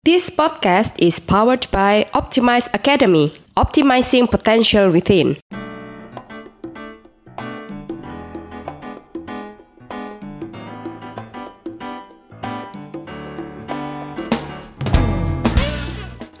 This 0.00 0.32
podcast 0.32 0.96
is 0.96 1.20
powered 1.20 1.68
by 1.68 2.08
Optimize 2.16 2.72
Academy, 2.72 3.36
optimizing 3.52 4.32
potential 4.32 4.88
within. 4.88 5.36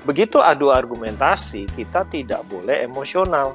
Begitu 0.08 0.40
adu 0.40 0.72
argumentasi, 0.72 1.68
kita 1.76 2.08
tidak 2.08 2.40
boleh 2.48 2.80
emosional. 2.80 3.52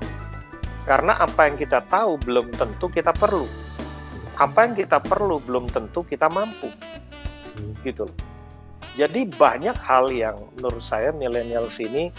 Karena 0.86 1.18
apa 1.18 1.50
yang 1.50 1.58
kita 1.58 1.82
tahu 1.82 2.22
belum 2.22 2.54
tentu 2.54 2.94
kita 2.94 3.10
perlu. 3.10 3.50
Apa 4.38 4.70
yang 4.70 4.78
kita 4.78 5.02
perlu 5.02 5.42
belum 5.42 5.66
tentu 5.74 6.06
kita 6.06 6.30
mampu. 6.30 6.70
Gitu 7.82 8.06
loh. 8.06 8.35
Jadi 8.96 9.28
banyak 9.28 9.76
hal 9.76 10.08
yang 10.08 10.40
menurut 10.56 10.80
saya 10.80 11.12
milenial 11.12 11.68
sini 11.68 12.16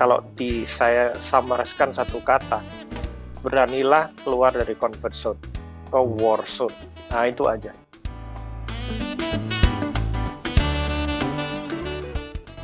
kalau 0.00 0.24
di 0.40 0.64
saya 0.64 1.12
samariskan 1.20 1.92
satu 1.92 2.16
kata, 2.24 2.64
beranilah 3.44 4.08
keluar 4.24 4.56
dari 4.56 4.72
comfort 4.72 5.12
zone 5.12 5.40
ke 5.92 6.00
war 6.00 6.40
zone. 6.48 6.72
Nah 7.12 7.28
itu 7.28 7.44
aja. 7.44 7.76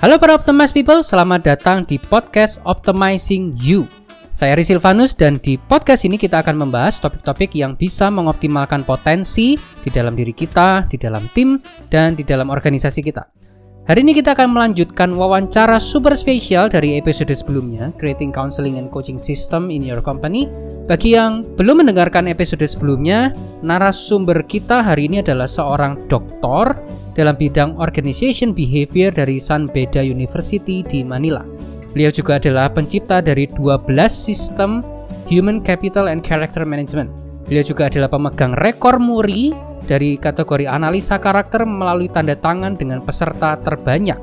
Halo 0.01 0.17
para 0.17 0.41
Optimize 0.41 0.73
People, 0.73 1.05
selamat 1.05 1.45
datang 1.45 1.85
di 1.85 2.01
podcast 2.01 2.65
Optimizing 2.65 3.61
You. 3.61 3.85
Saya 4.33 4.57
Rizky 4.57 4.73
Silvanus 4.73 5.13
dan 5.13 5.37
di 5.37 5.61
podcast 5.61 6.09
ini 6.09 6.17
kita 6.17 6.41
akan 6.41 6.65
membahas 6.65 6.97
topik-topik 6.97 7.53
yang 7.53 7.77
bisa 7.77 8.09
mengoptimalkan 8.09 8.89
potensi 8.89 9.61
di 9.85 9.91
dalam 9.93 10.17
diri 10.17 10.33
kita, 10.33 10.89
di 10.89 10.97
dalam 10.97 11.29
tim, 11.37 11.61
dan 11.93 12.17
di 12.17 12.25
dalam 12.25 12.49
organisasi 12.49 13.05
kita. 13.05 13.50
Hari 13.91 14.07
ini 14.07 14.15
kita 14.15 14.39
akan 14.39 14.55
melanjutkan 14.55 15.19
wawancara 15.19 15.83
super 15.83 16.15
spesial 16.15 16.71
dari 16.71 16.95
episode 16.95 17.35
sebelumnya, 17.35 17.91
Creating 17.99 18.31
Counseling 18.31 18.79
and 18.79 18.87
Coaching 18.87 19.19
System 19.19 19.67
in 19.67 19.83
Your 19.83 19.99
Company. 19.99 20.47
Bagi 20.87 21.19
yang 21.19 21.43
belum 21.59 21.83
mendengarkan 21.83 22.31
episode 22.31 22.63
sebelumnya, 22.63 23.35
narasumber 23.67 24.47
kita 24.47 24.87
hari 24.87 25.11
ini 25.11 25.27
adalah 25.27 25.51
seorang 25.51 26.07
doktor 26.07 26.79
dalam 27.19 27.35
bidang 27.35 27.83
Organization 27.83 28.55
Behavior 28.55 29.11
dari 29.11 29.43
San 29.43 29.67
Beda 29.67 30.07
University 30.07 30.87
di 30.87 31.03
Manila. 31.03 31.43
Beliau 31.91 32.15
juga 32.15 32.39
adalah 32.39 32.71
pencipta 32.71 33.19
dari 33.19 33.51
12 33.51 33.91
sistem 34.07 34.87
Human 35.27 35.67
Capital 35.67 36.07
and 36.07 36.23
Character 36.23 36.63
Management. 36.63 37.11
Beliau 37.51 37.67
juga 37.67 37.91
adalah 37.91 38.07
pemegang 38.07 38.55
rekor 38.55 39.03
muri 39.03 39.51
dari 39.91 40.15
kategori 40.15 40.71
analisa 40.71 41.19
karakter 41.19 41.67
melalui 41.67 42.07
tanda 42.07 42.39
tangan 42.39 42.79
dengan 42.79 43.03
peserta 43.03 43.59
terbanyak. 43.59 44.23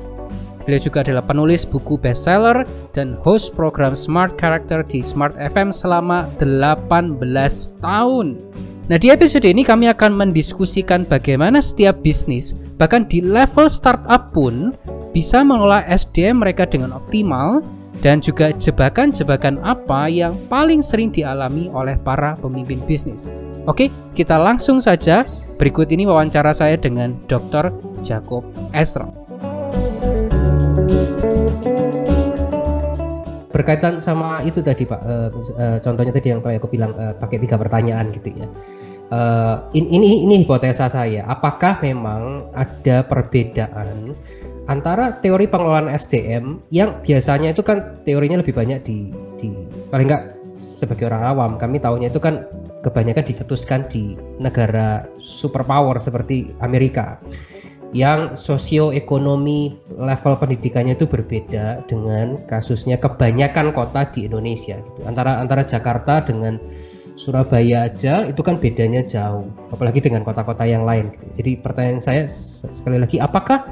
Beliau 0.64 0.80
juga 0.80 1.04
adalah 1.04 1.24
penulis 1.24 1.68
buku 1.68 2.00
bestseller 2.00 2.64
dan 2.96 3.20
host 3.20 3.52
program 3.52 3.92
Smart 3.92 4.40
Character 4.40 4.80
di 4.84 5.04
Smart 5.04 5.36
FM 5.36 5.68
selama 5.72 6.24
18 6.40 7.20
tahun. 7.84 8.40
Nah, 8.88 8.96
di 8.96 9.12
episode 9.12 9.44
ini 9.44 9.64
kami 9.68 9.88
akan 9.92 10.16
mendiskusikan 10.16 11.04
bagaimana 11.04 11.60
setiap 11.60 12.00
bisnis, 12.00 12.56
bahkan 12.80 13.04
di 13.04 13.20
level 13.20 13.68
startup 13.68 14.32
pun, 14.32 14.72
bisa 15.12 15.44
mengelola 15.44 15.84
SDM 15.88 16.40
mereka 16.40 16.64
dengan 16.64 16.96
optimal 16.96 17.60
dan 18.04 18.20
juga 18.20 18.52
jebakan-jebakan 18.52 19.60
apa 19.64 20.08
yang 20.08 20.36
paling 20.52 20.84
sering 20.84 21.08
dialami 21.12 21.72
oleh 21.72 21.96
para 22.00 22.36
pemimpin 22.40 22.80
bisnis. 22.84 23.32
Oke, 23.68 23.92
kita 24.16 24.36
langsung 24.40 24.80
saja 24.80 25.28
Berikut 25.58 25.90
ini 25.90 26.06
wawancara 26.06 26.54
saya 26.54 26.78
dengan 26.78 27.18
Dr. 27.26 27.74
Jacob 28.06 28.46
Esra. 28.70 29.10
Berkaitan 33.50 33.98
sama 33.98 34.46
itu 34.46 34.62
tadi 34.62 34.86
Pak, 34.86 35.02
uh, 35.02 35.34
uh, 35.34 35.78
contohnya 35.82 36.14
tadi 36.14 36.30
yang 36.30 36.38
aku 36.46 36.70
bilang 36.70 36.94
uh, 36.94 37.10
pakai 37.18 37.42
tiga 37.42 37.58
pertanyaan 37.58 38.14
gitu 38.14 38.38
ya. 38.38 38.46
Uh, 39.10 39.66
ini 39.74 40.22
ini 40.22 40.46
hipotesa 40.46 40.86
saya. 40.86 41.26
Apakah 41.26 41.82
memang 41.82 42.54
ada 42.54 43.02
perbedaan 43.02 44.14
antara 44.70 45.18
teori 45.18 45.50
pengelolaan 45.50 45.90
SDM 45.90 46.62
yang 46.70 47.02
biasanya 47.02 47.50
itu 47.50 47.66
kan 47.66 47.98
teorinya 48.06 48.38
lebih 48.38 48.54
banyak 48.54 48.78
di 48.86 49.10
di 49.42 49.50
paling 49.90 50.06
enggak 50.06 50.38
sebagai 50.62 51.10
orang 51.10 51.24
awam 51.34 51.50
kami 51.58 51.82
tahunya 51.82 52.14
itu 52.14 52.22
kan 52.22 52.46
kebanyakan 52.82 53.24
dicetuskan 53.26 53.90
di 53.90 54.14
negara 54.38 55.06
superpower 55.18 55.98
seperti 55.98 56.54
Amerika 56.62 57.18
yang 57.96 58.36
sosioekonomi 58.36 59.72
level 59.96 60.34
pendidikannya 60.36 60.92
itu 60.92 61.08
berbeda 61.08 61.88
dengan 61.88 62.36
kasusnya 62.44 63.00
kebanyakan 63.00 63.72
kota 63.72 64.04
di 64.12 64.28
Indonesia 64.28 64.76
gitu. 64.76 65.00
antara 65.08 65.40
antara 65.40 65.64
Jakarta 65.64 66.20
dengan 66.20 66.60
Surabaya 67.18 67.90
aja 67.90 68.30
itu 68.30 68.38
kan 68.46 68.62
bedanya 68.62 69.02
jauh 69.02 69.50
apalagi 69.74 69.98
dengan 69.98 70.22
kota-kota 70.22 70.68
yang 70.68 70.84
lain 70.84 71.10
gitu. 71.16 71.26
jadi 71.42 71.50
pertanyaan 71.64 72.00
saya 72.04 72.22
sekali 72.76 73.00
lagi 73.00 73.16
apakah 73.18 73.66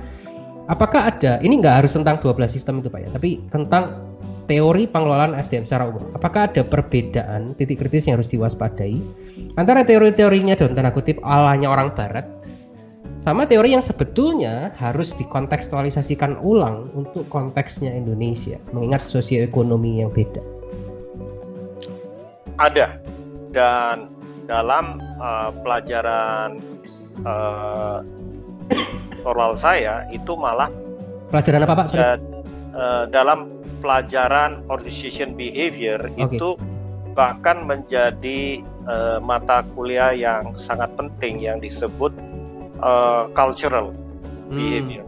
apakah 0.66 1.12
ada 1.12 1.38
ini 1.44 1.60
nggak 1.60 1.84
harus 1.84 1.94
tentang 1.94 2.16
12 2.18 2.40
sistem 2.48 2.80
itu 2.80 2.88
Pak 2.88 3.00
ya 3.04 3.08
tapi 3.12 3.44
tentang 3.52 4.15
teori 4.46 4.86
pengelolaan 4.86 5.34
SDM 5.34 5.66
secara 5.66 5.90
umum. 5.90 6.10
Apakah 6.14 6.50
ada 6.50 6.62
perbedaan 6.62 7.54
titik 7.58 7.82
kritis 7.82 8.06
yang 8.06 8.18
harus 8.18 8.30
diwaspadai 8.30 8.98
antara 9.58 9.82
teori-teorinya 9.82 10.54
dalam 10.54 10.74
tanda 10.78 10.94
kutip 10.94 11.18
alanya 11.26 11.70
orang 11.70 11.92
barat 11.92 12.26
sama 13.26 13.42
teori 13.42 13.74
yang 13.74 13.82
sebetulnya 13.82 14.70
harus 14.78 15.10
dikontekstualisasikan 15.18 16.38
ulang 16.46 16.86
untuk 16.94 17.26
konteksnya 17.26 17.90
Indonesia 17.90 18.54
mengingat 18.70 19.10
sosioekonomi 19.10 19.98
yang 19.98 20.14
beda. 20.14 20.38
Ada 22.62 23.02
dan 23.50 24.06
dalam 24.46 25.02
uh, 25.18 25.50
pelajaran 25.66 26.62
uh, 27.26 28.06
oral 29.26 29.58
saya 29.58 30.06
itu 30.14 30.38
malah 30.38 30.70
pelajaran 31.34 31.66
apa 31.66 31.74
Pak? 31.82 31.86
Sorry. 31.90 32.02
Uh, 32.76 33.04
dalam 33.10 33.55
pelajaran 33.86 34.66
organization 34.66 35.38
behavior 35.38 36.10
okay. 36.18 36.34
itu 36.34 36.58
bahkan 37.14 37.62
menjadi 37.62 38.66
uh, 38.90 39.22
mata 39.22 39.62
kuliah 39.78 40.10
yang 40.10 40.58
sangat 40.58 40.90
penting 40.98 41.38
yang 41.38 41.62
disebut 41.62 42.10
uh, 42.82 43.30
cultural 43.30 43.94
hmm. 44.50 44.58
behavior. 44.58 45.06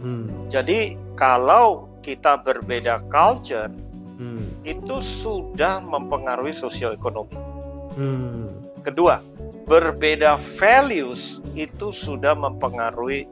Hmm. 0.00 0.32
Jadi 0.48 0.96
kalau 1.20 1.92
kita 2.00 2.40
berbeda 2.40 3.04
culture 3.12 3.68
hmm. 4.16 4.64
itu 4.64 4.96
sudah 5.04 5.84
mempengaruhi 5.84 6.56
sosioekonomi. 6.56 7.36
Hmm. 8.00 8.48
Kedua, 8.80 9.20
berbeda 9.68 10.40
values 10.56 11.44
itu 11.52 11.92
sudah 11.92 12.32
mempengaruhi 12.32 13.28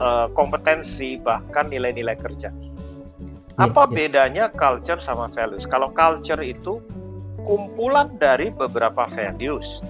uh, 0.00 0.26
kompetensi 0.34 1.20
bahkan 1.20 1.68
nilai-nilai 1.68 2.16
kerja. 2.18 2.48
Iya, 2.50 2.71
Apa 3.60 3.84
yeah, 3.84 3.92
bedanya 3.92 4.44
culture 4.52 5.00
sama 5.00 5.28
values? 5.28 5.68
Kalau 5.68 5.92
culture 5.92 6.40
itu 6.40 6.80
kumpulan 7.44 8.14
dari 8.16 8.48
beberapa 8.48 9.04
values. 9.10 9.82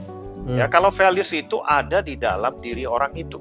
Hmm. 0.43 0.59
Ya, 0.59 0.67
kalau 0.67 0.91
values 0.91 1.31
itu 1.31 1.62
ada 1.69 2.03
di 2.03 2.19
dalam 2.19 2.59
diri 2.59 2.83
orang 2.83 3.15
itu. 3.15 3.39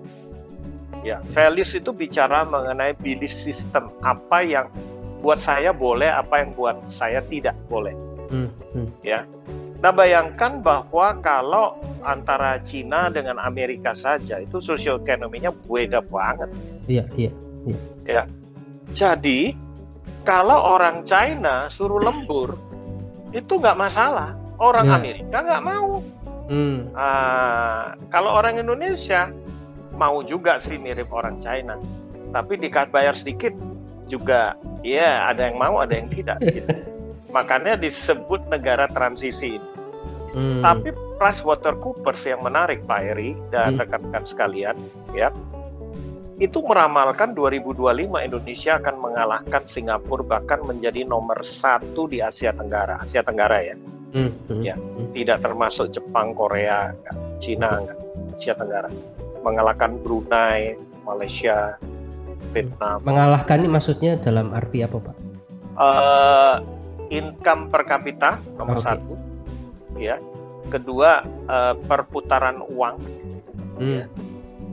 Ya, 1.02 1.18
values 1.34 1.74
itu 1.74 1.90
bicara 1.90 2.46
mengenai 2.46 2.94
belief 2.94 3.34
system, 3.34 3.90
apa 4.06 4.46
yang 4.46 4.70
buat 5.26 5.42
saya 5.42 5.74
boleh, 5.74 6.14
apa 6.14 6.46
yang 6.46 6.54
buat 6.54 6.78
saya 6.86 7.26
tidak 7.26 7.58
boleh. 7.66 7.98
Hmm. 8.30 8.54
Hmm. 8.78 8.88
Ya. 9.02 9.26
Nah, 9.82 9.90
bayangkan 9.90 10.62
bahwa 10.62 11.18
kalau 11.26 11.82
antara 12.06 12.62
Cina 12.62 13.10
dengan 13.10 13.42
Amerika 13.42 13.98
saja 13.98 14.38
itu 14.38 14.62
sosioekonominya 14.62 15.50
beda 15.66 16.06
banget. 16.06 16.54
Iya, 16.86 17.06
iya, 17.18 17.32
iya. 17.66 17.80
Ya. 18.06 18.24
Jadi, 18.94 19.58
kalau 20.22 20.78
orang 20.78 21.02
China 21.06 21.70
suruh 21.72 22.02
lembur 22.02 22.58
itu 23.32 23.58
nggak 23.58 23.78
masalah 23.80 24.36
orang 24.62 24.88
ya. 24.92 24.96
Amerika 25.00 25.38
nggak 25.42 25.64
mau 25.64 26.04
hmm. 26.52 26.94
uh, 26.94 27.96
kalau 28.14 28.30
orang 28.38 28.62
Indonesia 28.62 29.32
mau 29.96 30.22
juga 30.22 30.62
sih 30.62 30.78
mirip 30.78 31.10
orang 31.10 31.42
China 31.42 31.80
tapi 32.32 32.60
dikat 32.60 32.94
bayar 32.94 33.18
sedikit 33.18 33.52
juga 34.08 34.56
ya 34.84 35.32
ada 35.32 35.48
yang 35.48 35.58
mau 35.58 35.80
ada 35.80 35.96
yang 35.96 36.12
tidak 36.12 36.38
gitu. 36.56 36.70
makanya 37.32 37.80
disebut 37.80 38.44
negara 38.52 38.86
transisi 38.92 39.58
hmm. 40.36 40.62
tapi 40.62 40.92
PricewaterhouseCoopers 41.22 42.26
yang 42.26 42.42
menarik 42.42 42.82
Pak 42.90 43.02
Eri 43.16 43.38
dan 43.54 43.78
hmm. 43.78 43.82
rekan-rekan 43.86 44.24
hmm. 44.26 44.32
sekalian 44.32 44.76
ya 45.16 45.30
itu 46.42 46.58
meramalkan 46.66 47.38
2025 47.38 48.10
Indonesia 48.18 48.82
akan 48.82 48.96
mengalahkan 48.98 49.64
Singapura 49.70 50.26
bahkan 50.26 50.66
menjadi 50.66 51.06
nomor 51.06 51.46
satu 51.46 52.10
di 52.10 52.18
Asia 52.18 52.50
Tenggara 52.50 52.98
Asia 52.98 53.22
Tenggara 53.22 53.62
ya 53.62 53.76
hmm, 54.18 54.32
hmm, 54.50 54.62
ya 54.66 54.74
hmm. 54.74 55.14
tidak 55.14 55.46
termasuk 55.46 55.94
Jepang 55.94 56.34
Korea 56.34 56.98
Cina 57.38 57.86
enggak, 57.86 58.00
Asia 58.42 58.58
Tenggara 58.58 58.90
mengalahkan 59.46 60.02
Brunei 60.02 60.78
Malaysia 61.06 61.78
Vietnam. 62.54 63.02
Mengalahkan 63.06 63.64
ini 63.64 63.70
maksudnya 63.72 64.18
dalam 64.20 64.54
arti 64.54 64.84
apa 64.86 64.98
Pak? 65.00 65.16
Uh, 65.82 66.56
income 67.10 67.72
per 67.72 67.88
kapita 67.88 68.38
nomor 68.60 68.80
okay. 68.80 68.86
satu, 68.92 69.14
ya. 69.98 70.18
Kedua 70.70 71.26
uh, 71.50 71.74
perputaran 71.90 72.62
uang, 72.62 72.96
hmm. 73.82 73.92
ya. 73.92 74.06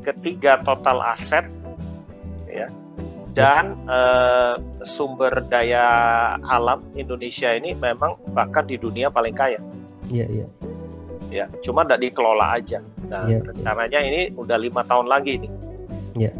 Ketiga 0.04 0.62
total 0.64 1.04
aset, 1.04 1.46
ya. 2.64 2.68
Dan 3.36 3.78
uh, 3.86 4.58
sumber 4.82 5.30
daya 5.46 5.86
alam 6.42 6.82
Indonesia 6.98 7.54
ini 7.54 7.76
memang 7.78 8.18
bahkan 8.34 8.66
di 8.66 8.74
dunia 8.74 9.12
paling 9.14 9.36
kaya. 9.36 9.62
Iya 10.10 10.26
iya. 10.26 10.46
Ya, 11.28 11.44
cuma 11.60 11.84
tidak 11.84 12.08
dikelola 12.08 12.56
aja. 12.56 12.80
Nah, 13.06 13.28
ya, 13.28 13.44
rencananya 13.44 14.00
ya. 14.00 14.08
ini 14.08 14.20
udah 14.32 14.58
lima 14.58 14.82
tahun 14.88 15.06
lagi 15.06 15.44
nih. 15.44 15.52
Iya. 16.18 16.32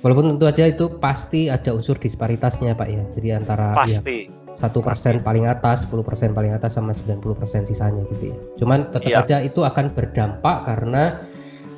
Walaupun 0.00 0.34
tentu 0.34 0.46
aja 0.48 0.64
itu 0.64 0.96
pasti 1.02 1.50
ada 1.50 1.74
unsur 1.74 1.98
disparitasnya 1.98 2.72
Pak 2.72 2.88
ya. 2.88 3.02
Jadi 3.14 3.28
antara 3.34 3.74
ya, 3.74 3.84
pasti 3.84 4.18
satu 4.58 4.82
persen 4.82 5.22
paling 5.22 5.46
atas, 5.46 5.86
10 5.86 6.02
persen 6.02 6.30
paling 6.34 6.50
atas 6.50 6.78
sama 6.78 6.90
90 6.90 7.22
persen 7.38 7.62
sisanya 7.62 8.02
gitu 8.10 8.34
ya. 8.34 8.36
Cuman 8.58 8.90
tetap 8.90 9.10
ya. 9.10 9.18
aja 9.22 9.36
itu 9.42 9.62
akan 9.62 9.94
berdampak 9.94 10.66
karena 10.66 11.22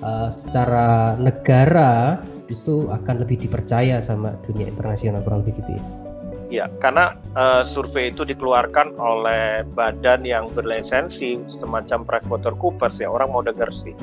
uh, 0.01 0.29
secara 0.33 1.17
negara 1.21 2.21
itu 2.50 2.91
akan 2.91 3.23
lebih 3.23 3.47
dipercaya 3.47 4.02
sama 4.02 4.35
dunia 4.44 4.67
internasional 4.69 5.23
kurang 5.23 5.47
lebih 5.47 5.62
gitu 5.62 5.79
ya. 5.79 5.85
Ya, 6.50 6.67
karena 6.82 7.14
uh, 7.38 7.62
survei 7.62 8.11
itu 8.11 8.26
dikeluarkan 8.26 8.99
oleh 8.99 9.62
badan 9.79 10.26
yang 10.26 10.50
berlisensi 10.50 11.38
semacam 11.47 12.02
PricewaterhouseCoopers 12.02 12.99
ya 12.99 13.06
orang 13.06 13.31
mau 13.31 13.38
dengar 13.38 13.70
sih. 13.70 13.94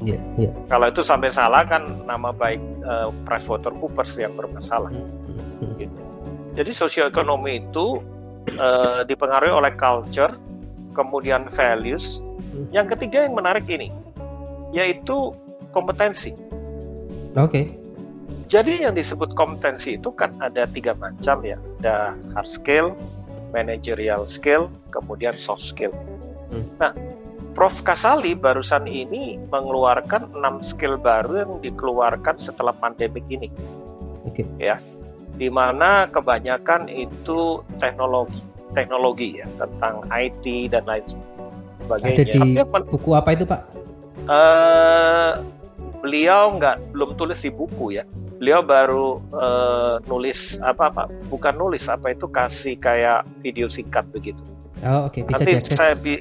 Iya, 0.00 0.16
iya. 0.40 0.48
Kalau 0.72 0.88
itu 0.88 1.04
sampai 1.04 1.28
salah 1.28 1.60
kan 1.68 2.00
nama 2.08 2.32
baik 2.32 2.56
uh, 2.88 3.12
PricewaterhouseCoopers 3.28 4.16
yang 4.16 4.32
bermasalah. 4.32 4.88
Hmm, 4.88 5.04
hmm, 5.28 5.44
hmm. 5.60 5.72
Gitu. 5.76 6.00
Jadi 6.56 6.70
sosioekonomi 6.72 7.68
itu 7.68 8.00
uh, 8.56 9.04
dipengaruhi 9.04 9.52
oleh 9.52 9.72
culture, 9.76 10.32
kemudian 10.96 11.52
values. 11.52 12.24
Yang 12.72 12.96
ketiga 12.96 13.28
yang 13.28 13.36
menarik 13.36 13.68
ini, 13.68 13.92
yaitu 14.72 15.36
kompetensi. 15.76 16.32
Oke. 17.36 17.44
Okay. 17.46 17.79
Jadi 18.50 18.82
yang 18.82 18.98
disebut 18.98 19.38
kompetensi 19.38 19.94
itu 19.94 20.10
kan 20.10 20.34
ada 20.42 20.66
tiga 20.66 20.90
macam 20.98 21.38
ya, 21.46 21.54
ada 21.78 22.18
hard 22.34 22.50
skill, 22.50 22.98
managerial 23.54 24.26
skill, 24.26 24.66
kemudian 24.90 25.38
soft 25.38 25.62
skill. 25.62 25.94
Hmm. 26.50 26.66
Nah, 26.82 26.90
Prof 27.54 27.78
Kasali 27.86 28.34
barusan 28.34 28.90
ini 28.90 29.38
mengeluarkan 29.54 30.34
enam 30.34 30.66
skill 30.66 30.98
baru 30.98 31.46
yang 31.46 31.52
dikeluarkan 31.62 32.42
setelah 32.42 32.74
pandemik 32.74 33.22
ini. 33.30 33.54
Oke. 34.26 34.42
Okay. 34.42 34.46
Ya, 34.58 34.82
di 35.38 35.46
mana 35.46 36.10
kebanyakan 36.10 36.90
itu 36.90 37.62
teknologi, 37.78 38.42
teknologi 38.74 39.38
ya 39.38 39.46
tentang 39.62 40.10
IT 40.10 40.74
dan 40.74 40.90
lain 40.90 41.06
sebagainya. 41.86 42.18
Ada 42.18 42.24
di 42.34 42.38
buku 42.66 43.10
apa 43.14 43.30
itu 43.30 43.46
Pak? 43.46 43.62
Uh, 44.26 45.38
beliau 46.02 46.58
nggak 46.58 46.82
belum 46.90 47.14
tulis 47.14 47.38
di 47.46 47.54
buku 47.54 47.94
ya 47.94 48.02
beliau 48.40 48.64
baru 48.64 49.20
uh, 49.36 50.00
nulis 50.08 50.56
apa 50.64 50.88
apa 50.88 51.12
bukan 51.28 51.60
nulis 51.60 51.92
apa 51.92 52.16
itu 52.16 52.24
kasih 52.24 52.80
kayak 52.80 53.28
video 53.44 53.68
singkat 53.68 54.08
begitu. 54.16 54.40
Oh 54.80 55.12
oke 55.12 55.20
okay. 55.20 55.28
bisa 55.28 55.44
nanti 55.44 55.52
saya 55.76 55.94
bi 55.94 56.14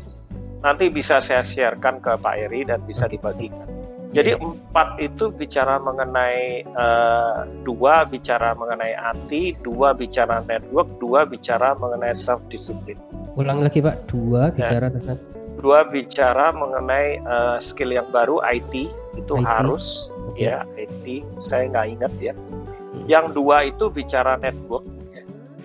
nanti 0.59 0.85
bisa 0.91 1.23
saya 1.23 1.47
sharekan 1.47 2.03
ke 2.03 2.11
Pak 2.19 2.35
Eri 2.35 2.67
dan 2.67 2.83
bisa 2.83 3.07
okay. 3.07 3.15
dibagikan. 3.15 3.67
Jadi 4.09 4.35
yeah. 4.35 4.41
empat 4.41 4.97
itu 4.97 5.29
bicara 5.29 5.77
mengenai 5.79 6.65
uh, 6.73 7.45
dua 7.61 8.03
bicara 8.09 8.57
mengenai 8.57 8.97
anti, 8.97 9.53
dua 9.61 9.93
bicara 9.93 10.41
network, 10.43 10.89
dua 10.97 11.23
bicara 11.29 11.77
mengenai 11.77 12.17
self 12.17 12.41
discipline. 12.49 12.97
Ulang 13.37 13.61
lagi 13.61 13.79
Pak, 13.79 14.09
dua 14.09 14.49
ya. 14.51 14.65
bicara 14.65 14.89
tentang 14.91 15.21
dua 15.61 15.85
bicara 15.85 16.49
mengenai 16.51 17.21
uh, 17.21 17.61
skill 17.61 17.93
yang 17.93 18.09
baru 18.09 18.41
IT 18.43 18.89
itu 19.15 19.33
IT. 19.37 19.45
harus. 19.45 20.09
Ya 20.35 20.65
IT 20.77 21.25
saya 21.41 21.69
nggak 21.71 21.87
ingat 21.99 22.13
ya 22.19 22.33
hmm. 22.33 23.05
yang 23.09 23.31
dua 23.31 23.69
itu 23.69 23.87
bicara 23.89 24.37
network 24.37 24.85
ya. 25.13 25.23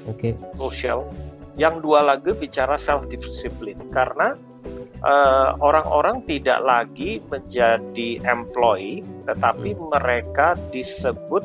okay. 0.08 0.32
social 0.56 1.08
yang 1.55 1.78
dua 1.82 2.02
lagi 2.02 2.34
bicara 2.34 2.75
self 2.75 3.06
discipline 3.06 3.78
karena 3.94 4.34
eh, 5.02 5.50
orang-orang 5.62 6.22
uh, 6.22 6.25
tidak 6.26 6.61
lagi 6.66 7.22
menjadi 7.31 8.19
employee 8.26 9.06
tetapi 9.26 9.75
hmm. 9.75 9.82
mereka 9.94 10.58
disebut 10.75 11.43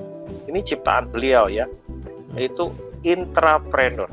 ini 0.50 0.60
ciptaan 0.66 1.10
beliau 1.14 1.46
ya 1.46 1.66
hmm. 1.70 2.38
yaitu 2.38 2.74
intrapreneur 3.06 4.10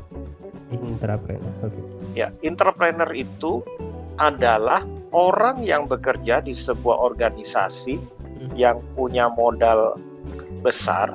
intrapreneur 0.69 1.53
oke 1.65 1.73
okay. 1.73 1.83
ya 2.13 2.27
intrapreneur 2.45 3.09
itu 3.17 3.65
adalah 4.17 4.81
orang 5.13 5.61
yang 5.63 5.85
bekerja 5.85 6.41
di 6.43 6.57
sebuah 6.57 6.97
organisasi 7.13 8.16
yang 8.55 8.81
punya 8.97 9.29
modal 9.33 9.95
besar, 10.61 11.13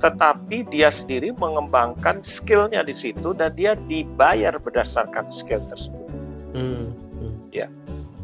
tetapi 0.00 0.68
dia 0.68 0.92
sendiri 0.92 1.32
mengembangkan 1.34 2.20
skillnya 2.20 2.84
di 2.84 2.92
situ 2.92 3.32
dan 3.32 3.56
dia 3.56 3.74
dibayar 3.88 4.56
berdasarkan 4.60 5.28
skill 5.32 5.62
tersebut. 5.72 6.06
Hmm. 6.52 6.92
Hmm. 7.16 7.34
Ya, 7.52 7.68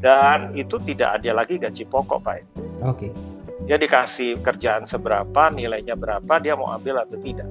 dan 0.05 0.53
itu 0.59 0.77
tidak 0.83 1.23
ada 1.23 1.43
lagi 1.43 1.57
gaji 1.57 1.87
pokok, 1.89 2.21
Pak. 2.27 2.43
Oke. 2.83 3.09
Okay. 3.09 3.11
Dia 3.63 3.79
dikasih 3.79 4.43
kerjaan 4.43 4.91
seberapa, 4.91 5.55
nilainya 5.55 5.95
berapa, 5.95 6.43
dia 6.43 6.59
mau 6.59 6.75
ambil 6.75 6.99
atau 7.07 7.15
tidak. 7.23 7.47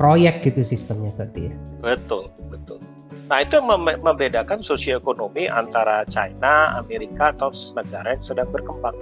Proyek 0.00 0.44
gitu 0.44 0.64
sistemnya 0.64 1.12
berarti 1.12 1.52
ya. 1.52 1.54
Betul, 1.84 2.32
betul. 2.48 2.80
Nah 3.26 3.42
itu 3.42 3.58
membedakan 4.00 4.62
sosioekonomi 4.62 5.50
antara 5.50 6.06
China, 6.06 6.78
Amerika 6.78 7.34
atau 7.34 7.50
negara 7.74 8.14
yang 8.16 8.24
sedang 8.24 8.48
berkembang. 8.48 8.94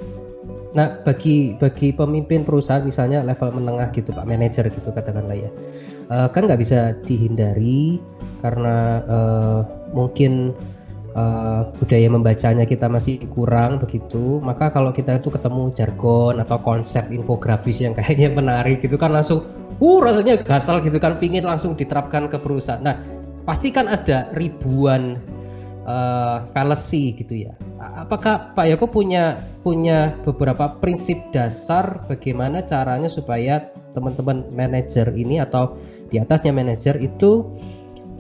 Nah, 0.75 0.99
bagi 1.07 1.55
bagi 1.55 1.95
pemimpin 1.95 2.43
perusahaan 2.43 2.83
misalnya 2.83 3.23
level 3.23 3.55
menengah 3.63 3.95
gitu, 3.95 4.11
Pak 4.11 4.27
manajer 4.27 4.67
gitu 4.67 4.91
katakanlah 4.91 5.39
ya, 5.39 5.51
uh, 6.11 6.27
kan 6.27 6.51
nggak 6.51 6.59
bisa 6.59 6.99
dihindari 7.07 8.03
karena 8.43 8.99
uh, 9.07 9.61
mungkin 9.95 10.51
uh, 11.15 11.71
budaya 11.79 12.11
membacanya 12.11 12.67
kita 12.67 12.91
masih 12.91 13.23
kurang 13.31 13.79
begitu. 13.79 14.43
Maka 14.43 14.75
kalau 14.75 14.91
kita 14.91 15.23
itu 15.23 15.31
ketemu 15.31 15.71
jargon 15.79 16.43
atau 16.43 16.59
konsep 16.59 17.07
infografis 17.15 17.79
yang 17.79 17.95
kayaknya 17.95 18.35
menarik 18.35 18.83
gitu 18.83 18.99
kan 18.99 19.15
langsung, 19.15 19.47
uh 19.79 19.99
rasanya 20.03 20.43
gatal 20.43 20.83
gitu 20.83 20.99
kan, 20.99 21.15
pingin 21.23 21.47
langsung 21.47 21.79
diterapkan 21.79 22.27
ke 22.27 22.35
perusahaan. 22.35 22.83
Nah, 22.83 22.99
pasti 23.47 23.71
kan 23.71 23.87
ada 23.87 24.27
ribuan 24.35 25.23
uh, 25.85 26.45
fallacy 26.53 27.17
gitu 27.17 27.49
ya 27.49 27.53
apakah 27.81 28.53
Pak 28.57 28.67
Yoko 28.75 28.87
punya 28.91 29.41
punya 29.63 30.17
beberapa 30.25 30.77
prinsip 30.81 31.17
dasar 31.31 32.05
bagaimana 32.09 32.65
caranya 32.65 33.09
supaya 33.09 33.69
teman-teman 33.95 34.45
manajer 34.53 35.09
ini 35.15 35.41
atau 35.41 35.79
di 36.11 36.21
atasnya 36.21 36.53
manajer 36.53 36.99
itu 37.01 37.47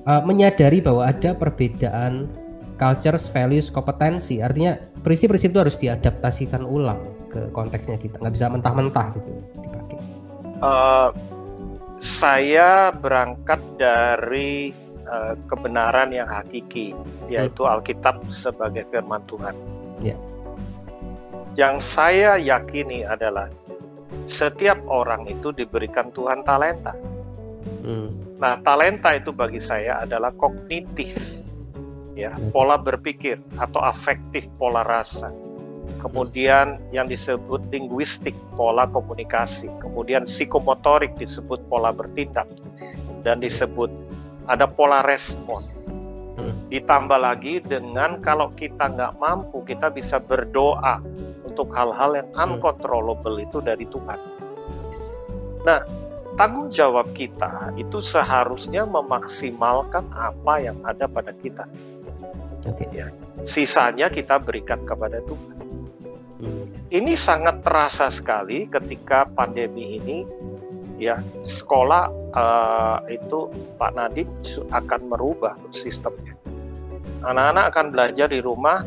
uh, 0.06 0.23
menyadari 0.25 0.80
bahwa 0.80 1.11
ada 1.11 1.35
perbedaan 1.37 2.30
culture, 2.76 3.18
values, 3.30 3.71
kompetensi. 3.71 4.42
Artinya 4.42 4.78
prinsip-prinsip 5.06 5.54
itu 5.54 5.61
harus 5.62 5.76
diadaptasikan 5.78 6.66
ulang 6.66 6.99
ke 7.30 7.50
konteksnya 7.54 7.99
kita. 7.99 8.18
Nggak 8.18 8.35
bisa 8.35 8.47
mentah-mentah 8.50 9.06
gitu 9.18 9.30
dipakai. 9.62 9.99
Uh, 10.59 11.11
saya 12.02 12.90
berangkat 12.92 13.61
dari 13.78 14.75
uh, 15.08 15.34
kebenaran 15.49 16.12
yang 16.12 16.28
hakiki, 16.28 16.92
yaitu 17.28 17.62
hmm. 17.64 17.73
Alkitab 17.78 18.20
sebagai 18.28 18.84
firman 18.92 19.23
Tuhan. 19.28 19.54
Yeah. 20.02 20.18
Yang 21.54 21.87
saya 21.87 22.34
yakini 22.40 23.06
adalah 23.06 23.46
setiap 24.26 24.80
orang 24.90 25.28
itu 25.30 25.54
diberikan 25.54 26.11
Tuhan 26.11 26.42
talenta. 26.42 26.96
Hmm. 27.84 28.11
Nah, 28.40 28.58
talenta 28.66 29.14
itu 29.14 29.30
bagi 29.30 29.62
saya 29.62 30.02
adalah 30.02 30.34
kognitif, 30.34 31.14
ya, 32.18 32.34
hmm. 32.34 32.50
pola 32.50 32.75
berpikir 32.80 33.38
atau 33.61 33.80
afektif, 33.84 34.49
pola 34.58 34.82
rasa. 34.82 35.30
Kemudian 36.00 36.80
yang 36.92 37.08
disebut 37.08 37.64
linguistik, 37.73 38.37
pola 38.56 38.84
komunikasi. 38.88 39.68
Kemudian 39.80 40.28
psikomotorik 40.28 41.16
disebut 41.16 41.64
pola 41.68 41.92
bertindak 41.92 42.49
dan 43.25 43.40
disebut 43.40 43.88
ada 44.48 44.68
pola 44.68 45.00
respon. 45.04 45.64
Hmm. 46.36 46.54
Ditambah 46.68 47.18
lagi 47.20 47.62
dengan 47.62 48.20
kalau 48.20 48.50
kita 48.52 48.90
nggak 48.90 49.16
mampu, 49.22 49.62
kita 49.64 49.88
bisa 49.88 50.18
berdoa 50.18 51.00
untuk 51.46 51.70
hal-hal 51.72 52.18
yang 52.18 52.28
hmm. 52.34 52.42
uncontrollable 52.58 53.38
itu 53.38 53.62
dari 53.62 53.86
Tuhan. 53.88 54.18
Nah, 55.64 55.80
tanggung 56.36 56.68
jawab 56.68 57.08
kita 57.16 57.72
itu 57.78 58.02
seharusnya 58.04 58.84
memaksimalkan 58.84 60.04
apa 60.12 60.54
yang 60.60 60.76
ada 60.84 61.06
pada 61.08 61.32
kita. 61.40 61.64
Oke. 62.68 62.88
Ya. 62.92 63.08
Sisanya 63.44 64.08
kita 64.08 64.40
berikan 64.40 64.82
kepada 64.88 65.20
Tuhan. 65.24 65.56
Hmm. 66.44 66.66
Ini 66.92 67.14
sangat 67.16 67.64
terasa 67.64 68.10
sekali 68.12 68.68
ketika 68.68 69.24
pandemi 69.24 69.96
ini 70.00 70.26
ya 70.98 71.18
sekolah 71.42 72.10
uh, 72.34 72.98
itu 73.10 73.50
Pak 73.78 73.92
Nadiem 73.98 74.30
akan 74.70 75.00
merubah 75.10 75.54
sistemnya. 75.74 76.38
Anak-anak 77.24 77.64
akan 77.72 77.86
belajar 77.90 78.26
di 78.28 78.40
rumah 78.44 78.84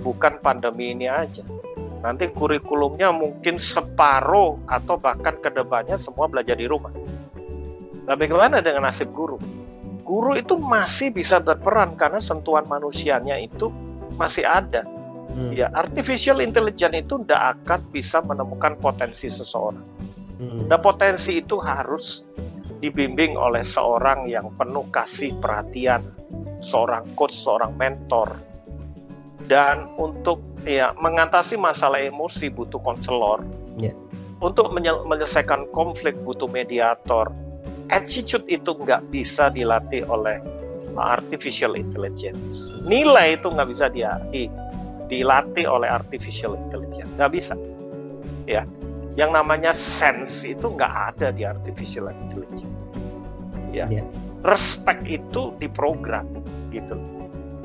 bukan 0.00 0.40
pandemi 0.40 0.92
ini 0.96 1.06
aja. 1.06 1.44
Nanti 2.04 2.28
kurikulumnya 2.28 3.12
mungkin 3.16 3.56
separuh 3.56 4.60
atau 4.68 5.00
bahkan 5.00 5.40
ke 5.40 5.48
depannya 5.48 5.96
semua 5.96 6.28
belajar 6.28 6.56
di 6.56 6.68
rumah. 6.68 6.92
Nah 8.04 8.14
bagaimana 8.16 8.60
dengan 8.60 8.84
nasib 8.84 9.08
guru? 9.16 9.40
Guru 10.04 10.36
itu 10.36 10.60
masih 10.60 11.08
bisa 11.16 11.40
berperan 11.40 11.96
karena 11.96 12.20
sentuhan 12.20 12.68
manusianya 12.68 13.40
itu 13.40 13.72
masih 14.20 14.44
ada. 14.44 14.84
Hmm. 15.34 15.50
Ya, 15.50 15.72
artificial 15.72 16.44
intelligence 16.44 16.94
itu 16.94 17.18
tidak 17.24 17.58
akan 17.58 17.80
bisa 17.90 18.20
menemukan 18.20 18.76
potensi 18.78 19.32
seseorang. 19.32 19.82
Nah 20.42 20.78
potensi 20.80 21.38
itu 21.38 21.62
harus 21.62 22.26
dibimbing 22.82 23.38
oleh 23.38 23.62
seorang 23.62 24.26
yang 24.26 24.50
penuh 24.58 24.84
kasih 24.90 25.32
perhatian, 25.38 26.02
seorang 26.60 27.06
coach, 27.14 27.32
seorang 27.32 27.72
mentor. 27.78 28.34
Dan 29.44 29.92
untuk 30.00 30.40
ya 30.64 30.96
mengatasi 30.96 31.60
masalah 31.60 32.00
emosi 32.00 32.48
butuh 32.48 32.80
konselor. 32.80 33.44
Yeah. 33.76 33.94
Untuk 34.40 34.72
menyelesaikan 34.72 35.70
konflik 35.72 36.16
butuh 36.24 36.48
mediator. 36.48 37.30
Attitude 37.92 38.48
itu 38.48 38.72
nggak 38.72 39.12
bisa 39.12 39.52
dilatih 39.52 40.08
oleh 40.08 40.40
artificial 40.96 41.76
intelligence. 41.76 42.72
Nilai 42.88 43.36
itu 43.36 43.52
nggak 43.52 43.68
bisa 43.68 43.92
dia, 43.92 44.16
dilatih 45.12 45.68
oleh 45.68 45.88
artificial 45.88 46.56
intelligence. 46.56 47.10
Nggak 47.20 47.32
bisa. 47.36 47.54
Ya, 48.48 48.64
yang 49.14 49.30
namanya 49.30 49.70
sense 49.70 50.42
itu 50.42 50.66
nggak 50.66 51.14
ada 51.14 51.30
di 51.30 51.46
artificial 51.46 52.10
intelligence. 52.10 52.66
Ya, 53.74 53.86
yeah. 53.90 54.06
respect 54.46 55.06
itu 55.06 55.54
diprogram 55.58 56.26
gitu. 56.70 56.98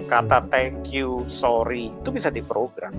Kata 0.10 0.41
hmm. 0.41 0.50
thank 0.50 0.94
you, 0.94 1.25
sorry 1.29 1.94
itu 1.94 2.10
bisa 2.10 2.29
diprogram. 2.34 2.94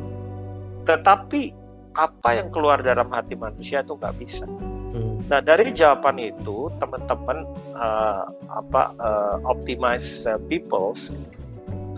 Tetapi 0.87 1.54
apa 1.99 2.38
yang 2.38 2.54
keluar 2.54 2.83
dalam 2.83 3.11
hati 3.11 3.35
manusia 3.35 3.83
itu 3.83 3.99
nggak 3.99 4.14
bisa. 4.19 4.47
Hmm. 4.95 5.23
Nah 5.26 5.42
dari 5.42 5.71
jawaban 5.71 6.19
itu 6.19 6.71
teman-teman 6.78 7.47
uh, 7.75 8.30
apa 8.50 8.95
uh, 8.99 9.37
optimize 9.47 10.26
uh, 10.26 10.38
peoples, 10.50 11.14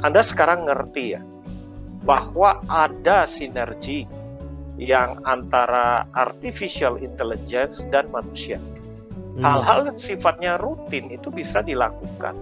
Anda 0.04 0.20
sekarang 0.24 0.68
ngerti 0.68 1.16
ya 1.16 1.20
bahwa 2.02 2.60
ada 2.66 3.24
sinergi 3.24 4.04
yang 4.82 5.22
antara 5.22 6.10
artificial 6.18 6.98
intelligence 6.98 7.86
dan 7.94 8.10
manusia. 8.10 8.58
Hmm. 9.38 9.46
Hal-hal 9.46 9.94
yang 9.94 9.98
sifatnya 9.98 10.58
rutin 10.58 11.08
itu 11.08 11.30
bisa 11.30 11.62
dilakukan. 11.62 12.34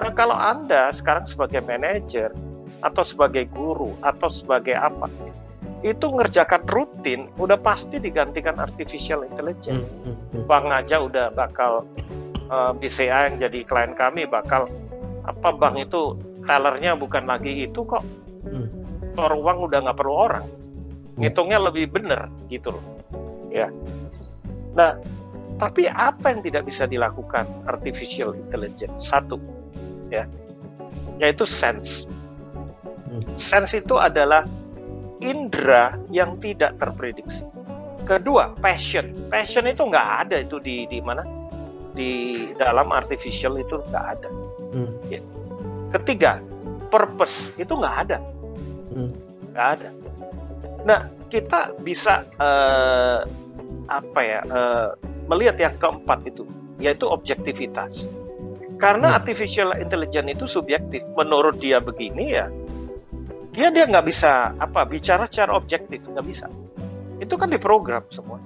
Nah, 0.00 0.10
kalau 0.16 0.34
Anda 0.34 0.90
sekarang 0.90 1.28
sebagai 1.28 1.62
manajer 1.62 2.32
atau 2.82 3.04
sebagai 3.06 3.46
guru 3.52 3.94
atau 4.02 4.26
sebagai 4.26 4.74
apa, 4.74 5.06
itu 5.86 6.06
ngerjakan 6.08 6.66
rutin 6.66 7.30
udah 7.38 7.60
pasti 7.60 8.00
digantikan 8.00 8.58
artificial 8.58 9.22
intelligence. 9.22 9.86
Hmm. 10.02 10.16
Hmm. 10.32 10.44
Bang 10.48 10.72
aja 10.72 10.98
udah 11.04 11.30
bakal 11.30 11.86
uh, 12.48 12.72
eh, 12.72 12.72
BCA 12.80 13.30
yang 13.30 13.36
jadi 13.38 13.60
klien 13.68 13.92
kami 13.94 14.26
bakal 14.26 14.66
apa 15.22 15.54
bang 15.54 15.86
itu 15.86 16.18
tellernya 16.48 16.98
bukan 16.98 17.28
lagi 17.28 17.68
itu 17.68 17.84
kok. 17.86 18.02
Hmm. 18.48 18.66
Tor 19.12 19.36
uang 19.36 19.68
udah 19.68 19.78
nggak 19.86 19.98
perlu 20.00 20.16
orang 20.16 20.61
ngitungnya 21.20 21.58
lebih 21.60 21.92
benar 21.92 22.32
gitu 22.48 22.76
loh 22.76 22.84
ya 23.52 23.68
nah 24.72 24.96
tapi 25.60 25.86
apa 25.86 26.32
yang 26.32 26.40
tidak 26.40 26.62
bisa 26.64 26.88
dilakukan 26.88 27.44
artificial 27.68 28.32
intelligence 28.32 29.12
satu 29.12 29.36
ya 30.08 30.24
yaitu 31.20 31.44
sense 31.44 32.08
hmm. 33.08 33.22
sense 33.36 33.76
itu 33.76 34.00
adalah 34.00 34.48
indera 35.20 35.94
yang 36.08 36.40
tidak 36.40 36.74
terprediksi 36.80 37.44
kedua 38.08 38.56
passion 38.58 39.12
passion 39.28 39.68
itu 39.68 39.84
nggak 39.86 40.08
ada 40.26 40.42
itu 40.42 40.58
di 40.58 40.88
di 40.88 40.98
mana 40.98 41.22
di 41.92 42.10
dalam 42.56 42.88
artificial 42.88 43.60
itu 43.60 43.78
nggak 43.92 44.04
ada 44.18 44.28
hmm. 44.74 44.90
ya. 45.12 45.20
ketiga 45.94 46.40
purpose 46.88 47.52
itu 47.60 47.70
nggak 47.76 47.96
ada 48.08 48.18
hmm. 48.96 49.10
nggak 49.52 49.66
hmm. 49.68 49.74
ada 49.78 49.88
Nah, 50.82 51.06
kita 51.30 51.72
bisa 51.80 52.26
uh, 52.36 53.24
apa 53.88 54.20
ya 54.20 54.40
uh, 54.50 54.88
melihat 55.30 55.56
yang 55.58 55.74
keempat 55.78 56.26
itu, 56.26 56.44
yaitu 56.82 57.06
objektivitas. 57.08 58.10
Karena 58.82 59.14
hmm. 59.14 59.18
artificial 59.22 59.68
intelligence 59.78 60.30
itu 60.34 60.44
subjektif. 60.44 61.06
Menurut 61.14 61.62
dia 61.62 61.78
begini 61.78 62.34
ya, 62.34 62.50
dia 63.54 63.70
dia 63.70 63.84
nggak 63.86 64.06
bisa 64.10 64.52
apa 64.58 64.82
bicara 64.82 65.24
secara 65.30 65.54
objektif, 65.54 66.02
nggak 66.02 66.26
bisa. 66.26 66.50
Itu 67.22 67.38
kan 67.38 67.54
diprogram 67.54 68.02
semua. 68.10 68.42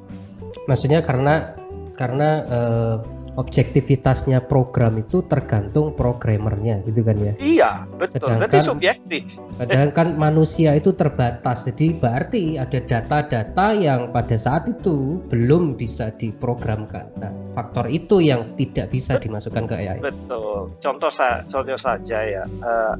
Maksudnya 0.69 1.01
karena 1.01 1.57
karena 1.97 2.31
uh, 2.53 2.97
objektivitasnya 3.37 4.45
program 4.49 4.97
itu 4.97 5.21
tergantung 5.29 5.93
programmernya 5.93 6.81
gitu 6.89 7.05
kan 7.05 7.17
ya? 7.21 7.33
Iya 7.37 7.71
betul. 8.01 8.25
Sedangkan, 8.25 8.39
berarti 8.41 8.59
subjektif. 8.65 9.23
sedangkan 9.61 10.09
manusia 10.17 10.71
itu 10.73 10.91
terbatas. 10.97 11.69
Jadi 11.69 11.97
berarti 12.01 12.57
ada 12.57 12.81
data-data 12.81 13.67
yang 13.77 14.11
pada 14.11 14.37
saat 14.41 14.65
itu 14.69 15.21
belum 15.29 15.77
bisa 15.77 16.11
diprogramkan. 16.17 17.13
Nah 17.21 17.33
faktor 17.53 17.93
itu 17.93 18.25
yang 18.25 18.57
tidak 18.57 18.89
bisa 18.93 19.21
dimasukkan 19.21 19.65
ke 19.69 19.75
AI 19.77 19.99
betul. 20.01 20.73
Contoh 20.81 21.13
saya 21.13 21.45
contoh 21.45 21.77
saja 21.77 22.19
ya. 22.25 22.45
Uh, 22.65 22.67
eh, 22.67 22.95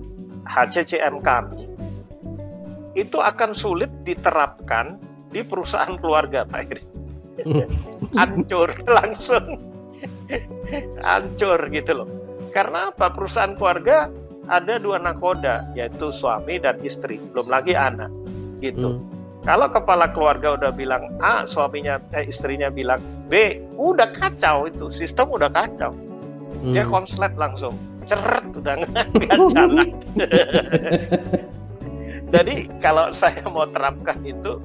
HCCM 0.47 1.27
kami 1.27 1.67
itu 2.97 3.19
akan 3.21 3.53
sulit 3.53 3.91
diterapkan 4.07 4.97
di 5.29 5.43
perusahaan 5.43 5.99
keluarga 6.01 6.49
Pak 6.49 6.63
Iri 6.71 6.83
hancur 8.17 8.73
langsung 8.89 9.76
hancur 11.03 11.61
gitu 11.71 12.03
loh. 12.03 12.09
Karena 12.53 12.95
apa? 12.95 13.13
Perusahaan 13.13 13.55
keluarga 13.55 14.11
ada 14.47 14.79
dua 14.79 15.03
nakoda, 15.03 15.67
yaitu 15.75 16.15
suami 16.15 16.63
dan 16.63 16.79
istri, 16.87 17.19
belum 17.35 17.51
lagi 17.51 17.75
anak, 17.75 18.09
gitu. 18.63 18.97
Hmm. 18.97 19.03
Kalau 19.47 19.71
kepala 19.71 20.11
keluarga 20.11 20.59
udah 20.59 20.73
bilang 20.75 21.07
A, 21.23 21.47
suaminya 21.47 22.03
eh, 22.19 22.27
istrinya 22.27 22.67
bilang 22.67 22.99
B, 23.31 23.63
udah 23.79 24.11
kacau 24.15 24.67
itu, 24.67 24.91
sistem 24.91 25.31
udah 25.31 25.51
kacau. 25.51 25.95
Hmm. 26.63 26.75
Dia 26.75 26.87
konslet 26.87 27.35
langsung, 27.39 27.75
ceret 28.11 28.43
udah 28.55 28.75
nggak 28.83 29.07
jalan. 29.55 29.89
Jadi 32.35 32.67
kalau 32.83 33.15
saya 33.15 33.47
mau 33.47 33.71
terapkan 33.71 34.19
itu 34.27 34.59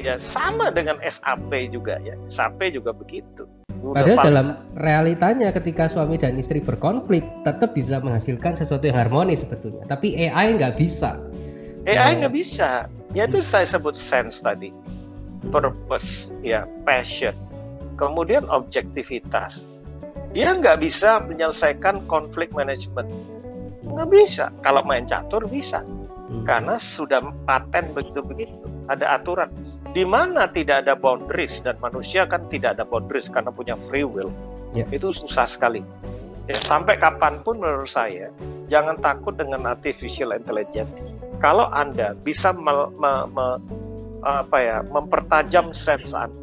ya 0.00 0.16
sama 0.16 0.72
dengan 0.72 0.96
SAP 1.04 1.52
juga 1.68 2.00
ya, 2.00 2.16
SAP 2.32 2.72
juga 2.72 2.96
begitu. 2.96 3.44
Padahal 3.82 4.18
dalam 4.22 4.46
realitanya 4.78 5.50
ketika 5.50 5.90
suami 5.90 6.14
dan 6.14 6.38
istri 6.38 6.62
berkonflik 6.62 7.26
tetap 7.42 7.74
bisa 7.74 7.98
menghasilkan 7.98 8.54
sesuatu 8.54 8.86
yang 8.86 8.94
harmonis 8.94 9.42
sebetulnya. 9.42 9.82
Tapi 9.90 10.14
AI 10.30 10.54
nggak 10.54 10.78
bisa. 10.78 11.18
AI 11.90 12.22
nggak 12.22 12.30
bisa. 12.30 12.86
Ya 13.10 13.26
itu 13.26 13.42
saya 13.42 13.66
sebut 13.66 13.98
sense 13.98 14.38
tadi, 14.38 14.70
purpose, 15.50 16.30
ya 16.46 16.62
passion, 16.86 17.34
kemudian 17.98 18.46
objektivitas. 18.46 19.66
Dia 20.30 20.54
nggak 20.54 20.80
bisa 20.80 21.20
menyelesaikan 21.26 22.06
konflik 22.06 22.54
manajemen. 22.54 23.04
Nggak 23.82 24.08
bisa. 24.08 24.44
Kalau 24.62 24.80
main 24.86 25.04
catur 25.04 25.44
bisa. 25.50 25.82
Hmm. 25.84 26.46
Karena 26.48 26.80
sudah 26.80 27.20
paten 27.44 27.92
begitu-begitu. 27.92 28.56
Ada 28.88 29.20
aturan 29.20 29.52
di 29.92 30.08
mana 30.08 30.48
tidak 30.48 30.88
ada 30.88 30.96
boundaries 30.96 31.60
dan 31.60 31.76
manusia 31.84 32.24
kan 32.24 32.48
tidak 32.48 32.80
ada 32.80 32.84
boundaries 32.88 33.28
karena 33.28 33.52
punya 33.52 33.76
free 33.76 34.08
will 34.08 34.32
yeah. 34.72 34.88
itu 34.88 35.12
susah 35.12 35.44
sekali 35.44 35.84
ya, 36.48 36.56
sampai 36.56 36.96
kapan 36.96 37.44
pun 37.44 37.60
menurut 37.60 37.88
saya 37.88 38.32
jangan 38.72 38.96
takut 39.04 39.36
dengan 39.36 39.68
artificial 39.68 40.32
intelligence 40.32 40.88
kalau 41.44 41.68
anda 41.76 42.16
bisa 42.24 42.56
me, 42.56 42.88
me, 42.96 43.12
me, 43.36 43.46
apa 44.24 44.58
ya 44.64 44.76
mempertajam 44.88 45.76
sense 45.76 46.16
anda 46.16 46.40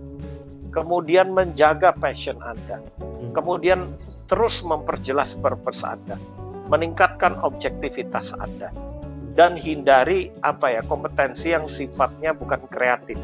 kemudian 0.69 1.33
menjaga 1.33 1.89
passion 1.97 2.37
anda 2.45 2.77
hmm. 3.01 3.33
kemudian 3.33 3.89
terus 4.29 4.61
memperjelas 4.61 5.33
purpose 5.41 5.81
anda 5.81 6.21
meningkatkan 6.69 7.33
objektivitas 7.41 8.37
anda 8.37 8.69
dan 9.39 9.55
hindari 9.55 10.35
apa 10.43 10.67
ya 10.75 10.81
kompetensi 10.83 11.55
yang 11.55 11.63
sifatnya 11.63 12.35
bukan 12.35 12.59
kreatif. 12.67 13.15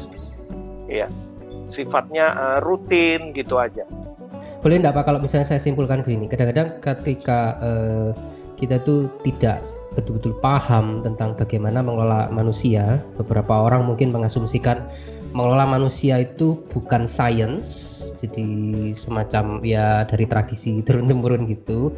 Ya 0.88 1.12
sifatnya 1.68 2.32
uh, 2.32 2.58
rutin 2.64 3.36
gitu 3.36 3.60
aja. 3.60 3.84
Boleh 4.64 4.80
enggak 4.80 4.96
Pak 4.96 5.04
kalau 5.12 5.20
misalnya 5.20 5.44
saya 5.44 5.60
simpulkan 5.60 6.00
begini 6.00 6.24
kadang-kadang 6.32 6.80
ketika 6.80 7.60
uh, 7.60 8.10
kita 8.56 8.80
tuh 8.80 9.12
tidak 9.28 9.60
betul-betul 9.92 10.32
paham 10.40 11.04
tentang 11.04 11.36
bagaimana 11.36 11.84
mengelola 11.84 12.32
manusia 12.32 13.00
beberapa 13.20 13.68
orang 13.68 13.84
mungkin 13.84 14.12
mengasumsikan 14.12 14.84
mengelola 15.32 15.68
manusia 15.68 16.20
itu 16.20 16.60
bukan 16.72 17.08
science 17.08 17.68
jadi 18.20 18.48
semacam 18.92 19.60
ya 19.64 20.04
dari 20.04 20.28
tradisi 20.28 20.80
turun 20.84 21.08
temurun 21.08 21.48
gitu 21.48 21.92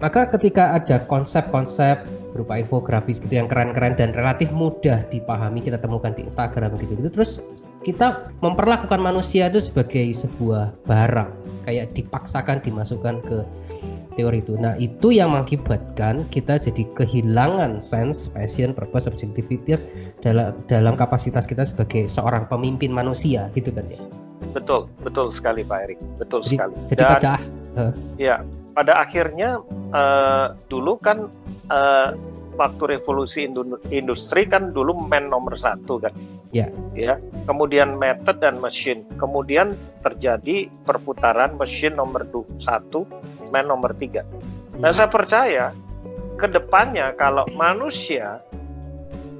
maka 0.00 0.28
ketika 0.28 0.76
ada 0.76 1.04
konsep-konsep 1.08 2.04
berupa 2.30 2.58
infografis 2.58 3.18
gitu 3.18 3.38
yang 3.38 3.50
keren-keren 3.50 3.98
dan 3.98 4.14
relatif 4.14 4.48
mudah 4.54 5.02
dipahami 5.10 5.60
kita 5.60 5.78
temukan 5.78 6.14
di 6.14 6.26
Instagram 6.26 6.78
gitu 6.78 6.94
gitu 6.98 7.10
terus 7.10 7.42
kita 7.80 8.28
memperlakukan 8.44 9.00
manusia 9.00 9.48
itu 9.48 9.64
sebagai 9.64 10.12
sebuah 10.12 10.72
barang 10.84 11.32
kayak 11.64 11.96
dipaksakan 11.96 12.60
dimasukkan 12.60 13.24
ke 13.24 13.38
teori 14.20 14.44
itu. 14.44 14.58
Nah, 14.60 14.76
itu 14.76 15.14
yang 15.14 15.32
mengakibatkan 15.32 16.28
kita 16.28 16.60
jadi 16.60 16.84
kehilangan 16.92 17.80
sense, 17.80 18.28
passion, 18.28 18.76
purpose, 18.76 19.08
objectivitas 19.08 19.88
dalam 20.20 20.52
dalam 20.68 20.92
kapasitas 20.98 21.48
kita 21.48 21.64
sebagai 21.64 22.04
seorang 22.04 22.44
pemimpin 22.52 22.92
manusia 22.92 23.48
gitu 23.56 23.72
kan 23.72 23.88
ya. 23.88 24.00
Betul, 24.52 24.90
betul 25.00 25.32
sekali 25.32 25.64
Pak 25.64 25.78
Erik, 25.88 25.98
betul 26.20 26.44
jadi, 26.44 26.56
sekali. 26.58 26.74
Jadi 26.92 27.02
Dan, 27.02 27.12
pada 27.16 27.32
uh, 27.78 27.92
ya 28.20 28.36
pada 28.74 28.92
akhirnya 29.00 29.62
uh, 29.94 30.56
dulu 30.68 30.98
kan 31.00 31.30
uh, 31.70 32.12
waktu 32.58 32.98
revolusi 32.98 33.48
industri 33.88 34.44
kan 34.44 34.76
dulu 34.76 34.92
man 35.08 35.32
nomor 35.32 35.56
satu 35.56 36.02
kan. 36.02 36.12
Ya. 36.50 36.68
Ya. 36.92 37.16
Kemudian 37.46 37.96
method 37.96 38.42
dan 38.42 38.58
mesin. 38.58 39.06
Kemudian 39.16 39.78
terjadi 40.04 40.68
perputaran 40.84 41.56
mesin 41.56 41.96
nomor 41.96 42.26
satu, 42.60 43.06
man 43.48 43.70
nomor 43.70 43.94
tiga. 43.96 44.26
Nah 44.76 44.90
saya 44.92 45.08
percaya 45.08 45.64
ke 46.36 46.48
depannya 46.50 47.14
kalau 47.16 47.44
manusia 47.54 48.40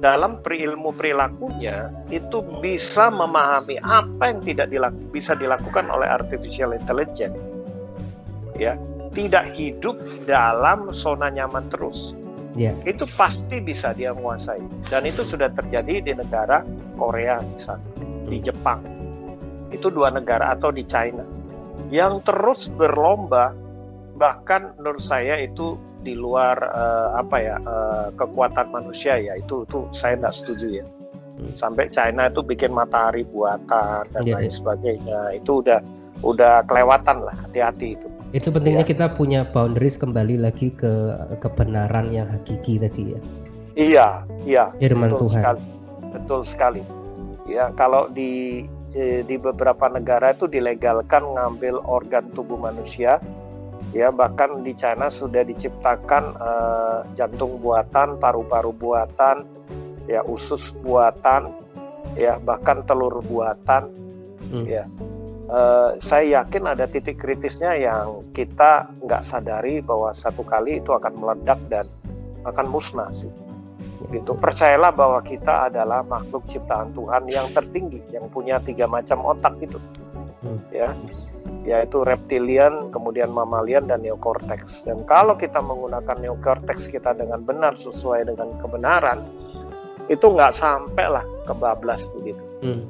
dalam 0.01 0.41
perilmu 0.41 0.89
perilakunya 0.97 1.93
itu 2.09 2.41
bisa 2.57 3.13
memahami 3.13 3.77
apa 3.85 4.33
yang 4.33 4.41
tidak 4.41 4.67
dilaku, 4.73 4.97
bisa 5.13 5.37
dilakukan 5.37 5.85
oleh 5.93 6.09
artificial 6.09 6.73
intelligence 6.73 7.37
ya 8.57 8.73
tidak 9.13 9.45
hidup 9.53 9.97
dalam 10.25 10.89
zona 10.89 11.29
nyaman 11.29 11.69
terus 11.69 12.17
yeah. 12.55 12.75
itu 12.83 13.07
pasti 13.15 13.63
bisa 13.63 13.95
dia 13.95 14.11
menguasai. 14.15 14.61
Dan 14.87 15.07
itu 15.07 15.23
sudah 15.23 15.51
terjadi 15.51 16.01
di 16.03 16.13
negara 16.15 16.63
Korea 16.95 17.39
misalnya. 17.43 17.91
Di. 18.27 18.39
Jepang. 18.39 18.79
Itu 19.75 19.91
dua 19.91 20.11
negara 20.11 20.55
atau 20.55 20.71
di 20.71 20.87
China. 20.87 21.23
Yang 21.91 22.23
terus 22.27 22.59
berlomba 22.71 23.51
bahkan 24.15 24.71
menurut 24.79 25.03
saya 25.03 25.39
itu 25.41 25.75
di 26.01 26.17
luar 26.17 26.57
uh, 26.57 27.19
apa 27.19 27.37
ya 27.37 27.55
uh, 27.61 28.07
kekuatan 28.15 28.71
manusia 28.71 29.19
ya. 29.19 29.35
Itu 29.35 29.67
itu 29.67 29.87
saya 29.91 30.15
tidak 30.19 30.35
setuju 30.35 30.67
ya. 30.83 30.87
Hmm. 31.31 31.55
sampai 31.55 31.87
China 31.87 32.27
itu 32.27 32.43
bikin 32.43 32.75
matahari 32.75 33.23
buatan 33.23 34.03
dan 34.11 34.21
yeah, 34.23 34.35
lain 34.39 34.47
yeah. 34.47 34.55
sebagainya. 34.55 35.19
Itu 35.35 35.63
udah 35.63 35.79
udah 36.23 36.63
kelewatan 36.67 37.23
lah. 37.23 37.35
Hati-hati 37.47 37.99
itu 37.99 38.07
itu 38.31 38.47
pentingnya 38.47 38.87
ya. 38.87 38.91
kita 38.95 39.05
punya 39.19 39.43
boundaries 39.43 39.99
kembali 39.99 40.39
lagi 40.39 40.71
ke 40.71 41.15
kebenaran 41.43 42.15
yang 42.15 42.31
hakiki 42.31 42.79
tadi 42.79 43.15
ya. 43.15 43.19
Iya 43.75 44.07
iya. 44.47 44.63
Firman 44.79 45.11
betul 45.11 45.27
Tuhan. 45.27 45.35
sekali. 45.35 45.63
Betul 46.11 46.41
sekali. 46.47 46.81
Ya 47.47 47.71
kalau 47.75 48.07
di 48.07 48.63
eh, 48.95 49.23
di 49.27 49.35
beberapa 49.35 49.91
negara 49.91 50.31
itu 50.31 50.47
dilegalkan 50.47 51.23
ngambil 51.35 51.83
organ 51.83 52.31
tubuh 52.31 52.55
manusia. 52.55 53.19
Ya 53.91 54.07
bahkan 54.07 54.63
di 54.63 54.71
China 54.71 55.11
sudah 55.11 55.43
diciptakan 55.43 56.39
uh, 56.39 57.03
jantung 57.11 57.59
buatan, 57.59 58.15
paru-paru 58.23 58.71
buatan, 58.71 59.43
ya 60.07 60.23
usus 60.23 60.71
buatan, 60.79 61.51
ya 62.15 62.39
bahkan 62.39 62.87
telur 62.87 63.19
buatan, 63.19 63.91
hmm. 64.47 64.63
ya. 64.63 64.87
Uh, 65.51 65.99
saya 65.99 66.39
yakin 66.39 66.63
ada 66.63 66.87
titik 66.87 67.19
kritisnya 67.19 67.75
yang 67.75 68.23
kita 68.31 68.87
nggak 69.03 69.19
sadari 69.19 69.83
bahwa 69.83 70.15
satu 70.15 70.47
kali 70.47 70.79
itu 70.79 70.95
akan 70.95 71.11
meledak 71.19 71.59
dan 71.67 71.91
akan 72.47 72.71
musnah 72.71 73.11
sih. 73.11 73.27
Gitu. 74.15 74.31
Percayalah 74.31 74.95
bahwa 74.95 75.19
kita 75.19 75.67
adalah 75.67 76.07
makhluk 76.07 76.47
ciptaan 76.47 76.95
Tuhan 76.95 77.27
yang 77.27 77.51
tertinggi, 77.51 77.99
yang 78.15 78.31
punya 78.31 78.63
tiga 78.63 78.87
macam 78.87 79.27
otak 79.27 79.59
itu, 79.59 79.75
hmm. 80.43 80.59
ya 80.71 80.95
yaitu 81.61 82.01
reptilian, 82.01 82.89
kemudian 82.89 83.29
mammalian 83.29 83.85
dan 83.85 84.01
neocortex. 84.01 84.87
Dan 84.87 85.05
kalau 85.05 85.37
kita 85.37 85.61
menggunakan 85.61 86.17
neocortex 86.17 86.89
kita 86.89 87.13
dengan 87.13 87.45
benar 87.45 87.77
sesuai 87.77 88.25
dengan 88.25 88.55
kebenaran, 88.57 89.21
itu 90.09 90.25
nggak 90.25 90.55
sampai 90.57 91.05
lah 91.11 91.25
kebablas 91.45 92.09
begitu. 92.17 92.41
Hmm. 92.65 92.87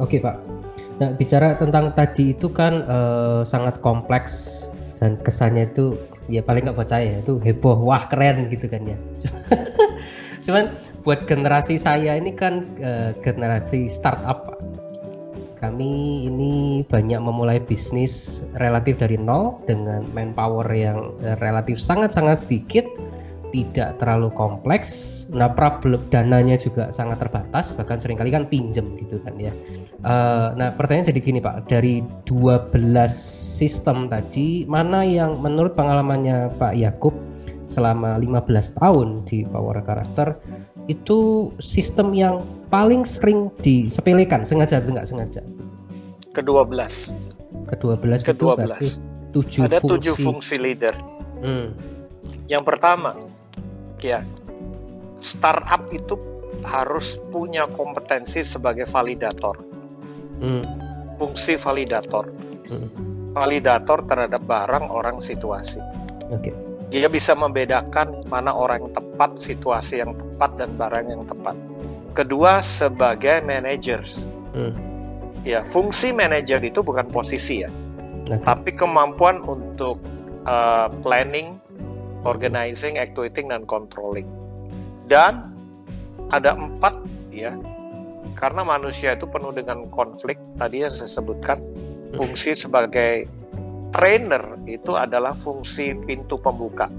Oke 0.00 0.22
Pak. 0.22 0.53
Nah 1.02 1.10
bicara 1.18 1.58
tentang 1.58 1.90
tadi 1.94 2.36
itu 2.36 2.46
kan 2.50 2.86
uh, 2.86 3.42
sangat 3.42 3.78
kompleks 3.82 4.66
dan 5.02 5.18
kesannya 5.20 5.70
itu 5.70 5.98
ya 6.30 6.40
paling 6.40 6.64
nggak 6.64 6.78
percaya 6.78 7.20
itu 7.20 7.36
heboh 7.42 7.76
wah 7.82 8.06
keren 8.08 8.48
gitu 8.48 8.66
kan 8.70 8.82
ya. 8.86 8.98
Cuman 10.44 10.76
buat 11.02 11.24
generasi 11.24 11.80
saya 11.80 12.16
ini 12.16 12.32
kan 12.32 12.68
uh, 12.80 13.10
generasi 13.20 13.88
startup 13.90 14.54
kami 15.64 16.28
ini 16.28 16.84
banyak 16.84 17.16
memulai 17.24 17.56
bisnis 17.56 18.44
relatif 18.60 19.00
dari 19.00 19.16
nol 19.16 19.56
dengan 19.64 20.04
manpower 20.12 20.68
yang 20.68 21.16
eh, 21.24 21.40
relatif 21.40 21.80
sangat-sangat 21.80 22.44
sedikit, 22.44 22.84
tidak 23.48 23.96
terlalu 23.96 24.28
kompleks. 24.36 25.24
Nah, 25.32 25.48
problem 25.48 26.04
dananya 26.12 26.60
juga 26.60 26.92
sangat 26.92 27.24
terbatas, 27.24 27.72
bahkan 27.72 27.96
sering 27.96 28.20
kali 28.20 28.28
kan 28.28 28.44
pinjem 28.44 28.92
gitu 29.00 29.16
kan 29.24 29.32
ya. 29.40 29.56
Uh, 30.02 30.50
nah, 30.58 30.74
pertanyaan 30.74 31.14
jadi 31.14 31.20
gini 31.22 31.38
Pak, 31.38 31.70
dari 31.70 32.02
12 32.26 32.74
sistem 33.54 34.10
tadi, 34.10 34.66
mana 34.66 35.06
yang 35.06 35.38
menurut 35.38 35.78
pengalamannya 35.78 36.50
Pak 36.58 36.74
Yakub 36.74 37.14
selama 37.70 38.18
15 38.18 38.80
tahun 38.82 39.08
di 39.26 39.46
Power 39.46 39.80
Karakter 39.82 40.38
itu 40.86 41.50
sistem 41.58 42.12
yang 42.12 42.44
paling 42.68 43.06
sering 43.08 43.48
disepelekan 43.64 44.44
sengaja 44.44 44.82
atau 44.82 44.92
enggak 44.92 45.08
sengaja? 45.08 45.40
Kedua 46.36 46.66
belas. 46.66 47.14
Kedua 47.70 47.94
belas. 47.96 48.20
Kedua 48.26 48.58
belas. 48.58 49.00
Tujuh 49.32 49.66
Ada 49.66 49.80
fungsi. 49.80 49.90
tujuh 49.94 50.14
fungsi 50.20 50.54
leader. 50.60 50.94
Hmm. 51.42 51.74
Yang 52.46 52.62
pertama, 52.66 53.16
ya 54.04 54.20
startup 55.24 55.88
itu 55.90 56.14
harus 56.62 57.18
punya 57.32 57.66
kompetensi 57.72 58.44
sebagai 58.44 58.84
validator. 58.86 59.56
Hmm. 60.42 60.64
Fungsi 61.18 61.58
validator. 61.58 62.30
Hmm. 62.70 62.88
Validator 63.34 64.02
terhadap 64.06 64.42
barang, 64.46 64.86
orang, 64.90 65.18
situasi. 65.18 65.82
Okay 66.30 66.54
dia 66.94 67.10
bisa 67.10 67.34
membedakan 67.34 68.22
mana 68.30 68.54
orang 68.54 68.86
yang 68.86 68.94
tepat, 68.94 69.34
situasi 69.34 69.98
yang 69.98 70.14
tepat, 70.14 70.54
dan 70.62 70.70
barang 70.78 71.06
yang 71.10 71.26
tepat. 71.26 71.58
Kedua, 72.14 72.62
sebagai 72.62 73.42
managers. 73.42 74.30
Hmm. 74.54 74.70
Ya, 75.42 75.66
fungsi 75.66 76.14
manajer 76.14 76.62
itu 76.62 76.80
bukan 76.80 77.04
posisi 77.10 77.66
ya, 77.66 77.70
okay. 78.24 78.40
tapi 78.46 78.70
kemampuan 78.72 79.42
untuk 79.44 80.00
uh, 80.46 80.88
planning, 81.04 81.60
organizing, 82.24 82.96
actuating, 82.96 83.50
dan 83.52 83.66
controlling. 83.66 84.24
Dan 85.10 85.52
ada 86.32 86.56
empat 86.56 86.96
ya, 87.28 87.52
karena 88.34 88.66
manusia 88.66 89.14
itu 89.14 89.26
penuh 89.30 89.54
dengan 89.54 89.86
konflik. 89.90 90.36
Tadi 90.58 90.84
yang 90.84 90.92
saya 90.92 91.10
sebutkan, 91.10 91.62
fungsi 92.14 92.54
sebagai 92.66 93.26
trainer 93.94 94.58
itu 94.66 94.98
adalah 94.98 95.38
fungsi 95.38 95.94
pintu 96.02 96.34
pembuka 96.34 96.90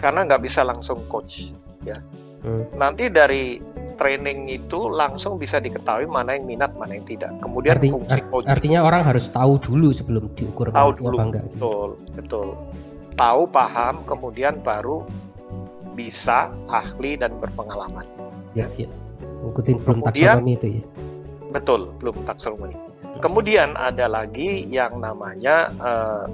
karena 0.00 0.24
nggak 0.24 0.40
bisa 0.40 0.64
langsung 0.64 1.04
coach 1.10 1.52
ya 1.84 2.00
hmm. 2.48 2.80
nanti 2.80 3.12
dari 3.12 3.60
training 3.98 4.46
itu 4.48 4.88
langsung 4.88 5.36
bisa 5.36 5.58
diketahui 5.58 6.08
mana 6.08 6.38
yang 6.38 6.48
minat 6.48 6.72
mana 6.78 6.96
yang 6.96 7.04
tidak 7.04 7.34
kemudian 7.44 7.76
Arti, 7.76 7.92
fungsi 7.92 8.20
coach 8.32 8.48
artinya 8.48 8.86
orang 8.86 9.04
harus 9.04 9.28
tahu 9.28 9.60
dulu 9.60 9.92
sebelum 9.92 10.32
diukur 10.32 10.72
tahu 10.72 10.90
dulu 10.96 11.16
apa 11.18 11.24
enggak, 11.28 11.44
gitu. 11.44 11.52
betul 11.52 11.90
betul 12.16 12.48
tahu 13.18 13.42
paham 13.50 14.00
kemudian 14.08 14.54
baru 14.64 15.04
bisa 15.92 16.48
ahli 16.70 17.18
dan 17.18 17.34
berpengalaman 17.42 18.06
ya 18.54 18.70
ya 18.78 18.88
ikutin 19.42 19.76
belum 19.82 20.00
taksonomi 20.02 20.52
itu 20.58 20.66
ya 20.80 20.82
betul 21.54 21.90
belum 22.02 22.16
taksonomi 22.26 22.76
Kemudian 23.18 23.74
ada 23.74 24.06
lagi 24.06 24.62
yang 24.70 25.02
namanya 25.02 25.74
uh, 25.82 26.30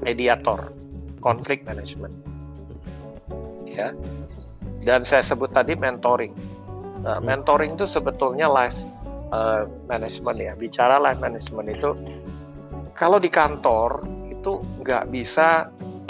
mediator, 0.00 0.72
konflik 1.20 1.68
management. 1.68 2.16
Ya. 3.68 3.92
Dan 4.80 5.04
saya 5.04 5.20
sebut 5.20 5.52
tadi 5.52 5.76
mentoring. 5.76 6.32
Nah, 7.04 7.20
mentoring 7.20 7.76
itu 7.76 7.84
sebetulnya 7.84 8.48
life 8.48 8.80
uh, 9.36 9.68
management 9.84 10.40
ya. 10.40 10.52
Bicara 10.56 10.96
life 10.96 11.20
management 11.20 11.68
itu 11.68 11.92
kalau 12.96 13.20
di 13.20 13.28
kantor 13.28 14.00
itu 14.32 14.64
nggak 14.80 15.12
bisa 15.12 15.68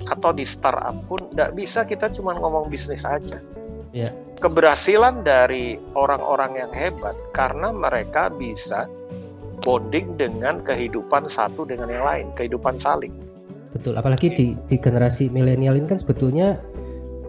atau 0.08 0.30
di 0.30 0.46
startup 0.46 0.94
pun 1.10 1.26
nggak 1.34 1.58
bisa 1.58 1.82
kita 1.82 2.06
cuma 2.14 2.38
ngomong 2.38 2.70
bisnis 2.70 3.02
aja. 3.02 3.42
Yeah. 3.90 4.14
Keberhasilan 4.38 5.26
dari 5.26 5.76
orang-orang 5.98 6.62
yang 6.66 6.72
hebat 6.72 7.14
karena 7.34 7.74
mereka 7.74 8.30
bisa 8.30 8.86
bonding 9.62 10.14
dengan 10.14 10.62
kehidupan 10.62 11.26
satu 11.26 11.66
dengan 11.66 11.90
yang 11.90 12.06
lain, 12.06 12.26
kehidupan 12.38 12.78
saling. 12.78 13.12
Betul, 13.74 13.98
apalagi 13.98 14.32
di, 14.32 14.46
di 14.70 14.76
generasi 14.80 15.28
milenial 15.28 15.76
ini 15.76 15.86
kan 15.90 16.00
sebetulnya 16.00 16.56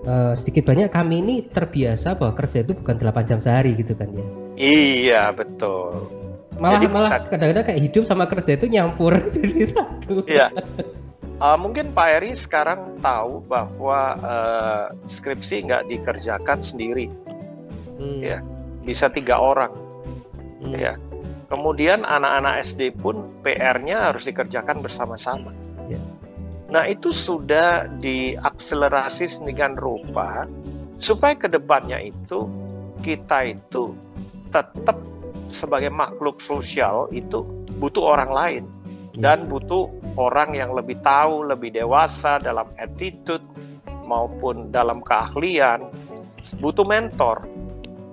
uh, 0.07 0.33
sedikit 0.37 0.69
banyak 0.69 0.87
kami 0.87 1.19
ini 1.19 1.35
terbiasa 1.49 2.15
bahwa 2.15 2.37
kerja 2.37 2.63
itu 2.63 2.77
bukan 2.77 2.95
8 2.95 3.29
jam 3.29 3.39
sehari 3.43 3.75
gitu 3.75 3.97
kan 3.97 4.07
ya. 4.13 4.25
Iya, 4.55 5.23
betul. 5.35 6.07
Malah 6.59 6.73
Jadi 6.75 6.87
malah 6.91 7.11
kadang-kadang 7.27 7.65
kayak 7.71 7.81
hidup 7.87 8.03
sama 8.03 8.27
kerja 8.27 8.55
itu 8.55 8.67
nyampur 8.67 9.15
jadi 9.35 9.63
satu. 9.67 10.23
Iya. 10.27 10.51
Uh, 11.39 11.55
mungkin 11.55 11.95
Pak 11.95 12.19
Eri 12.19 12.35
sekarang 12.35 12.99
tahu 12.99 13.39
bahwa 13.47 14.19
uh, 14.19 14.91
skripsi 15.07 15.71
nggak 15.71 15.87
dikerjakan 15.87 16.59
sendiri, 16.59 17.07
hmm. 17.95 18.19
ya 18.19 18.43
bisa 18.83 19.07
tiga 19.07 19.39
orang, 19.39 19.71
hmm. 20.59 20.75
ya. 20.75 20.99
Kemudian 21.47 22.03
anak-anak 22.03 22.61
SD 22.61 22.93
pun 22.99 23.31
PR-nya 23.41 24.11
harus 24.11 24.27
dikerjakan 24.27 24.83
bersama-sama. 24.83 25.55
Ya. 25.87 25.97
Nah 26.69 26.85
itu 26.85 27.09
sudah 27.09 27.89
diakselerasi 27.97 29.25
sedemikian 29.25 29.73
rupa 29.73 30.45
supaya 31.01 31.33
ke 31.33 31.49
depannya 31.49 32.11
itu 32.11 32.45
kita 33.01 33.55
itu 33.55 33.97
tetap 34.51 34.99
sebagai 35.49 35.89
makhluk 35.89 36.37
sosial 36.37 37.09
itu 37.09 37.41
butuh 37.81 38.13
orang 38.13 38.31
lain 38.35 38.63
dan 39.17 39.49
butuh 39.49 39.89
orang 40.19 40.53
yang 40.53 40.75
lebih 40.77 40.99
tahu, 41.01 41.49
lebih 41.49 41.73
dewasa 41.73 42.37
dalam 42.37 42.69
attitude 42.77 43.41
maupun 44.05 44.69
dalam 44.69 45.01
keahlian, 45.01 45.89
butuh 46.61 46.85
mentor. 46.85 47.45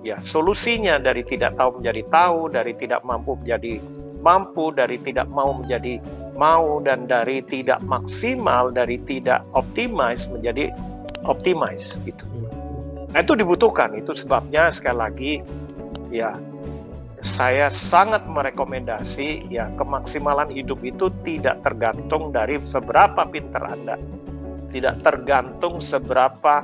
Ya, 0.05 0.17
solusinya 0.23 0.97
dari 1.01 1.21
tidak 1.25 1.59
tahu 1.59 1.81
menjadi 1.83 2.01
tahu, 2.07 2.39
dari 2.49 2.71
tidak 2.79 3.03
mampu 3.03 3.35
menjadi 3.43 3.81
mampu, 4.23 4.71
dari 4.71 4.97
tidak 5.03 5.27
mau 5.29 5.51
menjadi 5.51 5.99
mau 6.37 6.79
dan 6.79 7.09
dari 7.09 7.41
tidak 7.43 7.81
maksimal, 7.83 8.69
dari 8.69 9.01
tidak 9.03 9.41
optimize 9.57 10.29
menjadi 10.29 10.71
optimize 11.25 11.97
gitu. 12.05 12.23
Nah, 13.11 13.19
itu 13.25 13.33
dibutuhkan. 13.33 13.97
Itu 13.97 14.13
sebabnya 14.13 14.69
sekali 14.69 14.97
lagi 14.97 15.33
ya 16.13 16.31
saya 17.25 17.73
sangat 17.73 18.29
merekomendasi 18.29 19.49
ya 19.49 19.73
kemaksimalan 19.73 20.53
hidup 20.53 20.77
itu 20.85 21.09
tidak 21.25 21.65
tergantung 21.65 22.29
dari 22.29 22.61
seberapa 22.61 23.25
pintar 23.25 23.73
Anda. 23.73 23.97
Tidak 24.69 25.01
tergantung 25.01 25.81
seberapa 25.81 26.61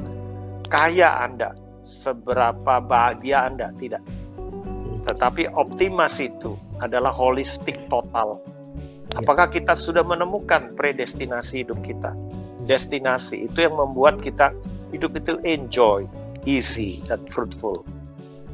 kaya 0.69 1.25
Anda, 1.25 1.57
seberapa 1.81 2.77
bahagia 2.83 3.49
Anda, 3.49 3.73
tidak. 3.81 4.05
Tetapi 5.09 5.49
optimas 5.57 6.21
itu 6.21 6.53
adalah 6.85 7.09
holistik 7.09 7.89
total. 7.89 8.37
Ya. 8.37 8.53
Apakah 9.25 9.49
kita 9.49 9.73
sudah 9.73 10.05
menemukan 10.05 10.77
predestinasi 10.77 11.65
hidup 11.65 11.81
kita? 11.81 12.13
Destinasi 12.69 13.49
itu 13.49 13.57
yang 13.65 13.75
membuat 13.75 14.21
kita 14.21 14.53
hidup 14.93 15.17
itu 15.17 15.41
enjoy, 15.41 16.05
easy, 16.45 17.01
dan 17.09 17.19
fruitful 17.25 17.81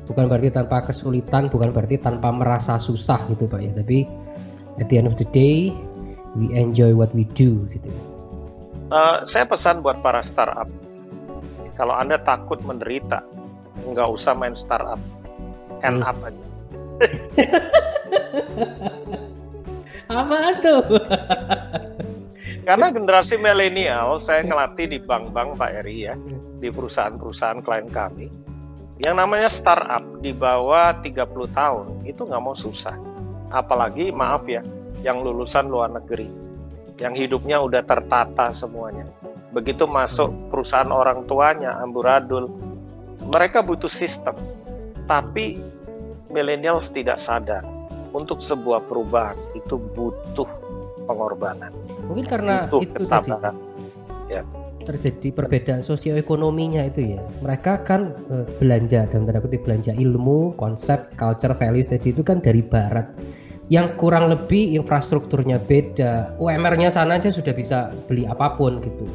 bukan 0.10 0.26
berarti 0.26 0.50
tanpa 0.50 0.90
kesulitan 0.90 1.54
bukan 1.54 1.70
berarti 1.70 2.02
tanpa 2.02 2.34
merasa 2.34 2.82
susah 2.82 3.22
gitu 3.30 3.46
pak 3.46 3.62
ya. 3.62 3.70
Tapi 3.78 4.10
at 4.82 4.90
the 4.90 4.98
end 4.98 5.06
of 5.06 5.14
the 5.22 5.30
day 5.30 5.70
we 6.34 6.50
enjoy 6.58 6.98
what 6.98 7.14
we 7.14 7.30
do 7.38 7.62
gitu. 7.70 7.94
Uh, 8.90 9.22
saya 9.22 9.46
pesan 9.46 9.86
buat 9.86 10.02
para 10.02 10.26
startup. 10.26 10.66
Kalau 11.78 11.94
anda 11.94 12.18
takut 12.26 12.58
menderita 12.66 13.22
nggak 13.86 14.10
usah 14.10 14.34
main 14.34 14.58
startup. 14.58 14.98
End 15.86 16.02
hmm. 16.02 16.10
up 16.10 16.18
aja. 16.26 16.46
Apa 20.10 20.58
tuh? 20.58 20.82
Karena 22.68 22.90
generasi 22.90 23.38
milenial 23.38 24.18
saya 24.18 24.42
ngelatih 24.42 24.90
di 24.90 24.98
bank-bank 24.98 25.58
Pak 25.58 25.86
Eri 25.86 26.10
ya 26.10 26.18
di 26.60 26.70
perusahaan-perusahaan 26.70 27.62
klien 27.62 27.88
kami 27.90 28.28
yang 29.00 29.16
namanya 29.16 29.48
startup 29.48 30.04
di 30.20 30.36
bawah 30.36 30.92
30 31.00 31.16
tahun 31.56 31.88
itu 32.04 32.28
nggak 32.28 32.44
mau 32.44 32.52
susah. 32.52 33.00
Apalagi 33.50 34.12
maaf 34.12 34.44
ya, 34.46 34.60
yang 35.02 35.24
lulusan 35.24 35.72
luar 35.72 35.90
negeri, 35.90 36.28
yang 37.00 37.16
hidupnya 37.16 37.64
udah 37.64 37.80
tertata 37.88 38.52
semuanya. 38.52 39.08
Begitu 39.56 39.88
masuk 39.88 40.30
perusahaan 40.52 40.92
orang 40.92 41.24
tuanya, 41.26 41.80
amburadul, 41.80 42.52
mereka 43.32 43.64
butuh 43.64 43.90
sistem. 43.90 44.36
Tapi 45.08 45.58
millennials 46.30 46.94
tidak 46.94 47.18
sadar 47.18 47.66
untuk 48.14 48.44
sebuah 48.44 48.86
perubahan 48.86 49.40
itu 49.58 49.80
butuh 49.96 50.46
pengorbanan. 51.08 51.74
Mungkin 52.06 52.28
karena 52.28 52.70
butuh 52.70 52.84
itu 52.86 52.94
kesabaran. 53.00 53.56
Tadi. 53.58 54.38
Ya 54.38 54.44
terjadi 54.90 55.30
perbedaan 55.30 55.86
sosioekonominya 55.86 56.90
itu 56.90 57.14
ya. 57.16 57.22
Mereka 57.46 57.86
kan 57.86 58.18
e, 58.34 58.50
belanja 58.58 59.06
dan 59.06 59.30
tanda 59.30 59.38
kutip 59.38 59.62
belanja 59.62 59.94
ilmu 59.94 60.58
konsep 60.58 61.14
culture 61.16 61.54
values 61.54 61.88
tadi 61.88 62.10
itu 62.10 62.26
kan 62.26 62.42
dari 62.42 62.66
barat. 62.66 63.06
Yang 63.70 64.02
kurang 64.02 64.34
lebih 64.34 64.82
infrastrukturnya 64.82 65.62
beda 65.62 66.34
UMR-nya 66.42 66.90
sana 66.90 67.22
aja 67.22 67.30
sudah 67.30 67.54
bisa 67.54 67.94
beli 68.10 68.26
apa 68.26 68.58
pun 68.58 68.82
gitu. 68.82 69.06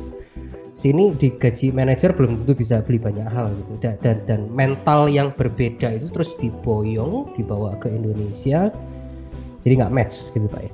Sini 0.78 1.10
di 1.18 1.34
gaji 1.34 1.74
manajer 1.74 2.14
belum 2.14 2.46
tentu 2.46 2.54
bisa 2.62 2.78
beli 2.82 3.02
banyak 3.02 3.26
hal 3.26 3.50
gitu. 3.50 3.72
Dan, 3.82 3.94
dan 3.98 4.16
dan 4.30 4.40
mental 4.54 5.10
yang 5.10 5.34
berbeda 5.34 5.98
itu 5.98 6.06
terus 6.14 6.38
diboyong 6.38 7.34
dibawa 7.34 7.74
ke 7.82 7.90
Indonesia 7.90 8.70
jadi 9.64 9.80
nggak 9.80 9.94
match 9.96 10.30
gitu 10.36 10.46
pak 10.46 10.68
ya 10.68 10.72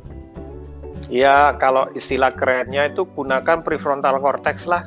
Ya 1.11 1.59
kalau 1.59 1.91
istilah 1.99 2.31
kerennya 2.31 2.87
itu 2.95 3.03
gunakan 3.03 3.67
prefrontal 3.67 4.23
cortex 4.23 4.71
lah 4.71 4.87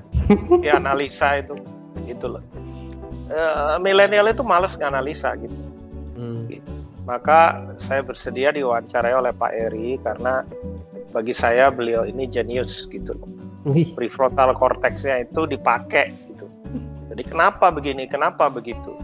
di 0.64 0.72
analisa 0.72 1.44
itu, 1.44 1.52
gitu 2.08 2.40
loh. 2.40 2.44
E, 3.28 3.42
milenial 3.84 4.32
itu 4.32 4.40
males 4.40 4.80
nganalisa 4.80 5.36
gitu. 5.44 5.60
Hmm. 6.16 6.48
gitu. 6.48 6.72
Maka 7.04 7.60
saya 7.76 8.00
bersedia 8.00 8.56
diwawancarai 8.56 9.12
oleh 9.12 9.36
Pak 9.36 9.52
Eri 9.52 10.00
karena 10.00 10.48
bagi 11.12 11.36
saya 11.36 11.68
beliau 11.68 12.08
ini 12.08 12.24
jenius 12.24 12.88
gitu 12.88 13.12
loh. 13.20 13.28
Prefrontal 14.00 14.56
cortexnya 14.56 15.28
itu 15.28 15.44
dipakai 15.44 16.16
gitu. 16.32 16.48
Jadi 17.12 17.24
kenapa 17.28 17.68
begini, 17.68 18.08
kenapa 18.08 18.48
begitu? 18.48 18.96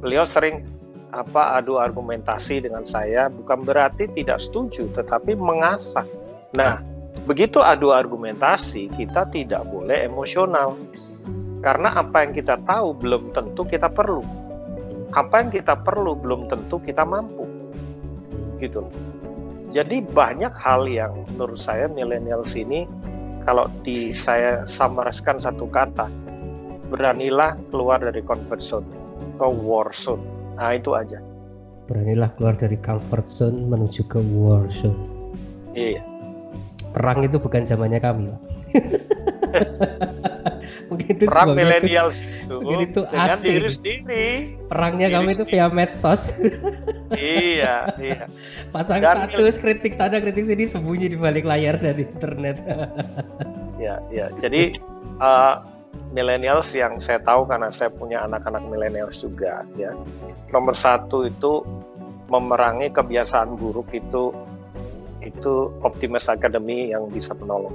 Beliau 0.00 0.24
sering 0.24 0.64
apa 1.12 1.60
adu 1.60 1.76
argumentasi 1.76 2.64
dengan 2.64 2.88
saya 2.88 3.28
bukan 3.28 3.60
berarti 3.68 4.08
tidak 4.16 4.40
setuju 4.40 4.88
tetapi 4.96 5.36
mengasah 5.36 6.08
Nah, 6.52 6.84
begitu 7.24 7.64
adu 7.64 7.96
argumentasi, 7.96 8.92
kita 8.92 9.24
tidak 9.32 9.64
boleh 9.72 10.04
emosional. 10.04 10.76
Karena 11.64 11.96
apa 11.96 12.26
yang 12.26 12.32
kita 12.36 12.60
tahu 12.68 12.92
belum 12.92 13.32
tentu 13.32 13.64
kita 13.64 13.88
perlu. 13.88 14.20
Apa 15.16 15.44
yang 15.44 15.50
kita 15.52 15.80
perlu 15.80 16.12
belum 16.18 16.50
tentu 16.52 16.76
kita 16.82 17.08
mampu. 17.08 17.48
Gitu. 18.60 18.84
Jadi 19.72 20.04
banyak 20.04 20.52
hal 20.52 20.84
yang 20.84 21.24
menurut 21.32 21.56
saya 21.56 21.88
milenial 21.88 22.44
sini 22.44 22.84
kalau 23.48 23.64
di 23.80 24.12
saya 24.12 24.68
samarkan 24.68 25.40
satu 25.40 25.64
kata, 25.72 26.12
beranilah 26.92 27.56
keluar 27.72 27.96
dari 28.04 28.20
comfort 28.20 28.60
zone 28.60 28.88
ke 29.40 29.46
war 29.48 29.88
zone. 29.96 30.20
Nah, 30.60 30.76
itu 30.76 30.92
aja. 30.92 31.16
Beranilah 31.88 32.28
keluar 32.36 32.54
dari 32.60 32.76
comfort 32.76 33.24
zone 33.32 33.72
menuju 33.72 34.04
ke 34.12 34.20
war 34.36 34.68
zone. 34.68 35.00
Iya 35.72 36.11
perang 36.92 37.24
itu 37.24 37.36
bukan 37.40 37.64
zamannya 37.64 38.00
kami 38.00 38.28
Pak. 38.28 38.40
mungkin 40.92 41.08
itu 41.16 41.24
perang 41.24 41.56
milenial 41.56 42.08
itu 42.12 42.54
mungkin 42.60 42.78
itu 42.84 43.00
dengan 43.08 43.32
asing. 43.32 43.48
diri 43.48 43.68
sendiri. 43.72 44.28
Perangnya 44.68 45.06
diri 45.08 45.16
kami 45.16 45.28
itu 45.32 45.44
via 45.48 45.66
medsos. 45.72 46.36
Iya 47.16 47.88
iya. 48.04 48.28
Pasang 48.70 49.00
Dan 49.00 49.28
status 49.32 49.56
kritik 49.60 49.92
sana 49.96 50.20
kritik 50.20 50.44
sini 50.44 50.68
sembunyi 50.68 51.12
di 51.12 51.18
balik 51.18 51.48
layar 51.48 51.80
dari 51.80 52.04
internet. 52.06 52.60
Ya 53.82 53.98
ya 54.14 54.30
jadi 54.38 54.78
uh, 55.18 55.58
millennials 56.14 56.70
yang 56.70 57.02
saya 57.02 57.18
tahu 57.18 57.50
karena 57.50 57.66
saya 57.74 57.90
punya 57.90 58.22
anak-anak 58.22 58.62
millennials 58.70 59.18
juga 59.18 59.66
ya. 59.74 59.90
Nomor 60.54 60.78
satu 60.78 61.26
itu 61.26 61.66
memerangi 62.30 62.94
kebiasaan 62.94 63.58
buruk 63.58 63.90
itu 63.90 64.30
itu 65.22 65.70
Optimus 65.86 66.26
Academy 66.28 66.90
yang 66.90 67.08
bisa 67.08 67.32
menolong. 67.38 67.74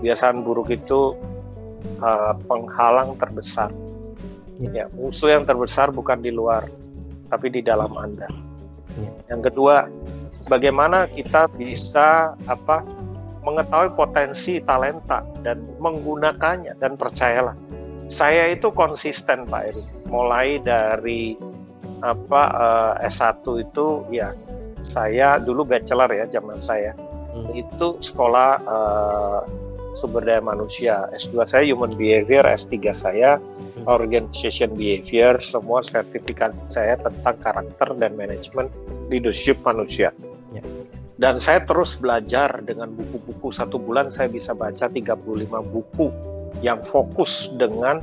Kebiasaan 0.00 0.42
buruk 0.42 0.72
itu 0.72 1.14
uh, 2.00 2.32
penghalang 2.48 3.16
terbesar. 3.20 3.68
Ya. 4.60 4.84
ya, 4.84 4.86
musuh 4.92 5.32
yang 5.32 5.48
terbesar 5.48 5.88
bukan 5.88 6.20
di 6.20 6.32
luar, 6.32 6.68
tapi 7.32 7.48
di 7.48 7.64
dalam 7.64 7.96
Anda. 7.96 8.28
Ya. 9.00 9.36
Yang 9.36 9.52
kedua, 9.52 9.88
bagaimana 10.48 11.08
kita 11.08 11.48
bisa 11.56 12.36
apa 12.44 12.84
mengetahui 13.40 13.96
potensi 13.96 14.60
talenta 14.60 15.24
dan 15.40 15.64
menggunakannya 15.80 16.76
dan 16.76 17.00
percayalah 17.00 17.56
saya 18.10 18.50
itu 18.50 18.74
konsisten 18.74 19.46
Pak 19.46 19.62
Eri. 19.70 19.84
Mulai 20.10 20.58
dari 20.60 21.38
apa 22.02 22.42
uh, 22.50 22.92
eh, 22.98 23.08
S1 23.08 23.46
itu 23.62 24.02
ya 24.10 24.34
saya 24.90 25.38
dulu 25.38 25.62
bachelor 25.62 26.10
ya 26.10 26.26
zaman 26.26 26.58
saya. 26.58 26.98
Hmm. 27.30 27.54
Itu 27.54 28.02
sekolah 28.02 28.50
uh, 28.66 29.40
sumber 29.94 30.26
daya 30.26 30.42
manusia. 30.42 31.06
S2 31.14 31.46
saya 31.46 31.64
human 31.66 31.94
behavior, 31.94 32.42
S3 32.42 32.90
saya 32.90 33.38
hmm. 33.38 33.86
organization 33.86 34.74
behavior, 34.74 35.38
semua 35.38 35.86
sertifikat 35.86 36.58
saya 36.66 36.98
tentang 36.98 37.38
karakter 37.38 37.88
dan 37.98 38.18
manajemen 38.18 38.66
leadership 39.06 39.58
manusia. 39.62 40.10
Ya. 40.50 40.62
Dan 41.20 41.36
saya 41.38 41.62
terus 41.68 42.00
belajar 42.00 42.64
dengan 42.64 42.90
buku-buku 42.96 43.52
satu 43.52 43.76
bulan 43.76 44.08
saya 44.08 44.32
bisa 44.32 44.56
baca 44.56 44.88
35 44.88 45.20
buku 45.68 46.08
yang 46.64 46.80
fokus 46.80 47.52
dengan 47.60 48.00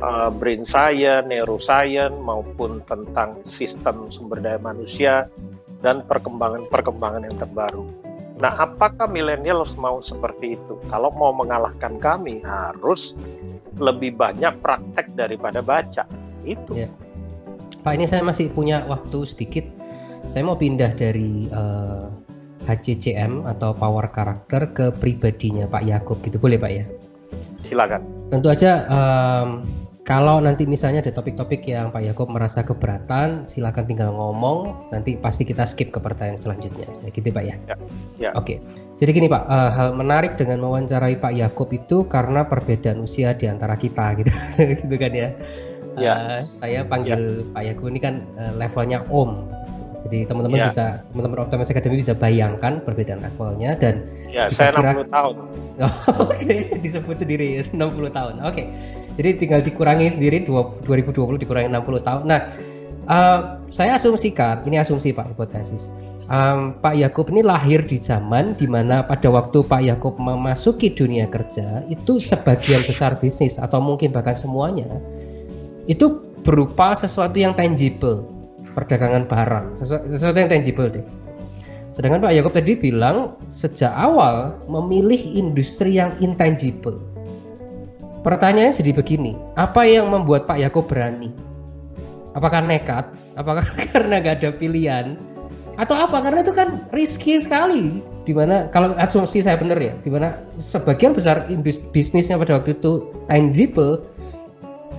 uh, 0.00 0.32
brain 0.32 0.64
science, 0.64 1.28
neuroscience 1.28 2.16
maupun 2.16 2.80
tentang 2.88 3.36
sistem 3.44 4.08
sumber 4.08 4.40
daya 4.40 4.60
manusia 4.60 5.28
dan 5.80 6.04
perkembangan-perkembangan 6.06 7.28
yang 7.28 7.36
terbaru. 7.36 7.84
Nah, 8.36 8.52
apakah 8.60 9.08
milenial 9.08 9.64
mau 9.80 10.04
seperti 10.04 10.60
itu? 10.60 10.76
Kalau 10.92 11.08
mau 11.16 11.32
mengalahkan 11.32 11.96
kami 11.96 12.44
harus 12.44 13.16
lebih 13.80 14.16
banyak 14.16 14.52
praktek 14.60 15.08
daripada 15.16 15.64
baca. 15.64 16.04
Itu. 16.44 16.76
Ya. 16.76 16.92
Pak, 17.80 17.92
ini 17.96 18.04
saya 18.04 18.20
masih 18.20 18.52
punya 18.52 18.84
waktu 18.84 19.24
sedikit. 19.24 19.64
Saya 20.36 20.42
mau 20.44 20.58
pindah 20.58 20.92
dari 20.92 21.48
uh, 21.48 22.12
eh, 22.68 22.76
HCCM 22.76 23.46
atau 23.46 23.72
power 23.72 24.10
karakter 24.10 24.68
ke 24.74 24.86
pribadinya 24.92 25.64
Pak 25.70 25.82
Yakub 25.86 26.18
gitu 26.20 26.36
boleh 26.36 26.58
Pak 26.60 26.72
ya? 26.72 26.84
silakan. 27.66 28.00
Tentu 28.30 28.48
aja 28.50 28.86
um, 28.86 29.66
kalau 30.06 30.38
nanti 30.38 30.70
misalnya 30.70 31.02
ada 31.02 31.10
topik-topik 31.10 31.66
yang 31.66 31.90
Pak 31.90 31.98
Yakob 31.98 32.30
merasa 32.30 32.62
keberatan, 32.62 33.50
silakan 33.50 33.90
tinggal 33.90 34.14
ngomong. 34.14 34.86
Nanti 34.94 35.18
pasti 35.18 35.42
kita 35.42 35.66
skip 35.66 35.90
ke 35.90 35.98
pertanyaan 35.98 36.38
selanjutnya. 36.38 36.86
Saya 36.94 37.10
gitu 37.10 37.34
Pak 37.34 37.42
ya. 37.42 37.58
ya, 37.66 37.76
ya. 38.14 38.30
Oke. 38.38 38.62
Jadi 39.02 39.10
gini 39.10 39.26
Pak, 39.26 39.50
uh, 39.50 39.70
hal 39.74 39.98
menarik 39.98 40.38
dengan 40.38 40.62
mewawancarai 40.62 41.18
Pak 41.18 41.34
Yakob 41.34 41.74
itu 41.74 42.06
karena 42.06 42.46
perbedaan 42.46 43.02
usia 43.02 43.34
di 43.34 43.50
antara 43.50 43.74
kita 43.74 44.14
gitu, 44.22 44.30
gitu 44.62 44.94
kan 44.94 45.10
ya. 45.10 45.28
Ya. 45.98 46.14
Uh, 46.14 46.40
saya 46.54 46.86
panggil 46.86 47.42
ya. 47.42 47.50
Pak 47.50 47.62
Yakob 47.66 47.86
ini 47.90 47.98
kan 47.98 48.14
uh, 48.38 48.54
levelnya 48.54 49.02
Om 49.10 49.42
jadi 50.06 50.30
teman-teman 50.30 50.58
ya. 50.62 50.66
bisa 50.70 50.84
teman-teman 51.10 51.38
Optimus 51.42 51.68
Academy 51.74 51.96
bisa 51.98 52.14
bayangkan 52.14 52.78
perbedaan 52.86 53.20
levelnya 53.26 53.74
dan 53.76 54.06
Ya, 54.30 54.50
saya 54.50 54.74
kira... 54.74 55.06
60 55.06 55.10
tahun. 55.12 55.34
Oh, 55.76 56.32
Oke, 56.32 56.40
okay. 56.40 56.80
disebut 56.80 57.20
sendiri 57.20 57.60
60 57.68 57.76
tahun. 58.16 58.40
Oke. 58.48 58.48
Okay. 58.48 58.66
Jadi 59.20 59.30
tinggal 59.44 59.60
dikurangi 59.60 60.08
sendiri 60.08 60.48
2020 60.48 61.36
dikurangi 61.36 61.68
60 61.68 62.00
tahun. 62.00 62.22
Nah, 62.24 62.40
uh, 63.12 63.60
saya 63.68 64.00
asumsikan, 64.00 64.64
ini 64.64 64.80
asumsi 64.80 65.12
Pak 65.12 65.36
hipotesis. 65.36 65.92
Um, 66.32 66.80
Pak 66.80 66.96
Yakub 66.96 67.28
ini 67.28 67.44
lahir 67.44 67.84
di 67.84 68.00
zaman 68.00 68.56
di 68.56 68.64
mana 68.64 69.04
pada 69.04 69.28
waktu 69.28 69.62
Pak 69.62 69.84
Yakub 69.84 70.16
memasuki 70.16 70.90
dunia 70.90 71.28
kerja 71.28 71.84
itu 71.86 72.18
sebagian 72.18 72.82
besar 72.82 73.20
bisnis 73.20 73.60
atau 73.62 73.78
mungkin 73.78 74.10
bahkan 74.10 74.34
semuanya 74.34 74.90
itu 75.86 76.18
berupa 76.42 76.98
sesuatu 76.98 77.38
yang 77.38 77.54
tangible 77.54 78.26
perdagangan 78.76 79.24
barang. 79.24 79.80
Sesuatu, 79.80 80.04
sesuatu 80.12 80.36
yang 80.36 80.52
tangible 80.52 80.92
deh. 80.92 81.04
Sedangkan 81.96 82.20
Pak 82.20 82.36
Yakob 82.36 82.52
tadi 82.52 82.76
bilang 82.76 83.40
sejak 83.48 83.88
awal 83.96 84.52
memilih 84.68 85.16
industri 85.16 85.96
yang 85.96 86.12
intangible. 86.20 87.00
Pertanyaannya 88.20 88.76
jadi 88.76 88.92
begini 88.92 89.32
apa 89.56 89.88
yang 89.88 90.12
membuat 90.12 90.44
Pak 90.44 90.60
Yakob 90.60 90.92
berani? 90.92 91.32
Apakah 92.36 92.60
nekat? 92.60 93.08
Apakah 93.40 93.64
karena 93.88 94.20
gak 94.20 94.44
ada 94.44 94.50
pilihan? 94.52 95.16
Atau 95.80 95.96
apa? 95.96 96.20
Karena 96.20 96.44
itu 96.44 96.52
kan 96.52 96.84
risky 96.92 97.40
sekali. 97.40 98.04
Di 98.28 98.36
mana 98.36 98.68
kalau 98.68 98.92
asumsi 99.00 99.40
saya 99.40 99.56
benar 99.56 99.80
ya 99.80 99.96
di 100.04 100.10
mana 100.12 100.36
sebagian 100.60 101.16
besar 101.16 101.48
bisnisnya 101.94 102.36
pada 102.36 102.60
waktu 102.60 102.76
itu 102.76 103.08
tangible 103.30 104.04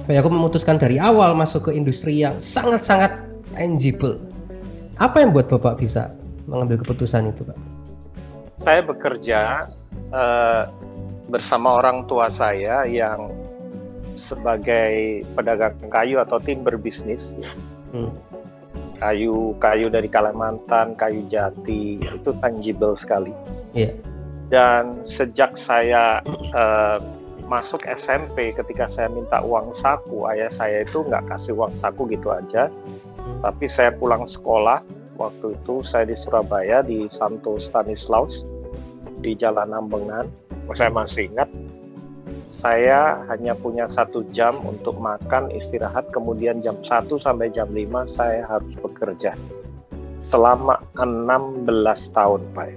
Pak 0.08 0.16
Yakob 0.16 0.32
memutuskan 0.32 0.80
dari 0.80 0.98
awal 0.98 1.36
masuk 1.36 1.68
ke 1.68 1.72
industri 1.76 2.24
yang 2.24 2.40
sangat-sangat 2.40 3.28
tangible. 3.58 4.22
Apa 5.02 5.26
yang 5.26 5.34
buat 5.34 5.50
Bapak 5.50 5.82
bisa 5.82 6.14
mengambil 6.46 6.78
keputusan 6.86 7.34
itu, 7.34 7.42
Pak? 7.42 7.58
Saya 8.62 8.82
bekerja 8.86 9.66
uh, 10.14 10.70
bersama 11.30 11.82
orang 11.82 12.06
tua 12.06 12.30
saya 12.30 12.86
yang 12.86 13.30
sebagai 14.18 15.22
pedagang 15.38 15.78
kayu 15.90 16.18
atau 16.22 16.42
tim 16.42 16.62
berbisnis. 16.66 17.38
Hmm. 17.94 18.14
Kayu 18.98 19.54
kayu 19.62 19.94
dari 19.94 20.10
Kalimantan, 20.10 20.98
kayu 20.98 21.22
jati 21.30 22.02
itu 22.02 22.30
tangible 22.42 22.98
sekali. 22.98 23.30
Yeah. 23.78 23.94
Dan 24.50 25.06
sejak 25.06 25.54
saya 25.54 26.26
uh, 26.58 26.98
masuk 27.46 27.86
SMP, 27.86 28.58
ketika 28.58 28.90
saya 28.90 29.14
minta 29.14 29.38
uang 29.46 29.78
saku, 29.78 30.26
ayah 30.34 30.50
saya 30.50 30.82
itu 30.82 31.06
nggak 31.06 31.30
kasih 31.30 31.54
uang 31.54 31.78
saku 31.78 32.10
gitu 32.10 32.34
aja 32.34 32.74
tapi 33.42 33.66
saya 33.70 33.94
pulang 33.94 34.26
sekolah 34.26 34.82
waktu 35.18 35.58
itu 35.58 35.82
saya 35.86 36.10
di 36.10 36.16
Surabaya 36.18 36.82
di 36.86 37.10
Santo 37.10 37.58
Stanislaus 37.58 38.46
di 39.22 39.34
Jalan 39.34 39.74
Ambengan. 39.74 40.30
Saya 40.76 40.92
masih 40.92 41.32
ingat 41.32 41.48
saya 42.48 43.28
hanya 43.28 43.56
punya 43.56 43.88
satu 43.92 44.24
jam 44.32 44.56
untuk 44.64 44.96
makan 45.00 45.52
istirahat. 45.52 46.12
Kemudian 46.16 46.64
jam 46.64 46.80
1 46.80 47.08
sampai 47.20 47.52
jam 47.52 47.68
5 47.72 48.08
saya 48.08 48.48
harus 48.48 48.72
bekerja. 48.80 49.36
Selama 50.24 50.80
16 50.96 51.68
tahun 52.12 52.42
Pak. 52.52 52.72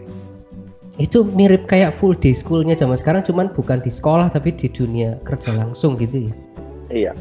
Itu 1.00 1.24
mirip 1.24 1.64
kayak 1.66 1.96
full 1.96 2.12
day 2.14 2.36
schoolnya 2.36 2.76
zaman 2.76 2.98
sekarang 2.98 3.24
cuman 3.24 3.48
bukan 3.56 3.80
di 3.80 3.88
sekolah 3.88 4.28
tapi 4.28 4.52
di 4.52 4.68
dunia 4.68 5.16
kerja 5.24 5.54
langsung 5.54 5.96
gitu 5.96 6.28
ya? 6.28 6.34
Iya 6.90 7.12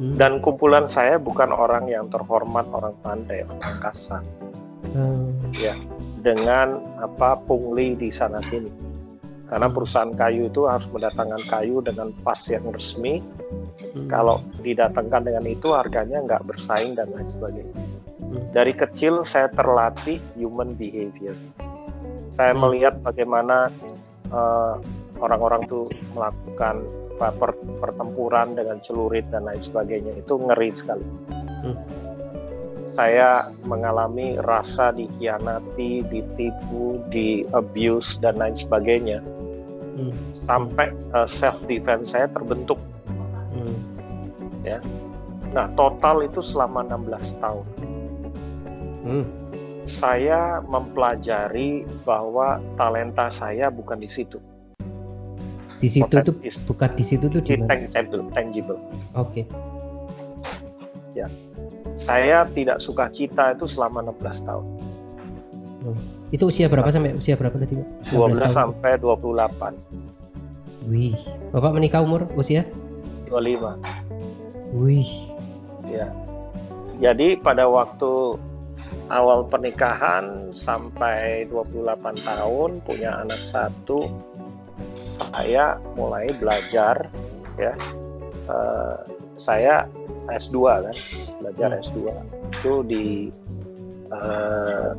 Hmm. 0.00 0.16
Dan 0.16 0.40
kumpulan 0.40 0.88
saya 0.88 1.20
bukan 1.20 1.52
orang 1.52 1.84
yang 1.84 2.08
terhormat, 2.08 2.64
orang 2.72 2.96
pandai, 3.04 3.44
orang 3.44 3.76
kasar. 3.84 4.24
Hmm. 4.96 5.36
Ya, 5.52 5.76
dengan 6.24 6.80
apa 7.04 7.36
pungli 7.44 7.92
di 8.00 8.08
sana 8.08 8.40
sini. 8.40 8.72
Karena 9.52 9.68
hmm. 9.68 9.76
perusahaan 9.76 10.08
kayu 10.16 10.48
itu 10.48 10.64
harus 10.64 10.88
mendatangkan 10.88 11.42
kayu 11.52 11.84
dengan 11.84 12.16
pas 12.24 12.40
yang 12.48 12.64
resmi. 12.72 13.20
Hmm. 13.92 14.08
Kalau 14.08 14.40
didatangkan 14.64 15.20
dengan 15.28 15.44
itu 15.44 15.68
harganya 15.76 16.24
nggak 16.24 16.48
bersaing 16.48 16.96
dan 16.96 17.12
lain 17.12 17.28
sebagainya. 17.28 17.76
Hmm. 18.24 18.40
Dari 18.56 18.72
kecil 18.72 19.28
saya 19.28 19.52
terlatih 19.52 20.16
human 20.32 20.72
behavior. 20.80 21.36
Saya 22.32 22.56
hmm. 22.56 22.60
melihat 22.64 22.94
bagaimana 23.04 23.68
uh, 24.32 24.80
orang-orang 25.20 25.60
itu 25.68 25.92
melakukan 26.16 26.88
per, 27.20 27.52
pertempuran 27.84 28.56
dengan 28.56 28.80
celurit 28.80 29.28
dan 29.28 29.44
lain 29.44 29.60
sebagainya 29.60 30.16
itu 30.16 30.34
ngeri 30.40 30.72
sekali. 30.72 31.04
Hmm. 31.60 31.76
Saya 32.96 33.52
mengalami 33.68 34.40
rasa 34.40 34.90
dikhianati, 34.96 36.00
ditipu, 36.08 37.04
di 37.12 37.44
abuse 37.52 38.16
dan 38.24 38.40
lain 38.40 38.56
sebagainya. 38.56 39.20
Hmm. 40.00 40.16
Sampai 40.32 40.96
uh, 41.12 41.22
eh, 41.24 41.28
self 41.28 41.60
defense 41.68 42.16
saya 42.16 42.26
terbentuk. 42.32 42.80
Hmm. 43.52 43.76
Ya. 44.64 44.80
Nah, 45.52 45.68
total 45.76 46.24
itu 46.24 46.40
selama 46.40 46.88
16 46.88 47.36
tahun. 47.44 47.66
Hmm. 49.04 49.26
Saya 49.84 50.64
mempelajari 50.64 51.84
bahwa 52.06 52.62
talenta 52.78 53.26
saya 53.28 53.68
bukan 53.68 53.98
di 53.98 54.08
situ 54.08 54.38
di 55.80 55.88
situ 55.88 56.14
tuh 56.20 56.34
bukan 56.68 56.90
di 56.92 57.04
situ 57.04 57.26
tuh 57.32 57.40
di 57.40 57.56
tangible, 57.64 58.28
tangible. 58.36 58.78
Oke. 59.16 59.42
Okay. 59.42 59.44
Ya. 61.16 61.26
Saya 61.96 62.44
tidak 62.52 62.78
suka 62.84 63.08
cita 63.08 63.56
itu 63.56 63.64
selama 63.64 64.04
16 64.12 64.46
tahun. 64.46 64.64
Oh. 65.88 65.96
Itu 66.30 66.52
usia 66.52 66.68
berapa 66.68 66.86
sampai 66.92 67.16
usia 67.16 67.34
berapa 67.34 67.56
tadi, 67.56 67.80
12 68.12 68.38
tahun. 68.38 68.52
sampai 68.52 69.00
28. 69.00 69.74
Wih. 70.88 71.16
Bapak 71.50 71.72
menikah 71.74 72.04
umur 72.04 72.28
usia? 72.36 72.62
25. 73.28 73.80
Wih. 74.76 75.10
Ya. 75.88 76.12
Jadi 77.00 77.40
pada 77.40 77.66
waktu 77.66 78.38
awal 79.08 79.48
pernikahan 79.48 80.54
sampai 80.54 81.48
28 81.48 82.20
tahun 82.22 82.70
punya 82.84 83.24
anak 83.24 83.40
satu 83.48 84.08
saya 85.28 85.76
mulai 85.94 86.32
belajar 86.40 87.08
ya. 87.60 87.74
Uh, 88.50 88.98
saya 89.40 89.88
S2 90.28 90.56
kan 90.68 90.96
belajar 91.40 91.68
hmm. 91.72 91.80
S2 91.80 91.98
itu 92.60 92.74
di 92.84 93.06
uh, 94.12 94.92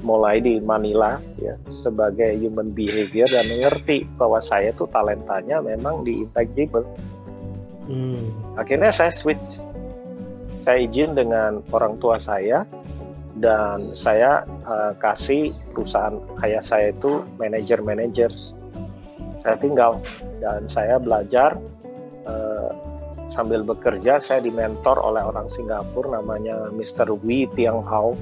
mulai 0.00 0.40
di 0.40 0.58
Manila 0.58 1.20
ya 1.36 1.54
sebagai 1.70 2.32
human 2.40 2.72
behavior 2.72 3.28
dan 3.28 3.44
mengerti 3.52 4.08
bahwa 4.16 4.40
saya 4.40 4.72
tuh 4.72 4.88
talentanya 4.90 5.60
memang 5.60 6.02
di 6.02 6.24
intangible. 6.24 6.86
Hmm. 7.82 8.30
akhirnya 8.54 8.94
saya 8.94 9.10
switch. 9.10 9.66
Saya 10.62 10.86
izin 10.86 11.18
dengan 11.18 11.58
orang 11.74 11.98
tua 11.98 12.22
saya 12.22 12.62
dan 13.42 13.90
saya 13.90 14.46
uh, 14.62 14.94
kasih 15.02 15.50
perusahaan. 15.74 16.14
Kayak 16.38 16.62
saya 16.62 16.94
itu 16.94 17.26
manajer-manajer 17.42 18.30
saya 19.42 19.56
tinggal 19.58 19.98
dan 20.38 20.70
saya 20.70 20.96
belajar 21.02 21.58
uh, 22.24 22.70
sambil 23.34 23.66
bekerja 23.66 24.22
saya 24.22 24.44
dimentor 24.44 25.00
oleh 25.02 25.24
orang 25.24 25.50
Singapura 25.50 26.22
namanya 26.22 26.70
Mr. 26.70 27.10
Wee 27.26 27.50
Tiang 27.58 27.82
Hao 27.82 28.14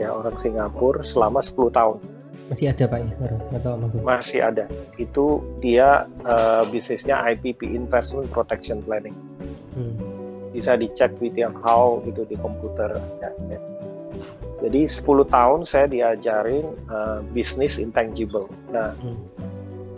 ya 0.00 0.10
orang 0.10 0.34
Singapura 0.40 1.06
selama 1.06 1.44
10 1.44 1.70
tahun 1.70 1.98
masih 2.50 2.66
ada 2.74 2.84
pak 2.90 2.98
ya 3.06 3.14
atau 3.62 3.72
masih 4.02 4.40
ada 4.42 4.64
itu 4.98 5.38
dia 5.62 6.10
uh, 6.26 6.66
bisnisnya 6.66 7.22
IPP 7.30 7.62
Investment 7.62 8.26
Protection 8.34 8.82
Planning 8.82 9.14
hmm. 9.78 9.94
bisa 10.50 10.74
dicek 10.74 11.14
with 11.22 11.38
yang 11.38 11.54
how 11.62 12.02
gitu 12.02 12.26
di 12.26 12.34
komputer 12.34 12.98
ya, 13.22 13.30
ya. 13.54 13.60
jadi 14.66 14.90
10 14.90 15.30
tahun 15.30 15.60
saya 15.62 15.86
diajarin 15.86 16.66
uh, 16.90 17.22
bisnis 17.30 17.78
intangible 17.78 18.50
nah 18.74 18.98
hmm. 18.98 19.14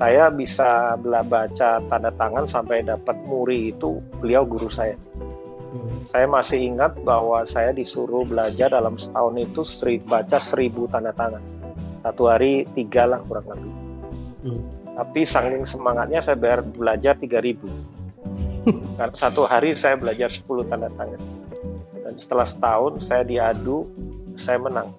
Saya 0.02 0.34
bisa 0.34 0.98
baca 0.98 1.78
tanda 1.78 2.10
tangan 2.18 2.50
sampai 2.50 2.82
dapat 2.82 3.14
muri 3.22 3.70
itu 3.70 4.02
beliau 4.18 4.42
guru 4.42 4.66
saya. 4.66 4.98
Hmm. 5.72 6.04
saya 6.04 6.28
masih 6.28 6.68
ingat 6.68 7.00
bahwa 7.00 7.48
saya 7.48 7.72
disuruh 7.72 8.28
belajar 8.28 8.68
dalam 8.68 9.00
setahun 9.00 9.40
itu 9.40 9.62
seri, 9.64 10.02
baca 10.02 10.42
seribu 10.42 10.90
tanda 10.90 11.14
tangan. 11.14 11.40
Satu 12.02 12.28
hari 12.28 12.66
tiga 12.74 13.06
lah 13.06 13.22
kurang 13.30 13.46
lebih. 13.46 13.74
Hmm. 14.42 14.58
tapi 14.98 15.22
saking 15.22 15.62
semangatnya 15.62 16.18
saya 16.18 16.34
bayar 16.34 16.66
belajar 16.66 17.14
tiga 17.14 17.38
ribu. 17.38 17.70
Karena 18.98 19.14
satu 19.14 19.46
hari 19.46 19.78
saya 19.78 19.94
belajar 19.94 20.30
10 20.34 20.66
tanda 20.66 20.90
tangan. 20.98 21.22
Dan 22.02 22.14
setelah 22.18 22.46
setahun 22.46 23.06
saya 23.06 23.22
diadu 23.22 23.86
saya 24.34 24.58
menang. 24.58 24.90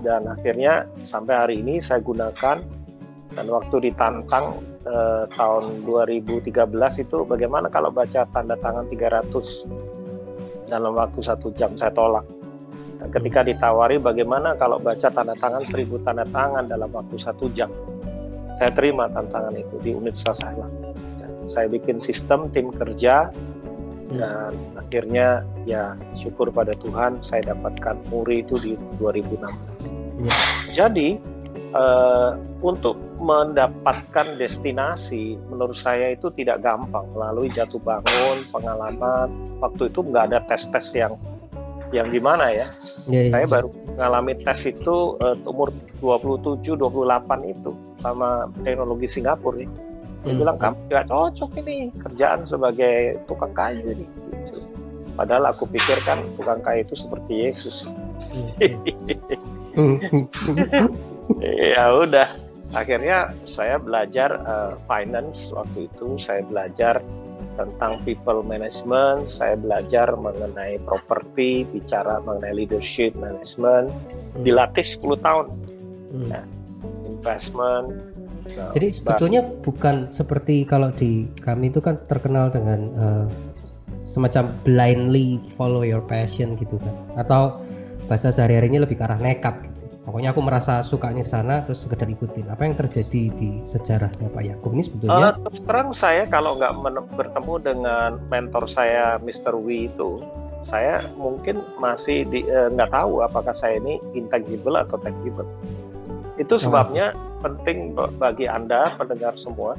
Dan 0.00 0.28
akhirnya 0.28 0.88
sampai 1.04 1.34
hari 1.36 1.54
ini 1.60 1.80
saya 1.80 2.00
gunakan 2.00 2.60
dan 3.32 3.46
waktu 3.48 3.92
ditantang 3.92 4.60
eh, 4.84 5.24
tahun 5.32 5.84
2013 5.88 6.52
itu 7.04 7.16
bagaimana 7.24 7.72
kalau 7.72 7.88
baca 7.88 8.28
tanda 8.30 8.56
tangan 8.60 8.86
300 8.88 10.68
dalam 10.68 10.92
waktu 10.96 11.20
satu 11.20 11.52
jam 11.52 11.76
saya 11.76 11.92
tolak. 11.92 12.24
Ketika 13.02 13.42
ditawari 13.42 13.98
bagaimana 13.98 14.54
kalau 14.54 14.78
baca 14.78 15.10
tanda 15.10 15.34
tangan 15.34 15.66
seribu 15.66 15.98
tanda 16.06 16.22
tangan 16.30 16.70
dalam 16.70 16.88
waktu 16.94 17.18
satu 17.18 17.50
jam? 17.50 17.68
Saya 18.56 18.70
terima 18.70 19.10
tantangan 19.10 19.52
itu 19.58 19.74
di 19.82 19.90
unit 19.90 20.14
saya. 20.14 20.68
Saya 21.50 21.66
bikin 21.66 21.98
sistem 21.98 22.46
tim 22.54 22.70
kerja 22.70 23.34
dan 24.12 24.52
akhirnya 24.76 25.40
ya 25.64 25.96
syukur 26.12 26.52
pada 26.52 26.76
Tuhan 26.76 27.24
saya 27.24 27.54
dapatkan 27.54 27.96
muri 28.12 28.44
itu 28.44 28.56
di 28.60 28.72
2016 29.00 29.48
ya. 30.20 30.32
jadi 30.68 31.16
uh, 31.74 32.38
untuk 32.60 32.96
mendapatkan 33.20 34.36
destinasi 34.38 35.36
menurut 35.50 35.76
saya 35.76 36.14
itu 36.14 36.28
tidak 36.36 36.62
gampang 36.64 37.04
melalui 37.12 37.48
jatuh 37.52 37.80
bangun 37.82 38.38
pengalaman 38.52 39.28
waktu 39.60 39.88
itu 39.88 40.00
nggak 40.04 40.24
ada 40.32 40.38
tes-tes 40.48 40.92
yang 40.96 41.14
yang 41.92 42.08
gimana 42.08 42.48
ya. 42.48 42.66
Yeah, 43.06 43.28
yeah. 43.28 43.32
Saya 43.32 43.46
baru 43.48 43.68
mengalami 43.92 44.32
tes 44.40 44.64
itu 44.64 45.20
uh, 45.20 45.36
umur 45.44 45.68
27 46.00 46.80
28 46.80 47.52
itu 47.52 47.70
sama 48.00 48.48
teknologi 48.64 49.06
Singapura 49.06 49.60
nih. 49.60 49.68
Dia 50.22 50.32
hmm. 50.32 50.40
bilang 50.40 50.56
kamu 50.56 50.78
gak 50.88 51.06
cocok 51.10 51.50
ini 51.60 51.90
kerjaan 51.92 52.46
sebagai 52.48 53.20
tukang 53.28 53.52
kayu 53.52 53.92
nih. 53.92 54.08
Gitu. 54.48 54.60
Padahal 55.12 55.52
aku 55.52 55.68
pikir 55.68 56.00
kan 56.08 56.24
tukang 56.40 56.64
kayu 56.64 56.80
itu 56.86 56.96
seperti 56.96 57.32
Yesus. 57.50 57.92
Hmm. 59.76 60.00
ya 61.40 61.94
udah, 61.94 62.28
akhirnya 62.76 63.32
saya 63.48 63.80
belajar 63.80 64.36
uh, 64.44 64.72
finance 64.84 65.52
waktu 65.54 65.88
itu. 65.88 66.18
Saya 66.20 66.44
belajar 66.44 67.00
tentang 67.60 68.00
people 68.08 68.40
management, 68.40 69.28
saya 69.28 69.60
belajar 69.60 70.08
mengenai 70.16 70.80
properti, 70.88 71.68
bicara 71.68 72.20
mengenai 72.24 72.64
leadership 72.64 73.12
management, 73.16 73.92
hmm. 73.92 74.44
dilatih 74.44 74.84
10 74.84 75.20
tahun. 75.20 75.46
Hmm. 76.12 76.28
Nah, 76.32 76.44
investment. 77.08 77.88
Nah, 78.56 78.74
Jadi 78.74 78.88
sebetulnya 78.90 79.42
bukan 79.62 80.10
seperti 80.10 80.66
kalau 80.66 80.90
di 80.90 81.30
kami 81.44 81.70
itu 81.70 81.78
kan 81.78 82.00
terkenal 82.10 82.50
dengan 82.50 82.80
uh, 82.98 83.26
semacam 84.08 84.50
blindly 84.66 85.38
follow 85.54 85.86
your 85.86 86.02
passion 86.02 86.58
gitu 86.58 86.80
kan, 86.82 86.94
atau 87.20 87.62
bahasa 88.10 88.34
sehari-harinya 88.34 88.82
lebih 88.82 88.98
ke 88.98 89.04
arah 89.06 89.20
nekat. 89.20 89.71
Pokoknya 90.02 90.34
aku 90.34 90.42
merasa 90.42 90.82
sukanya 90.82 91.22
sana 91.22 91.62
terus 91.62 91.86
sekedar 91.86 92.10
ikutin 92.10 92.50
apa 92.50 92.66
yang 92.66 92.74
terjadi 92.74 93.30
di 93.38 93.62
sejarahnya 93.62 94.34
Pak 94.34 94.42
Yakub 94.42 94.74
ini 94.74 94.82
sebetulnya 94.82 95.38
uh, 95.38 95.46
terus 95.46 95.62
terang 95.62 95.94
saya 95.94 96.26
kalau 96.26 96.58
nggak 96.58 96.74
bertemu 97.14 97.54
dengan 97.62 98.10
mentor 98.26 98.66
saya 98.66 99.22
Mr. 99.22 99.54
Wee 99.54 99.86
itu 99.86 100.18
saya 100.66 101.06
mungkin 101.14 101.62
masih 101.78 102.26
nggak 102.74 102.90
uh, 102.90 102.94
tahu 102.98 103.22
apakah 103.22 103.54
saya 103.54 103.78
ini 103.78 104.02
intangible 104.18 104.74
atau 104.74 104.98
tangible 104.98 105.46
itu 106.34 106.54
sebabnya 106.58 107.14
oh. 107.14 107.46
penting 107.46 107.94
bagi 108.18 108.50
anda 108.50 108.98
pendengar 108.98 109.38
semua 109.38 109.78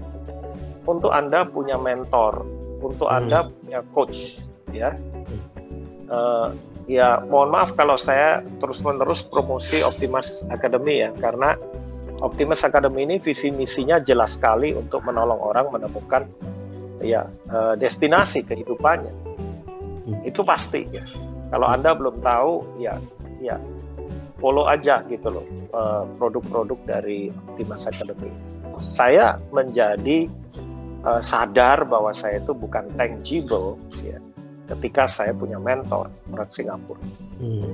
untuk 0.87 1.11
anda 1.11 1.43
punya 1.43 1.75
mentor 1.75 2.47
untuk 2.79 3.11
hmm. 3.11 3.17
anda 3.19 3.47
punya 3.47 3.79
coach 3.91 4.39
ya 4.71 4.95
uh, 6.07 6.51
ya 6.89 7.23
mohon 7.31 7.53
maaf 7.53 7.75
kalau 7.75 7.95
saya 7.95 8.43
terus-menerus 8.59 9.23
promosi 9.27 9.79
Optimas 9.83 10.43
Academy 10.51 11.07
ya 11.07 11.09
karena 11.15 11.55
Optimas 12.23 12.63
Academy 12.63 13.03
ini 13.03 13.15
visi 13.19 13.51
misinya 13.51 13.99
jelas 13.99 14.39
sekali 14.39 14.71
untuk 14.71 15.03
menolong 15.03 15.39
orang 15.39 15.67
menemukan 15.71 16.23
ya 17.03 17.27
eh, 17.51 17.75
destinasi 17.75 18.47
kehidupannya. 18.47 19.11
Hmm. 20.07 20.19
Itu 20.23 20.43
pasti 20.43 20.87
ya. 20.87 21.03
Kalau 21.51 21.67
Anda 21.67 21.91
belum 21.91 22.23
tahu 22.23 22.79
ya 22.79 22.95
ya 23.43 23.59
follow 24.39 24.71
aja 24.71 25.03
gitu 25.11 25.35
loh 25.35 25.45
eh, 25.71 26.03
produk-produk 26.15 26.79
dari 26.87 27.27
Optimas 27.51 27.87
Academy. 27.87 28.31
Saya 28.89 29.37
menjadi 29.53 30.25
uh, 31.05 31.21
sadar 31.21 31.83
bahwa 31.85 32.15
saya 32.15 32.39
itu 32.39 32.55
bukan 32.55 32.87
tangible 32.95 33.77
ya 34.01 34.17
ketika 34.77 35.05
saya 35.05 35.31
punya 35.35 35.57
mentor 35.61 36.09
orang 36.33 36.49
Singapura. 36.49 36.99
Hmm. 37.39 37.69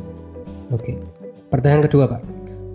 Oke. 0.73 0.93
Okay. 0.93 0.95
Pertanyaan 1.49 1.83
kedua, 1.89 2.05
Pak. 2.05 2.21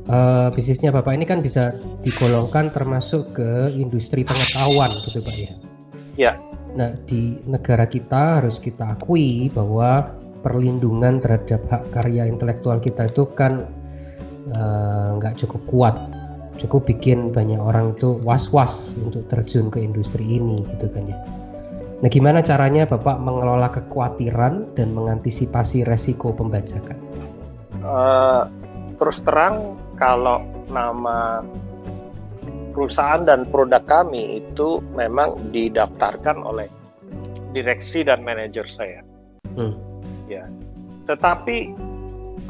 Uh, 0.05 0.49
bisnisnya 0.53 0.93
Bapak 0.93 1.17
ini 1.17 1.25
kan 1.25 1.41
bisa 1.41 1.73
digolongkan 2.05 2.69
termasuk 2.69 3.33
ke 3.33 3.73
industri 3.73 4.21
pengetahuan, 4.21 4.93
gitu 5.01 5.25
Pak 5.25 5.35
ya? 5.37 5.53
Ya. 6.15 6.33
Nah, 6.77 6.93
di 7.09 7.41
negara 7.49 7.89
kita 7.89 8.43
harus 8.43 8.61
kita 8.61 8.99
akui 8.99 9.49
bahwa 9.49 10.13
perlindungan 10.45 11.25
terhadap 11.25 11.65
hak 11.73 11.83
karya 11.97 12.29
intelektual 12.29 12.77
kita 12.77 13.09
itu 13.09 13.25
kan 13.33 13.65
eh, 14.53 15.09
nggak 15.17 15.35
uh, 15.35 15.39
cukup 15.41 15.63
kuat 15.73 15.97
cukup 16.61 16.87
bikin 16.87 17.35
banyak 17.35 17.59
orang 17.59 17.97
itu 17.97 18.21
was-was 18.23 18.95
untuk 19.03 19.27
terjun 19.27 19.73
ke 19.73 19.83
industri 19.83 20.23
ini 20.39 20.61
gitu 20.77 20.87
kan 20.93 21.03
ya 21.09 21.17
Nah, 22.05 22.12
gimana 22.12 22.45
caranya 22.45 22.85
Bapak 22.85 23.17
mengelola 23.17 23.73
kekhawatiran 23.73 24.77
dan 24.77 24.93
mengantisipasi 24.93 25.88
resiko 25.88 26.37
pembajakan? 26.37 27.01
Uh, 27.81 28.45
terus 29.01 29.25
terang, 29.25 29.73
kalau 29.97 30.45
nama 30.69 31.40
perusahaan 32.77 33.25
dan 33.25 33.49
produk 33.49 33.81
kami 33.88 34.45
itu 34.45 34.85
memang 34.93 35.49
didaftarkan 35.49 36.45
oleh 36.45 36.69
direksi 37.57 38.05
dan 38.05 38.21
manajer 38.21 38.69
saya. 38.69 39.01
Hmm. 39.57 39.73
Ya, 40.29 40.45
tetapi 41.09 41.73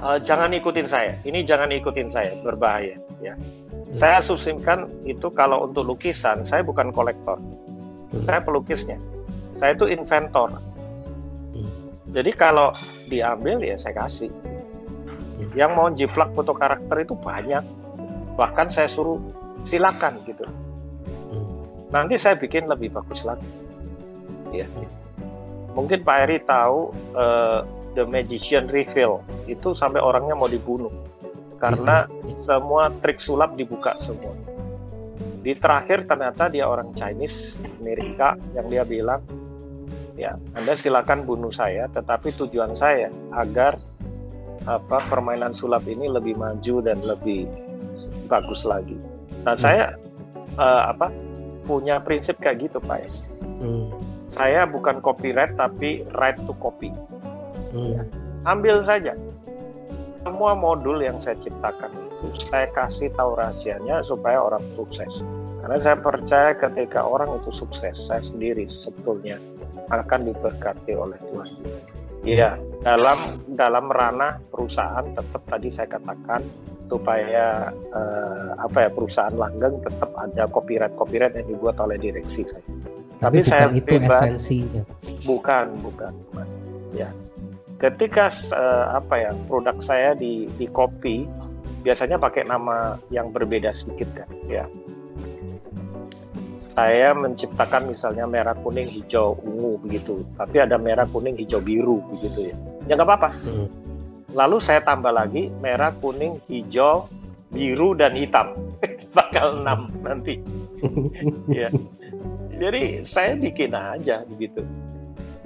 uh, 0.03 0.19
jangan 0.19 0.51
ikutin 0.51 0.91
saya. 0.91 1.15
Ini 1.23 1.47
jangan 1.47 1.71
ikutin 1.71 2.11
saya, 2.11 2.35
berbahaya. 2.43 2.99
Ya, 3.23 3.39
hmm. 3.39 3.95
saya 3.95 4.19
asumsikan 4.19 4.91
itu 5.07 5.31
kalau 5.31 5.71
untuk 5.71 5.87
lukisan, 5.87 6.43
saya 6.43 6.67
bukan 6.67 6.91
kolektor, 6.91 7.39
hmm. 8.11 8.27
saya 8.27 8.43
pelukisnya 8.43 8.99
saya 9.55 9.75
itu 9.75 9.87
inventor. 9.91 10.51
Hmm. 11.55 11.71
jadi 12.11 12.31
kalau 12.35 12.75
diambil 13.07 13.63
ya 13.63 13.79
saya 13.79 14.07
kasih. 14.07 14.31
Hmm. 15.35 15.51
yang 15.59 15.75
mau 15.75 15.91
jiplak 15.91 16.31
foto 16.35 16.55
karakter 16.55 17.03
itu 17.03 17.15
banyak. 17.19 17.63
Bahkan 18.35 18.71
saya 18.71 18.91
suruh 18.91 19.19
silakan 19.67 20.19
gitu. 20.27 20.47
Hmm. 21.31 21.63
nanti 21.95 22.19
saya 22.19 22.39
bikin 22.39 22.67
lebih 22.67 22.95
bagus 22.95 23.23
lagi. 23.27 23.47
Ya 24.55 24.67
mungkin 25.75 26.07
Pak 26.07 26.17
Eri 26.27 26.39
tahu 26.47 26.95
uh, 27.19 27.67
The 27.99 28.07
Magician 28.07 28.71
Reveal. 28.71 29.23
Itu 29.51 29.75
sampai 29.75 29.99
orangnya 29.99 30.39
mau 30.39 30.47
dibunuh. 30.47 30.91
Karena 31.59 32.07
semua 32.45 32.93
trik 33.01 33.19
sulap 33.19 33.57
dibuka 33.57 33.97
semua 33.99 34.54
di 35.45 35.53
terakhir 35.53 36.09
ternyata 36.09 36.49
dia 36.49 36.65
orang 36.65 36.97
Chinese 36.97 37.61
Amerika 37.77 38.33
yang 38.57 38.73
dia 38.73 38.81
bilang 38.89 39.21
ya 40.17 40.41
Anda 40.57 40.73
silakan 40.73 41.29
bunuh 41.29 41.53
saya 41.53 41.85
tetapi 41.93 42.33
tujuan 42.33 42.73
saya 42.73 43.13
agar 43.37 43.77
apa 44.65 45.05
permainan 45.13 45.53
sulap 45.53 45.85
ini 45.85 46.09
lebih 46.09 46.41
maju 46.41 46.81
dan 46.81 46.97
lebih 47.05 47.45
bagus 48.25 48.65
lagi 48.65 48.97
nah 49.45 49.53
hmm. 49.53 49.61
saya 49.61 49.85
uh, 50.57 50.89
apa 50.97 51.13
punya 51.69 52.01
prinsip 52.01 52.41
kayak 52.41 52.65
gitu 52.65 52.81
Pak 52.81 53.05
hmm. 53.61 53.93
saya 54.33 54.65
bukan 54.65 55.05
copyright 55.05 55.53
tapi 55.61 56.09
right 56.17 56.41
to 56.49 56.57
copy 56.57 56.89
hmm. 57.77 58.01
ya. 58.01 58.03
ambil 58.49 58.81
saja 58.81 59.13
semua 60.25 60.57
modul 60.57 61.05
yang 61.05 61.21
saya 61.21 61.37
ciptakan 61.37 61.93
itu 62.25 62.49
saya 62.49 62.65
kasih 62.73 63.13
tahu 63.13 63.37
rahasianya 63.37 64.01
supaya 64.09 64.41
orang 64.41 64.65
sukses 64.73 65.21
karena 65.65 65.81
saya 65.81 65.97
percaya 65.97 66.53
ketika 66.53 67.01
orang 67.01 67.41
itu 67.41 67.49
sukses 67.49 67.97
saya 67.97 68.21
sendiri 68.21 68.69
sebetulnya 68.69 69.41
akan 69.89 70.29
diberkati 70.29 70.93
oleh 70.93 71.17
Tuhan. 71.25 71.49
Iya, 72.21 72.61
dalam 72.85 73.17
dalam 73.57 73.89
ranah 73.89 74.45
perusahaan 74.53 75.09
tetap 75.17 75.41
tadi 75.49 75.73
saya 75.73 75.89
katakan 75.89 76.45
supaya 76.93 77.73
eh, 77.73 78.51
apa 78.61 78.77
ya 78.85 78.91
perusahaan 78.93 79.33
langgeng 79.33 79.81
tetap 79.81 80.13
ada 80.21 80.45
copyright 80.53 80.93
copyright 81.01 81.33
yang 81.33 81.49
dibuat 81.49 81.81
oleh 81.81 81.97
direksi 81.97 82.45
saya. 82.45 82.61
Tapi, 83.25 83.41
Tapi 83.41 83.49
saya 83.49 83.73
itu 83.73 83.89
pribadi, 83.89 84.37
esensinya. 84.37 84.83
Bukan, 85.25 85.81
bukan, 85.81 86.13
bukan. 86.29 86.47
Ya, 86.93 87.09
ketika 87.81 88.29
uh, 88.53 89.01
apa 89.01 89.17
ya 89.17 89.31
produk 89.49 89.81
saya 89.81 90.13
di 90.13 90.45
di 90.61 90.69
copy 90.69 91.25
biasanya 91.81 92.21
pakai 92.21 92.45
nama 92.45 93.01
yang 93.09 93.33
berbeda 93.33 93.73
sedikit 93.73 94.09
kan 94.13 94.29
ya 94.45 94.69
saya 96.75 97.15
menciptakan 97.15 97.87
misalnya 97.87 98.27
merah 98.27 98.59
kuning 98.59 98.91
hijau 98.91 99.39
ungu 99.47 99.79
begitu. 99.87 100.27
Tapi 100.35 100.59
ada 100.59 100.75
merah 100.75 101.07
kuning 101.07 101.39
hijau 101.39 101.63
biru 101.63 102.03
begitu 102.11 102.51
ya. 102.51 102.55
Ya 102.91 102.93
nggak 102.99 103.09
apa-apa. 103.09 103.31
Hmm. 103.47 103.69
lalu 104.35 104.59
saya 104.59 104.83
tambah 104.83 105.15
lagi 105.15 105.47
merah 105.63 105.95
kuning 106.03 106.43
hijau 106.51 107.07
biru 107.55 107.95
dan 107.95 108.19
hitam. 108.19 108.59
Bakal 109.17 109.63
enam 109.63 109.91
nanti. 110.03 110.43
Ya. 111.49 111.73
Jadi 112.61 113.09
saya 113.09 113.41
bikin 113.41 113.73
aja 113.73 114.27
begitu. 114.27 114.67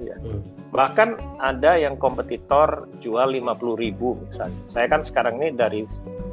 Ya. 0.00 0.16
Hmm. 0.18 0.40
Bahkan 0.72 1.38
ada 1.38 1.76
yang 1.76 2.00
kompetitor 2.00 2.88
jual 2.98 3.28
50 3.30 3.78
ribu 3.78 4.16
misalnya. 4.26 4.58
Saya 4.66 4.88
kan 4.88 5.04
sekarang 5.04 5.38
ini 5.38 5.54
dari 5.54 5.84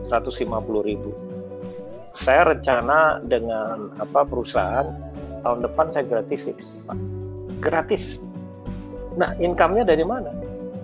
150 0.07 0.49
ribu 0.87 1.11
saya 2.15 2.47
rencana 2.51 3.19
dengan 3.27 3.91
apa 3.99 4.23
perusahaan 4.23 4.87
tahun 5.43 5.59
depan 5.67 5.85
saya 5.93 6.05
gratis 6.07 6.41
Pak. 6.87 6.97
gratis 7.61 8.03
nah 9.15 9.31
income-nya 9.39 9.87
dari 9.87 10.03
mana 10.03 10.31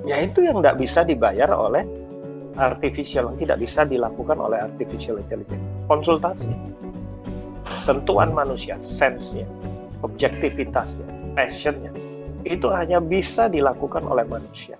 ya 0.08 0.22
itu 0.24 0.44
yang 0.46 0.64
tidak 0.64 0.78
bisa 0.80 1.02
dibayar 1.04 1.50
oleh 1.52 1.84
artificial 2.60 3.32
tidak 3.40 3.58
bisa 3.60 3.88
dilakukan 3.88 4.38
oleh 4.40 4.60
artificial 4.60 5.20
intelligence 5.20 5.64
konsultasi 5.88 6.52
sentuhan 7.84 8.32
manusia 8.36 8.76
sense-nya 8.84 9.48
objektivitasnya 10.04 11.08
passionnya 11.34 11.92
itu 12.46 12.68
hanya 12.74 12.98
bisa 12.98 13.46
dilakukan 13.46 14.02
oleh 14.06 14.26
manusia. 14.26 14.78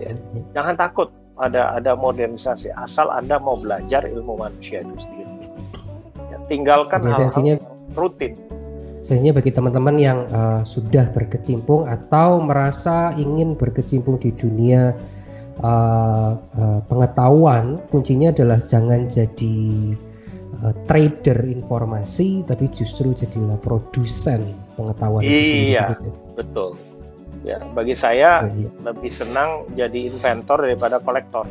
Ya. 0.00 0.16
Jangan 0.56 0.74
takut 0.80 1.08
ada 1.38 1.74
ada 1.74 1.98
modernisasi 1.98 2.70
asal 2.78 3.10
anda 3.10 3.42
mau 3.42 3.58
belajar 3.58 4.06
ilmu 4.06 4.38
manusia 4.38 4.86
itu 4.86 4.94
sendiri. 5.02 5.50
Ya, 6.30 6.38
tinggalkan 6.46 7.02
hal-hal 7.10 7.58
rutin. 7.98 8.38
Sehingga 9.04 9.36
bagi 9.36 9.52
teman-teman 9.52 9.96
yang 10.00 10.18
uh, 10.32 10.64
sudah 10.64 11.12
berkecimpung 11.12 11.84
atau 11.84 12.40
merasa 12.40 13.12
ingin 13.20 13.52
berkecimpung 13.52 14.16
di 14.16 14.32
dunia 14.32 14.96
uh, 15.60 16.32
uh, 16.40 16.80
pengetahuan, 16.88 17.84
kuncinya 17.92 18.32
adalah 18.32 18.64
jangan 18.64 19.04
jadi 19.04 19.92
uh, 20.64 20.72
trader 20.88 21.36
informasi, 21.44 22.48
tapi 22.48 22.72
justru 22.72 23.12
jadilah 23.12 23.60
produsen 23.60 24.56
pengetahuan. 24.80 25.20
Iya. 25.20 26.00
Betul. 26.32 26.93
Ya, 27.44 27.60
bagi 27.76 27.92
saya 27.92 28.48
ya, 28.48 28.68
lebih 28.88 29.12
senang 29.12 29.68
jadi 29.76 30.08
inventor 30.08 30.64
daripada 30.64 30.96
kolektor. 30.96 31.44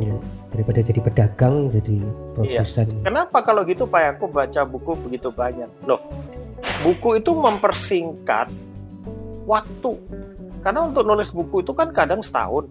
Ya, 0.00 0.16
daripada 0.48 0.80
jadi 0.80 1.00
pedagang, 1.04 1.68
jadi 1.68 2.00
produsen. 2.32 2.88
Iya. 2.88 3.04
Kenapa 3.04 3.44
kalau 3.44 3.68
gitu 3.68 3.84
Pak 3.84 4.16
aku 4.16 4.32
baca 4.32 4.64
buku 4.64 4.96
begitu 5.04 5.28
banyak? 5.28 5.68
Loh, 5.84 6.00
buku 6.80 7.20
itu 7.20 7.36
mempersingkat 7.36 8.48
waktu. 9.44 9.92
Karena 10.64 10.88
untuk 10.88 11.04
nulis 11.04 11.28
buku 11.36 11.60
itu 11.60 11.76
kan 11.76 11.92
kadang 11.92 12.24
setahun. 12.24 12.64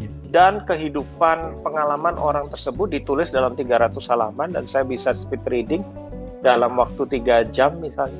Ya. 0.00 0.08
Dan 0.32 0.64
kehidupan 0.64 1.60
pengalaman 1.60 2.16
orang 2.16 2.48
tersebut 2.48 2.88
ditulis 2.88 3.28
dalam 3.28 3.52
300 3.52 3.92
halaman 4.08 4.56
dan 4.56 4.64
saya 4.64 4.88
bisa 4.88 5.12
speed 5.12 5.44
reading 5.52 5.84
dalam 6.40 6.80
waktu 6.80 7.02
tiga 7.12 7.42
jam 7.50 7.82
misalnya 7.82 8.14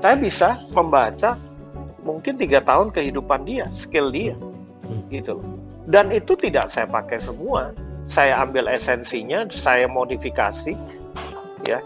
saya 0.00 0.16
bisa 0.16 0.56
membaca 0.72 1.36
mungkin 2.08 2.40
tiga 2.40 2.64
tahun 2.64 2.88
kehidupan 2.96 3.44
dia, 3.44 3.68
skill 3.76 4.08
dia, 4.08 4.32
hmm. 4.88 5.12
gitu 5.12 5.36
loh. 5.36 5.46
Dan 5.84 6.08
itu 6.08 6.32
tidak 6.32 6.72
saya 6.72 6.88
pakai 6.88 7.20
semua. 7.20 7.76
Saya 8.08 8.40
ambil 8.40 8.72
esensinya, 8.72 9.44
saya 9.52 9.84
modifikasi, 9.84 10.72
ya. 11.68 11.84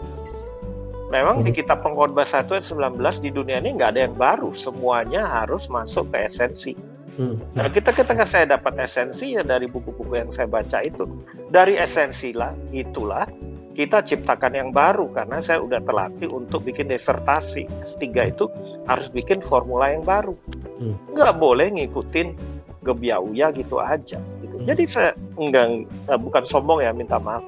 Memang 1.11 1.43
di 1.43 1.51
hmm. 1.51 1.59
kitab 1.59 1.83
pengkhotbah 1.83 2.23
1 2.23 2.47
ayat 2.47 2.63
19 2.63 2.95
di 3.19 3.29
dunia 3.35 3.59
ini 3.59 3.75
nggak 3.75 3.91
ada 3.93 4.01
yang 4.07 4.15
baru, 4.15 4.55
semuanya 4.55 5.27
harus 5.27 5.67
masuk 5.67 6.07
ke 6.15 6.31
esensi. 6.31 6.73
Hmm. 7.19 7.37
Nah, 7.53 7.69
kita 7.69 7.93
ketika 7.93 8.25
saya 8.25 8.57
dapat 8.57 8.73
esensi 8.81 9.37
ya 9.37 9.45
dari 9.45 9.69
buku-buku 9.69 10.17
yang 10.17 10.31
saya 10.33 10.49
baca 10.49 10.81
itu, 10.81 11.05
dari 11.53 11.77
esensi 11.77 12.33
lah 12.33 12.55
itulah 12.73 13.29
kita 13.73 14.05
ciptakan 14.05 14.53
yang 14.53 14.69
baru 14.69 15.09
karena 15.09 15.41
saya 15.41 15.59
udah 15.59 15.81
terlatih 15.81 16.29
untuk 16.29 16.61
bikin 16.69 16.93
desertasi 16.93 17.65
S3 17.83 18.05
itu 18.29 18.45
harus 18.85 19.09
bikin 19.09 19.41
formula 19.41 19.89
yang 19.89 20.05
baru 20.05 20.37
hmm. 20.79 21.17
nggak 21.17 21.33
boleh 21.41 21.73
ngikutin 21.73 22.37
gebiauya 22.85 23.49
gitu 23.57 23.81
aja 23.81 24.21
gitu. 24.45 24.55
Hmm. 24.61 24.65
jadi 24.69 24.83
saya 24.85 25.11
enggak 25.41 25.89
eh, 25.89 26.19
bukan 26.21 26.43
sombong 26.45 26.85
ya 26.85 26.93
minta 26.93 27.17
maaf 27.17 27.41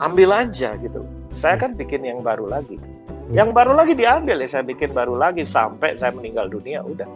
ambil 0.00 0.32
aja 0.32 0.74
gitu 0.80 1.04
saya 1.36 1.60
hmm. 1.60 1.62
kan 1.62 1.70
bikin 1.76 2.08
yang 2.08 2.24
baru 2.24 2.48
lagi 2.48 2.80
hmm. 2.80 3.36
yang 3.36 3.52
baru 3.52 3.76
lagi 3.76 3.92
diambil 3.92 4.40
ya 4.40 4.48
saya 4.48 4.64
bikin 4.64 4.96
baru 4.96 5.12
lagi 5.14 5.44
sampai 5.44 5.94
saya 6.00 6.16
meninggal 6.16 6.48
dunia 6.48 6.80
udah 6.80 7.06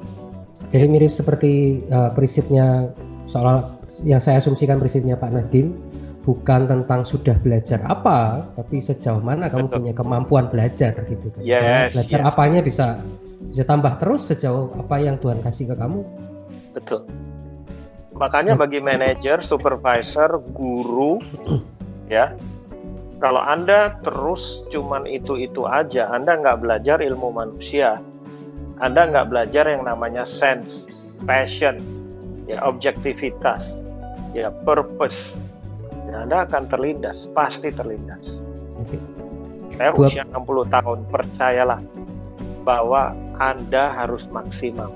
jadi 0.69 0.85
mirip 0.91 1.13
seperti 1.13 1.85
uh, 1.89 2.13
prinsipnya 2.13 2.93
soal 3.25 3.73
yang 4.05 4.21
saya 4.21 4.43
asumsikan 4.43 4.77
prinsipnya 4.83 5.17
Pak 5.17 5.33
Nadim 5.33 5.73
bukan 6.25 6.65
tentang 6.65 7.05
sudah 7.05 7.37
belajar 7.45 7.85
apa, 7.85 8.49
tapi 8.57 8.81
sejauh 8.81 9.21
mana 9.21 9.53
kamu 9.53 9.69
Betul. 9.69 9.77
punya 9.77 9.93
kemampuan 9.93 10.45
belajar 10.49 10.97
gitu 11.05 11.29
kan. 11.37 11.43
Yes, 11.45 11.93
belajar 11.93 12.21
yes. 12.25 12.29
apanya 12.33 12.61
bisa 12.65 12.87
bisa 13.53 13.63
tambah 13.69 14.01
terus 14.01 14.25
sejauh 14.33 14.73
apa 14.81 14.97
yang 15.05 15.21
Tuhan 15.21 15.45
kasih 15.45 15.69
ke 15.69 15.77
kamu. 15.77 16.01
Betul. 16.73 17.05
Makanya 18.17 18.57
bagi 18.57 18.81
manajer, 18.81 19.45
supervisor, 19.45 20.41
guru 20.57 21.21
ya, 22.09 22.33
kalau 23.21 23.45
Anda 23.45 24.01
terus 24.01 24.65
cuman 24.73 25.05
itu-itu 25.05 25.69
aja, 25.69 26.09
Anda 26.09 26.41
nggak 26.41 26.65
belajar 26.65 27.05
ilmu 27.05 27.37
manusia. 27.37 28.01
Anda 28.81 29.07
nggak 29.13 29.29
belajar 29.29 29.69
yang 29.69 29.85
namanya 29.87 30.25
sense, 30.25 30.89
passion, 31.29 31.79
ya 32.49 32.59
objektivitas, 32.65 33.85
ya 34.33 34.51
purpose 34.65 35.37
anda 36.23 36.47
akan 36.47 36.71
terlindas, 36.71 37.27
pasti 37.35 37.75
terlindas. 37.75 38.39
Okay. 38.87 39.01
Saya 39.75 39.91
Buat... 39.91 40.15
usia 40.15 40.23
60 40.31 40.71
tahun, 40.71 40.99
percayalah 41.11 41.81
bahwa 42.63 43.13
Anda 43.43 43.91
harus 43.91 44.31
maksimal, 44.31 44.95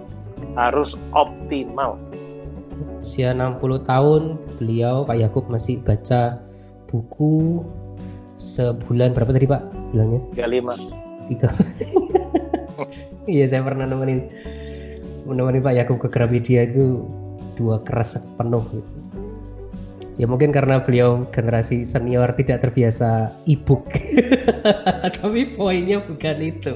harus 0.55 0.95
optimal. 1.13 1.99
Usia 3.03 3.35
60 3.35 3.83
tahun, 3.83 4.23
beliau 4.63 5.03
Pak 5.03 5.19
Yakub 5.19 5.45
masih 5.51 5.83
baca 5.83 6.39
buku 6.87 7.67
sebulan 8.39 9.13
berapa 9.19 9.35
tadi 9.35 9.47
Pak 9.51 9.63
bilangnya? 9.93 10.21
35. 10.39 11.29
Tiga. 11.29 11.51
Iya 13.29 13.45
saya 13.45 13.61
pernah 13.61 13.85
nemenin 13.85 14.33
menemani 15.29 15.61
Pak 15.61 15.75
Yakub 15.77 16.01
ke 16.01 16.09
Gramedia 16.09 16.65
itu 16.65 17.05
dua 17.61 17.77
keras 17.85 18.17
penuh 18.41 18.65
gitu 18.73 19.08
ya 20.19 20.27
mungkin 20.27 20.51
karena 20.51 20.83
beliau 20.83 21.25
generasi 21.31 21.87
senior 21.87 22.35
tidak 22.35 22.67
terbiasa 22.67 23.31
e-book. 23.47 23.87
Tapi 25.17 25.55
poinnya 25.55 26.03
bukan 26.03 26.37
itu. 26.43 26.75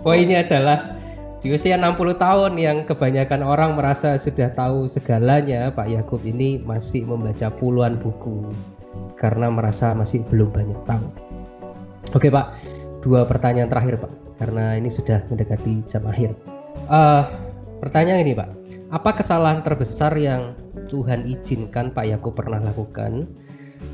Poinnya 0.00 0.42
adalah 0.42 0.96
di 1.38 1.54
usia 1.54 1.78
60 1.78 2.18
tahun 2.18 2.52
yang 2.58 2.82
kebanyakan 2.82 3.46
orang 3.46 3.78
merasa 3.78 4.18
sudah 4.18 4.50
tahu 4.58 4.90
segalanya 4.90 5.70
Pak 5.70 5.86
Yakub 5.86 6.24
ini 6.26 6.58
masih 6.64 7.06
membaca 7.06 7.46
puluhan 7.52 8.00
buku 8.00 8.50
karena 9.14 9.46
merasa 9.46 9.94
masih 9.94 10.26
belum 10.26 10.50
banyak 10.50 10.80
tahu. 10.88 11.06
Oke 12.16 12.32
Pak. 12.32 12.58
Dua 13.04 13.22
pertanyaan 13.22 13.70
terakhir 13.70 14.02
Pak. 14.02 14.12
Karena 14.42 14.74
ini 14.74 14.90
sudah 14.90 15.22
mendekati 15.30 15.86
jam 15.86 16.02
akhir. 16.06 16.34
Uh, 16.90 17.26
pertanyaan 17.82 18.22
ini 18.22 18.34
Pak, 18.34 18.48
apa 18.88 19.20
kesalahan 19.20 19.60
terbesar 19.60 20.16
yang 20.16 20.56
Tuhan 20.88 21.28
izinkan 21.28 21.92
Pak 21.92 22.08
Yakub 22.08 22.32
pernah 22.32 22.56
lakukan 22.56 23.28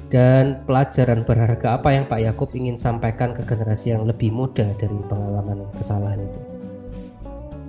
dan 0.07 0.63
pelajaran 0.71 1.27
berharga 1.27 1.83
apa 1.83 1.91
yang 1.91 2.07
Pak 2.07 2.21
Yakub 2.23 2.55
ingin 2.55 2.79
sampaikan 2.79 3.35
ke 3.35 3.43
generasi 3.43 3.91
yang 3.91 4.07
lebih 4.07 4.31
muda 4.31 4.71
dari 4.79 4.95
pengalaman 5.11 5.67
kesalahan 5.75 6.23
itu? 6.23 6.41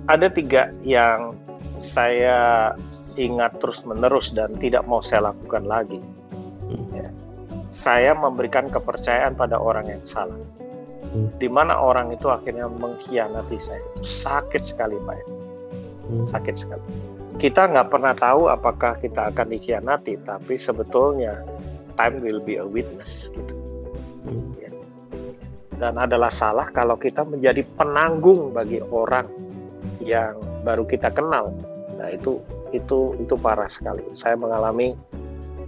Ada 0.06 0.30
tiga 0.30 0.70
yang 0.86 1.34
saya 1.82 2.70
ingat 3.18 3.58
terus-menerus 3.58 4.30
dan 4.30 4.54
tidak 4.62 4.86
mau 4.86 5.02
saya 5.02 5.34
lakukan 5.34 5.66
lagi. 5.66 5.98
Hmm. 6.70 6.86
Ya. 6.94 7.10
Saya 7.74 8.14
memberikan 8.14 8.70
kepercayaan 8.70 9.34
pada 9.34 9.58
orang 9.58 9.90
yang 9.90 10.02
salah. 10.06 10.38
Hmm. 11.10 11.26
Di 11.42 11.50
mana 11.50 11.74
orang 11.74 12.14
itu 12.14 12.30
akhirnya 12.30 12.70
mengkhianati 12.70 13.58
saya. 13.58 13.82
Sakit 14.06 14.62
sekali, 14.62 14.94
Pak. 15.02 15.18
Hmm. 16.06 16.24
Sakit 16.30 16.54
sekali. 16.54 17.15
Kita 17.36 17.68
nggak 17.68 17.92
pernah 17.92 18.16
tahu 18.16 18.48
apakah 18.48 18.96
kita 18.96 19.28
akan 19.28 19.52
dikhianati, 19.52 20.16
tapi 20.24 20.56
sebetulnya 20.56 21.44
time 22.00 22.24
will 22.24 22.40
be 22.40 22.56
a 22.56 22.64
witness 22.64 23.28
gitu. 23.28 23.54
Hmm. 24.24 24.56
Ya. 24.56 24.72
Dan 25.76 26.00
adalah 26.00 26.32
salah 26.32 26.72
kalau 26.72 26.96
kita 26.96 27.28
menjadi 27.28 27.60
penanggung 27.76 28.56
bagi 28.56 28.80
orang 28.80 29.28
yang 30.00 30.40
baru 30.64 30.88
kita 30.88 31.12
kenal. 31.12 31.52
Nah 32.00 32.08
itu 32.08 32.40
itu 32.72 33.12
itu 33.20 33.34
parah 33.36 33.68
sekali. 33.68 34.00
Saya 34.16 34.40
mengalami 34.40 34.96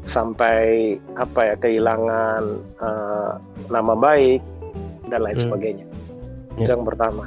sampai 0.08 0.96
apa 1.20 1.52
ya 1.52 1.54
kehilangan 1.60 2.42
uh, 2.80 3.36
nama 3.68 3.92
baik 3.92 4.40
dan 5.12 5.20
lain 5.20 5.36
hmm. 5.36 5.44
sebagainya. 5.44 5.86
Yeah. 6.56 6.72
Yang 6.72 6.82
pertama. 6.88 7.24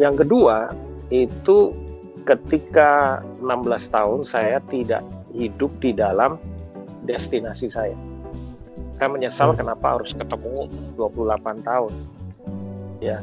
Yang 0.00 0.24
kedua 0.24 0.72
itu 1.12 1.76
ketika 2.22 3.20
16 3.42 3.94
tahun 3.94 4.20
saya 4.22 4.58
tidak 4.70 5.02
hidup 5.34 5.72
di 5.82 5.96
dalam 5.96 6.38
destinasi 7.04 7.66
saya. 7.68 7.96
Saya 8.94 9.08
menyesal 9.10 9.52
hmm. 9.52 9.58
kenapa 9.58 9.98
harus 9.98 10.14
ketemu 10.14 10.70
28 10.94 11.66
tahun. 11.66 11.92
Ya. 13.02 13.18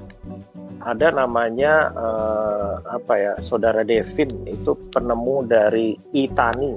Ada 0.79 1.11
namanya 1.11 1.91
uh, 1.91 2.79
apa 2.87 3.13
ya, 3.15 3.33
Saudara 3.43 3.83
Devin 3.83 4.31
itu 4.47 4.75
penemu 4.91 5.47
dari 5.47 5.95
Itani. 6.11 6.75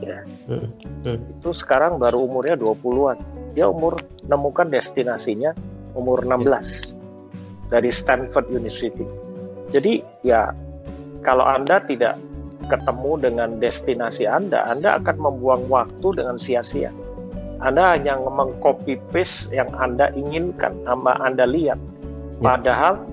Ya. 0.00 0.24
Hmm. 0.48 0.72
Hmm. 1.04 1.20
Itu 1.40 1.52
sekarang 1.52 2.00
baru 2.00 2.24
umurnya 2.24 2.56
20-an. 2.56 3.18
Dia 3.52 3.68
umur 3.68 3.98
menemukan 4.24 4.70
destinasinya 4.70 5.52
umur 5.98 6.22
16 6.22 6.46
ya. 6.46 6.56
dari 7.68 7.90
Stanford 7.90 8.48
University. 8.54 9.04
Jadi 9.70 10.02
ya 10.24 10.54
kalau 11.20 11.44
Anda 11.44 11.84
tidak 11.84 12.16
ketemu 12.68 13.12
dengan 13.20 13.48
destinasi 13.58 14.24
Anda, 14.30 14.64
Anda 14.68 15.02
akan 15.02 15.16
membuang 15.18 15.66
waktu 15.66 16.08
dengan 16.16 16.36
sia-sia. 16.38 16.94
Anda 17.60 17.96
hanya 17.98 18.16
mengcopy 18.16 18.96
paste 19.12 19.52
yang 19.52 19.68
Anda 19.76 20.08
inginkan, 20.16 20.80
sama 20.88 21.18
Anda 21.20 21.44
lihat. 21.44 21.76
Ya. 22.40 22.56
Padahal 22.56 23.04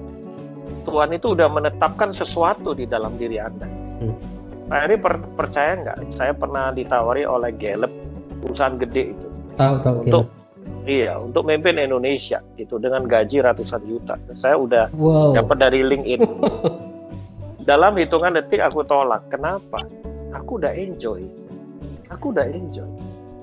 Tuhan 0.87 1.11
itu 1.11 1.35
sudah 1.35 1.51
menetapkan 1.51 2.15
sesuatu 2.15 2.71
di 2.71 2.87
dalam 2.87 3.19
diri 3.19 3.43
Anda. 3.43 3.67
Hmm. 3.99 4.15
Pak 4.67 4.79
Eri 4.87 4.95
per 4.99 5.15
percaya 5.35 5.79
nggak? 5.79 5.97
Saya 6.15 6.31
pernah 6.35 6.71
ditawari 6.71 7.23
oleh 7.23 7.51
Gallup, 7.55 7.91
perusahaan 8.43 8.75
gede 8.79 9.15
itu. 9.15 9.27
Tahu 9.55 9.75
tahu. 9.83 9.97
Untuk 10.07 10.23
iya, 10.87 11.15
untuk 11.19 11.47
memimpin 11.47 11.79
Indonesia 11.79 12.39
itu 12.55 12.75
dengan 12.79 13.03
gaji 13.03 13.43
ratusan 13.43 13.83
juta. 13.83 14.15
Saya 14.35 14.55
udah 14.59 14.91
wow. 14.95 15.35
dapat 15.35 15.57
dari 15.59 15.83
LinkedIn. 15.83 16.23
dalam 17.67 17.99
hitungan 17.99 18.31
detik 18.39 18.63
aku 18.63 18.87
tolak. 18.87 19.27
Kenapa? 19.27 19.83
Aku 20.31 20.55
udah 20.55 20.71
enjoy. 20.71 21.27
Aku 22.07 22.31
udah 22.31 22.47
enjoy. 22.47 22.87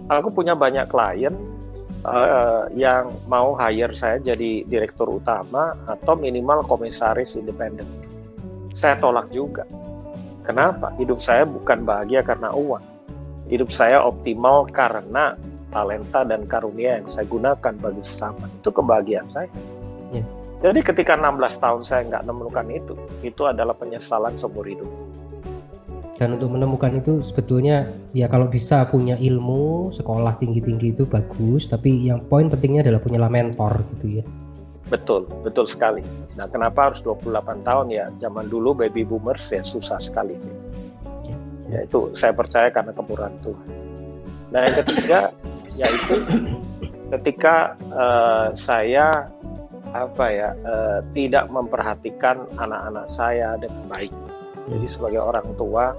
Aku 0.08 0.32
punya 0.32 0.56
banyak 0.56 0.88
klien 0.88 1.36
uh, 2.08 2.64
yang 2.72 3.12
mau 3.28 3.52
hire 3.52 3.92
saya 3.92 4.16
jadi 4.24 4.64
direktur 4.64 5.20
utama 5.20 5.76
atau 5.84 6.16
minimal 6.16 6.64
komisaris 6.64 7.36
independen. 7.36 7.84
Saya 8.72 8.96
tolak 8.96 9.28
juga. 9.28 9.68
Kenapa? 10.48 10.92
Hidup 10.96 11.20
saya 11.20 11.44
bukan 11.44 11.84
bahagia 11.84 12.24
karena 12.24 12.48
uang. 12.52 12.84
Hidup 13.52 13.68
saya 13.68 14.00
optimal 14.00 14.64
karena 14.72 15.36
talenta 15.68 16.24
dan 16.24 16.48
karunia 16.48 17.00
yang 17.00 17.08
saya 17.12 17.28
gunakan 17.28 17.74
bagi 17.76 18.00
sesama. 18.00 18.48
Itu 18.60 18.72
kebahagiaan 18.72 19.28
saya. 19.28 19.52
Yeah. 20.12 20.43
Jadi 20.64 20.80
ketika 20.80 21.12
16 21.12 21.60
tahun 21.60 21.82
saya 21.84 22.08
nggak 22.08 22.24
menemukan 22.24 22.64
itu, 22.72 22.96
itu 23.20 23.44
adalah 23.44 23.76
penyesalan 23.76 24.32
seumur 24.40 24.64
hidup. 24.64 24.88
Dan 26.16 26.40
untuk 26.40 26.56
menemukan 26.56 26.88
itu 26.96 27.20
sebetulnya 27.20 27.84
ya 28.16 28.32
kalau 28.32 28.48
bisa 28.48 28.88
punya 28.88 29.20
ilmu, 29.20 29.92
sekolah 29.92 30.40
tinggi-tinggi 30.40 30.96
itu 30.96 31.04
bagus, 31.04 31.68
tapi 31.68 32.08
yang 32.08 32.24
poin 32.32 32.48
pentingnya 32.48 32.80
adalah 32.80 33.04
punya 33.04 33.20
mentor 33.28 33.84
gitu 33.92 34.22
ya. 34.22 34.24
Betul, 34.88 35.28
betul 35.44 35.68
sekali. 35.68 36.00
Nah, 36.40 36.48
kenapa 36.48 36.88
harus 36.88 37.04
28 37.04 37.60
tahun 37.60 37.92
ya? 37.92 38.08
Zaman 38.16 38.48
dulu 38.48 38.72
baby 38.72 39.04
boomers 39.04 39.44
ya 39.52 39.60
susah 39.60 40.00
sekali 40.00 40.32
sih. 40.40 40.54
Ya, 41.28 41.36
ya 41.76 41.78
itu 41.84 42.08
saya 42.16 42.32
percaya 42.32 42.72
karena 42.72 42.96
kemurahan 42.96 43.36
Tuhan. 43.44 43.68
Nah, 44.48 44.60
yang 44.64 44.76
ketiga 44.80 45.28
yaitu 45.76 46.24
ketika 47.12 47.76
uh, 47.92 48.48
saya 48.56 49.28
apa 49.94 50.26
ya 50.26 50.48
uh, 50.66 51.00
tidak 51.14 51.46
memperhatikan 51.54 52.50
anak-anak 52.58 53.06
saya 53.14 53.54
dengan 53.56 53.86
baik. 53.86 54.10
Jadi 54.66 54.86
sebagai 54.90 55.22
orang 55.22 55.48
tua 55.54 55.94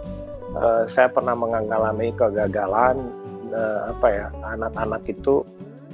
uh, 0.59 0.83
saya 0.85 1.07
pernah 1.07 1.33
mengalami 1.33 2.11
kegagalan 2.11 2.99
uh, 3.55 3.95
apa 3.95 4.07
ya 4.11 4.27
anak-anak 4.43 5.07
itu 5.07 5.47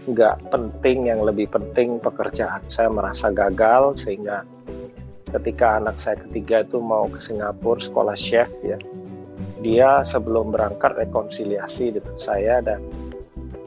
nggak 0.10 0.50
penting 0.50 1.14
yang 1.14 1.22
lebih 1.22 1.46
penting 1.54 2.02
pekerjaan. 2.02 2.66
Saya 2.74 2.90
merasa 2.90 3.30
gagal 3.30 4.02
sehingga 4.02 4.42
ketika 5.30 5.78
anak 5.78 6.02
saya 6.02 6.18
ketiga 6.26 6.66
itu 6.66 6.82
mau 6.82 7.06
ke 7.06 7.22
Singapura 7.22 7.80
sekolah 7.80 8.18
chef 8.18 8.50
ya 8.66 8.82
dia 9.62 10.02
sebelum 10.02 10.52
berangkat 10.52 10.98
rekonsiliasi 10.98 11.96
dengan 11.96 12.18
saya 12.18 12.60
dan 12.66 12.82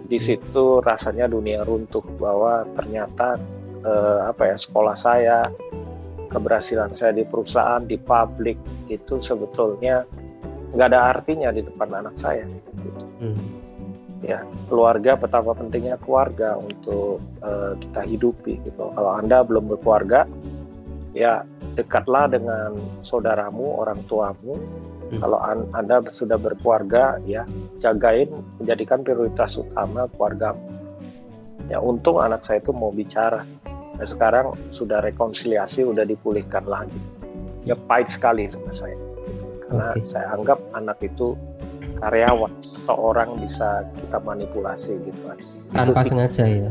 di 0.04 0.20
situ 0.20 0.84
rasanya 0.84 1.30
dunia 1.30 1.64
runtuh 1.64 2.04
bahwa 2.20 2.68
ternyata 2.76 3.40
eh, 3.84 4.20
apa 4.26 4.42
ya 4.52 4.56
sekolah 4.56 4.96
saya 4.96 5.44
keberhasilan 6.34 6.90
saya 6.98 7.14
di 7.14 7.22
perusahaan 7.22 7.84
di 7.86 7.94
publik 7.94 8.58
itu 8.90 9.22
sebetulnya 9.22 10.02
nggak 10.74 10.88
ada 10.90 11.00
artinya 11.14 11.54
di 11.54 11.62
depan 11.62 11.94
anak 11.94 12.18
saya 12.18 12.42
gitu. 12.82 13.04
hmm. 13.22 13.46
ya 14.26 14.42
keluarga 14.66 15.14
betapa 15.14 15.54
pentingnya 15.54 15.94
keluarga 16.02 16.58
untuk 16.58 17.22
uh, 17.46 17.78
kita 17.78 18.02
hidupi 18.02 18.58
gitu 18.66 18.90
kalau 18.98 19.14
anda 19.14 19.46
belum 19.46 19.70
berkeluarga 19.70 20.26
ya 21.14 21.46
dekatlah 21.78 22.26
dengan 22.26 22.74
saudaramu 23.06 23.78
orang 23.78 24.02
tuamu 24.10 24.58
hmm. 24.58 25.22
kalau 25.22 25.38
an 25.38 25.70
anda 25.78 26.02
sudah 26.10 26.34
berkeluarga 26.34 27.22
ya 27.22 27.46
jagain 27.78 28.26
menjadikan 28.58 29.06
prioritas 29.06 29.54
utama 29.54 30.10
keluarga 30.18 30.58
ya 31.70 31.78
untung 31.78 32.18
anak 32.18 32.42
saya 32.42 32.58
itu 32.58 32.74
mau 32.74 32.90
bicara 32.90 33.46
dan 33.98 34.06
sekarang 34.10 34.46
sudah 34.74 34.98
rekonsiliasi, 35.02 35.86
sudah 35.86 36.02
dipulihkan 36.02 36.66
lagi. 36.66 36.98
Ya 37.62 37.78
pahit 37.78 38.10
sekali 38.10 38.50
sama 38.50 38.74
saya. 38.74 38.98
Karena 39.64 39.86
okay. 39.94 40.04
saya 40.04 40.26
anggap 40.34 40.58
anak 40.76 40.98
itu 41.00 41.38
karyawan 42.02 42.52
atau 42.84 42.96
orang 43.14 43.38
bisa 43.40 43.86
kita 43.96 44.18
manipulasi 44.20 44.98
gitu 45.00 45.20
kan. 45.24 45.38
Tanpa 45.72 46.00
itu, 46.02 46.08
sengaja 46.12 46.44
ya? 46.44 46.70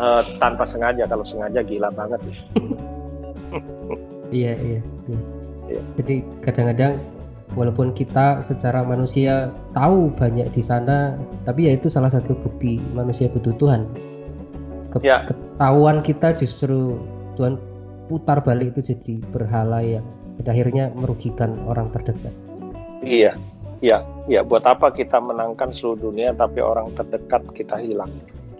Uh, 0.00 0.22
tanpa 0.40 0.64
sengaja, 0.64 1.04
kalau 1.04 1.26
sengaja 1.26 1.60
gila 1.60 1.92
banget. 1.92 2.20
iya, 4.32 4.54
iya, 4.56 4.80
iya. 5.10 5.18
iya. 5.68 5.82
Jadi 6.00 6.24
kadang-kadang 6.40 6.96
walaupun 7.58 7.92
kita 7.92 8.40
secara 8.46 8.86
manusia 8.86 9.50
tahu 9.74 10.14
banyak 10.14 10.48
di 10.54 10.62
sana, 10.62 11.18
tapi 11.44 11.68
ya 11.68 11.76
itu 11.76 11.90
salah 11.90 12.08
satu 12.08 12.38
bukti 12.38 12.78
manusia 12.94 13.28
butuh 13.28 13.52
Tuhan 13.58 13.84
ya. 14.98 15.22
ketahuan 15.28 16.02
kita 16.02 16.34
justru 16.34 16.98
Tuhan 17.38 17.54
putar 18.10 18.42
balik 18.42 18.74
itu 18.74 18.90
jadi 18.90 19.14
berhala 19.30 19.78
yang 19.86 20.02
pada 20.42 20.50
akhirnya 20.50 20.90
merugikan 20.96 21.54
orang 21.70 21.92
terdekat. 21.94 22.34
Iya, 23.04 23.38
iya, 23.84 24.02
iya. 24.26 24.40
Buat 24.42 24.66
apa 24.66 24.90
kita 24.90 25.22
menangkan 25.22 25.70
seluruh 25.70 26.10
dunia 26.10 26.34
tapi 26.34 26.58
orang 26.58 26.90
terdekat 26.98 27.44
kita 27.54 27.78
hilang? 27.78 28.10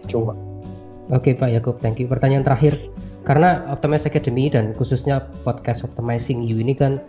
Cuma. 0.07 0.37
Oke 1.11 1.35
Pak 1.35 1.51
Yakub, 1.51 1.75
thank 1.83 1.99
you. 1.99 2.07
Pertanyaan 2.07 2.47
terakhir, 2.47 2.79
karena 3.27 3.65
Optimize 3.67 4.07
Academy 4.07 4.47
dan 4.47 4.71
khususnya 4.77 5.27
podcast 5.43 5.83
Optimizing 5.83 6.45
You 6.45 6.63
ini 6.63 6.71
kan 6.71 7.03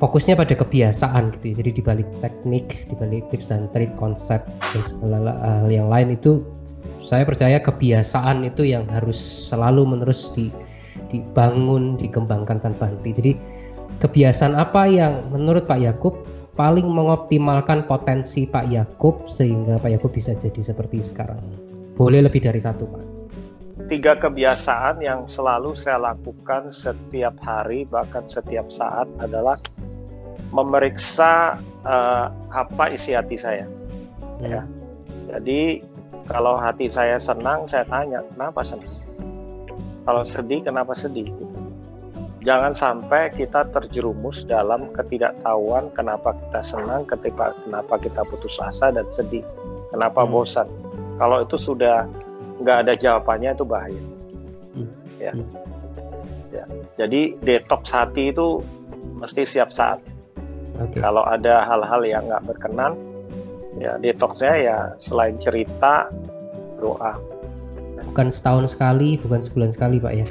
fokusnya 0.00 0.34
pada 0.40 0.56
kebiasaan 0.56 1.36
gitu 1.36 1.52
ya. 1.52 1.54
Jadi 1.60 1.70
dibalik 1.84 2.08
teknik, 2.24 2.88
dibalik 2.88 3.28
tips 3.28 3.52
dan 3.52 3.68
trik, 3.76 3.92
konsep 4.00 4.40
dan 4.42 4.82
segala 4.88 5.36
hal 5.36 5.68
yang 5.68 5.92
lain 5.92 6.16
itu 6.16 6.40
saya 7.10 7.26
percaya 7.26 7.58
kebiasaan 7.58 8.46
itu 8.46 8.70
yang 8.70 8.86
harus 8.86 9.18
selalu 9.50 9.82
menerus 9.82 10.30
di, 10.30 10.54
dibangun, 11.10 11.98
dikembangkan 11.98 12.62
tanpa 12.62 12.86
henti. 12.86 13.10
Jadi 13.10 13.32
kebiasaan 13.98 14.54
apa 14.54 14.86
yang 14.86 15.26
menurut 15.34 15.66
Pak 15.66 15.82
Yakub 15.82 16.22
paling 16.54 16.86
mengoptimalkan 16.86 17.90
potensi 17.90 18.46
Pak 18.46 18.70
Yakub 18.70 19.26
sehingga 19.26 19.82
Pak 19.82 19.90
Yakub 19.90 20.14
bisa 20.14 20.38
jadi 20.38 20.62
seperti 20.62 21.02
sekarang? 21.02 21.42
Boleh 21.98 22.22
lebih 22.22 22.46
dari 22.46 22.62
satu, 22.62 22.86
Pak. 22.86 23.04
Tiga 23.90 24.14
kebiasaan 24.14 25.02
yang 25.02 25.26
selalu 25.26 25.74
saya 25.74 26.14
lakukan 26.14 26.70
setiap 26.70 27.34
hari 27.42 27.90
bahkan 27.90 28.22
setiap 28.30 28.70
saat 28.70 29.10
adalah 29.18 29.58
memeriksa 30.54 31.58
uh, 31.82 32.30
apa 32.54 32.94
isi 32.94 33.18
hati 33.18 33.34
saya. 33.34 33.66
Hmm. 34.38 34.46
Ya. 34.46 34.62
Jadi 35.30 35.89
kalau 36.30 36.54
hati 36.54 36.86
saya 36.86 37.18
senang, 37.18 37.66
saya 37.66 37.82
tanya 37.90 38.22
kenapa 38.30 38.62
senang. 38.62 38.94
Kalau 40.06 40.22
sedih, 40.22 40.62
kenapa 40.62 40.94
sedih? 40.94 41.26
jangan 42.40 42.72
sampai 42.72 43.28
kita 43.36 43.68
terjerumus 43.68 44.48
dalam 44.48 44.88
ketidaktahuan 44.96 45.92
kenapa 45.92 46.32
kita 46.32 46.60
senang, 46.64 47.04
ketika 47.04 47.52
kenapa 47.64 48.00
kita 48.00 48.24
putus 48.24 48.56
asa 48.60 48.88
dan 48.92 49.04
sedih, 49.12 49.44
kenapa 49.92 50.24
hmm. 50.24 50.32
bosan. 50.32 50.68
Kalau 51.20 51.44
itu 51.44 51.56
sudah 51.60 52.08
nggak 52.64 52.88
ada 52.88 52.92
jawabannya 52.96 53.50
itu 53.52 53.64
bahaya. 53.64 54.02
Hmm. 54.72 54.90
Ya. 55.20 55.32
Hmm. 55.36 55.48
ya. 56.48 56.64
Jadi 56.96 57.36
detox 57.44 57.92
hati 57.92 58.32
itu 58.32 58.64
mesti 59.20 59.44
siap 59.44 59.68
saat. 59.72 60.00
Okay. 60.80 61.04
Kalau 61.04 61.20
ada 61.28 61.68
hal-hal 61.68 62.00
yang 62.08 62.24
nggak 62.24 62.48
berkenan, 62.48 62.96
ya 63.78 64.00
detoxnya 64.00 64.54
ya 64.58 64.78
selain 64.98 65.38
cerita, 65.38 66.10
doa. 66.80 67.14
Bukan 68.10 68.34
setahun 68.34 68.74
sekali, 68.74 69.20
bukan 69.22 69.38
sebulan 69.44 69.70
sekali, 69.70 70.02
Pak 70.02 70.14
ya? 70.16 70.26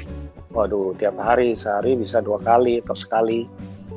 waduh 0.50 0.94
tiap 0.98 1.14
hari 1.18 1.54
sehari 1.54 1.94
bisa 1.94 2.18
dua 2.18 2.42
kali 2.42 2.82
atau 2.82 2.96
sekali 2.98 3.46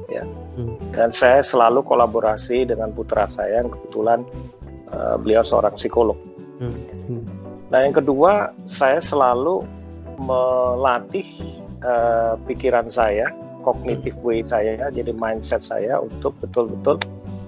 ya 0.10 0.22
hmm. 0.24 0.94
dan 0.94 1.10
saya 1.10 1.42
selalu 1.42 1.82
kolaborasi 1.82 2.70
dengan 2.70 2.94
putra 2.94 3.26
saya 3.26 3.66
yang 3.66 3.74
kebetulan 3.74 4.22
uh, 4.94 5.18
beliau 5.18 5.42
seorang 5.42 5.74
psikolog 5.74 6.18
hmm. 6.62 6.78
Hmm. 7.10 7.26
nah 7.74 7.82
yang 7.82 7.98
kedua 7.98 8.54
saya 8.70 9.02
selalu 9.02 9.66
melatih 10.22 11.26
uh, 11.82 12.38
pikiran 12.46 12.94
saya 12.94 13.34
kognitif 13.66 14.14
way 14.22 14.46
saya 14.46 14.78
jadi 14.94 15.10
mindset 15.10 15.66
saya 15.66 15.98
untuk 15.98 16.38
betul-betul 16.38 17.02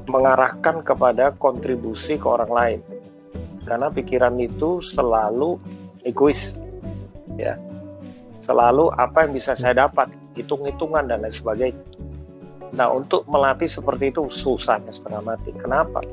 mengarahkan 0.07 0.85
kepada 0.85 1.33
kontribusi 1.37 2.17
ke 2.19 2.27
orang 2.27 2.51
lain 2.51 2.79
karena 3.65 3.89
pikiran 3.89 4.37
itu 4.37 4.81
selalu 4.81 5.57
egois 6.05 6.61
ya 7.35 7.57
selalu 8.45 8.93
apa 8.93 9.25
yang 9.25 9.33
bisa 9.33 9.57
saya 9.57 9.89
dapat, 9.89 10.13
hitung-hitungan 10.37 11.09
dan 11.09 11.25
lain 11.25 11.33
sebagainya. 11.33 11.81
Nah, 12.77 12.93
untuk 12.93 13.25
melatih 13.25 13.65
seperti 13.65 14.13
itu 14.13 14.29
susah 14.29 14.77
setengah 14.93 15.25
mati. 15.25 15.49
Kenapa? 15.57 16.05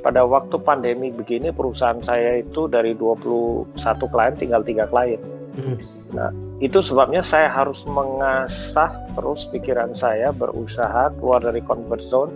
Pada 0.00 0.24
waktu 0.24 0.56
pandemi 0.60 1.12
begini 1.12 1.52
perusahaan 1.52 2.00
saya 2.00 2.40
itu 2.40 2.68
dari 2.68 2.96
21 2.96 3.76
klien 3.84 4.34
tinggal 4.36 4.62
tiga 4.64 4.84
klien. 4.88 5.20
Hmm. 5.56 5.76
Nah, 6.12 6.30
itu 6.60 6.80
sebabnya 6.80 7.20
saya 7.20 7.50
harus 7.50 7.84
mengasah 7.84 8.94
terus 9.16 9.48
pikiran 9.52 9.92
saya 9.96 10.30
berusaha 10.32 11.12
keluar 11.18 11.42
dari 11.42 11.60
comfort 11.64 12.04
zone 12.08 12.32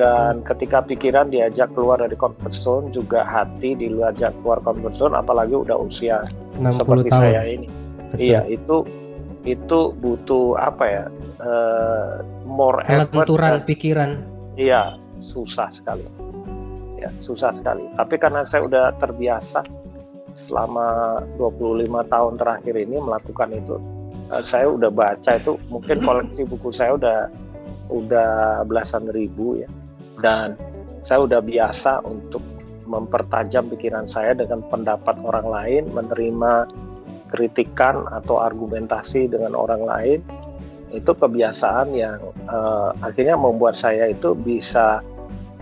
dan 0.00 0.40
ketika 0.48 0.80
pikiran 0.80 1.28
diajak 1.28 1.68
keluar 1.76 2.00
dari 2.00 2.16
comfort 2.16 2.56
zone 2.56 2.88
juga 2.88 3.20
hati 3.20 3.76
diajak 3.76 4.32
keluar 4.40 4.56
comfort 4.64 4.96
zone 4.96 5.12
apalagi 5.12 5.52
udah 5.52 5.76
usia 5.76 6.24
seperti 6.56 7.12
tahun. 7.12 7.20
saya 7.20 7.42
ini 7.44 7.68
Betul. 8.10 8.26
Iya, 8.26 8.40
itu 8.50 8.76
itu 9.46 9.78
butuh 10.02 10.58
apa 10.58 10.84
ya? 10.84 11.04
Uh, 11.40 12.20
more 12.44 12.82
Kelenturan 12.84 13.62
pikiran. 13.64 14.10
Iya, 14.58 14.98
susah 15.22 15.70
sekali. 15.72 16.04
Ya, 17.00 17.08
susah 17.22 17.54
sekali. 17.54 17.86
Tapi 17.96 18.14
karena 18.20 18.44
saya 18.44 18.66
udah 18.68 18.92
terbiasa 19.00 19.64
selama 20.36 21.20
25 21.40 21.86
tahun 22.12 22.34
terakhir 22.36 22.74
ini 22.76 23.00
melakukan 23.00 23.48
itu, 23.56 23.80
uh, 24.28 24.42
saya 24.44 24.68
udah 24.68 24.90
baca 24.92 25.30
itu 25.38 25.56
mungkin 25.72 25.96
koleksi 26.02 26.44
buku 26.44 26.74
saya 26.74 26.98
udah 26.98 27.18
udah 27.88 28.62
belasan 28.68 29.08
ribu 29.14 29.64
ya. 29.64 29.70
Dan 30.20 30.56
saya 31.02 31.24
udah 31.24 31.40
biasa 31.40 32.04
untuk 32.04 32.44
mempertajam 32.84 33.70
pikiran 33.70 34.10
saya 34.10 34.34
dengan 34.34 34.60
pendapat 34.66 35.16
orang 35.22 35.46
lain, 35.46 35.82
menerima 35.94 36.68
kritikan 37.30 38.04
atau 38.10 38.42
argumentasi 38.42 39.30
dengan 39.30 39.54
orang 39.54 39.82
lain 39.86 40.20
itu 40.90 41.14
kebiasaan 41.14 41.94
yang 41.94 42.18
uh, 42.50 42.90
akhirnya 42.98 43.38
membuat 43.38 43.78
saya 43.78 44.10
itu 44.10 44.34
bisa 44.34 44.98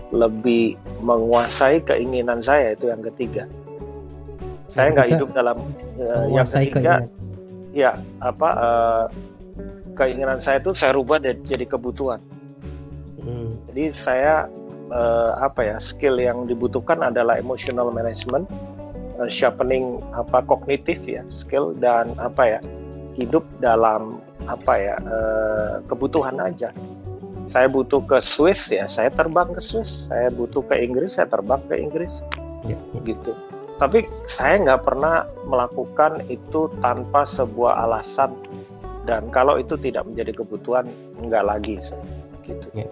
lebih 0.09 0.73
menguasai 1.05 1.85
keinginan 1.85 2.41
saya 2.41 2.73
itu 2.73 2.89
yang 2.89 3.05
ketiga. 3.13 3.45
Saya 4.73 4.89
nggak 4.93 5.09
hidup 5.13 5.29
dalam 5.37 5.61
uh, 6.01 6.25
yang 6.33 6.49
ketiga. 6.49 7.05
Keinginan. 7.05 7.17
Ya 7.69 7.91
apa 8.25 8.49
uh, 8.57 9.05
keinginan 9.93 10.41
saya 10.41 10.57
itu 10.57 10.73
saya 10.73 10.97
rubah 10.97 11.21
jadi 11.21 11.65
kebutuhan. 11.69 12.17
Hmm. 13.29 13.53
Jadi 13.69 13.85
saya 13.93 14.49
uh, 14.89 15.37
apa 15.37 15.61
ya 15.61 15.77
skill 15.77 16.17
yang 16.17 16.49
dibutuhkan 16.49 17.05
adalah 17.05 17.37
emotional 17.37 17.93
management 17.93 18.49
uh, 19.21 19.29
sharpening 19.29 20.01
apa 20.17 20.41
kognitif 20.49 20.97
ya 21.05 21.21
skill 21.29 21.77
dan 21.77 22.17
apa 22.17 22.57
ya 22.57 22.59
hidup 23.13 23.45
dalam 23.61 24.17
apa 24.49 24.73
ya 24.79 24.95
uh, 25.05 25.73
kebutuhan 25.85 26.41
aja. 26.41 26.73
Saya 27.49 27.65
butuh 27.65 28.05
ke 28.05 28.21
Swiss 28.21 28.69
ya 28.69 28.89
saya 28.89 29.13
terbang 29.13 29.53
ke 29.53 29.61
Swiss. 29.61 30.09
Saya 30.09 30.33
butuh 30.33 30.65
ke 30.65 30.77
Inggris 30.81 31.17
saya 31.17 31.29
terbang 31.29 31.61
ke 31.69 31.77
Inggris. 31.77 32.25
Ya, 32.65 32.77
ya. 32.93 32.99
gitu. 33.05 33.37
Tapi 33.79 34.03
saya 34.27 34.59
nggak 34.59 34.83
pernah 34.83 35.23
melakukan 35.47 36.19
itu 36.27 36.67
tanpa 36.83 37.23
sebuah 37.23 37.87
alasan. 37.87 38.35
Dan 39.07 39.31
kalau 39.31 39.55
itu 39.55 39.79
tidak 39.79 40.05
menjadi 40.05 40.43
kebutuhan 40.43 40.85
nggak 41.23 41.43
lagi 41.47 41.79
gitu 42.49 42.67
ya, 42.73 42.87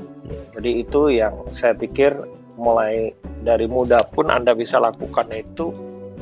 jadi 0.54 0.70
itu 0.86 1.02
yang 1.10 1.34
saya 1.50 1.74
pikir 1.74 2.14
mulai 2.58 3.14
dari 3.42 3.66
muda 3.66 4.02
pun 4.14 4.30
anda 4.30 4.54
bisa 4.58 4.82
lakukan 4.82 5.30
itu 5.34 5.74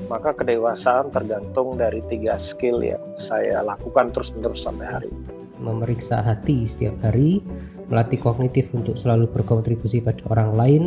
maka 0.06 0.38
kedewasaan 0.38 1.10
tergantung 1.10 1.78
dari 1.78 2.02
tiga 2.06 2.38
skill 2.38 2.82
yang 2.86 3.02
saya 3.18 3.66
lakukan 3.66 4.14
terus-menerus 4.14 4.66
sampai 4.66 4.86
hari 4.86 5.08
ini. 5.10 5.26
Memeriksa 5.58 6.22
hati 6.22 6.68
setiap 6.70 6.94
hari, 7.02 7.42
melatih 7.90 8.22
kognitif 8.22 8.70
untuk 8.76 9.00
selalu 9.00 9.26
berkontribusi 9.34 10.04
pada 10.04 10.22
orang 10.30 10.52
lain, 10.54 10.84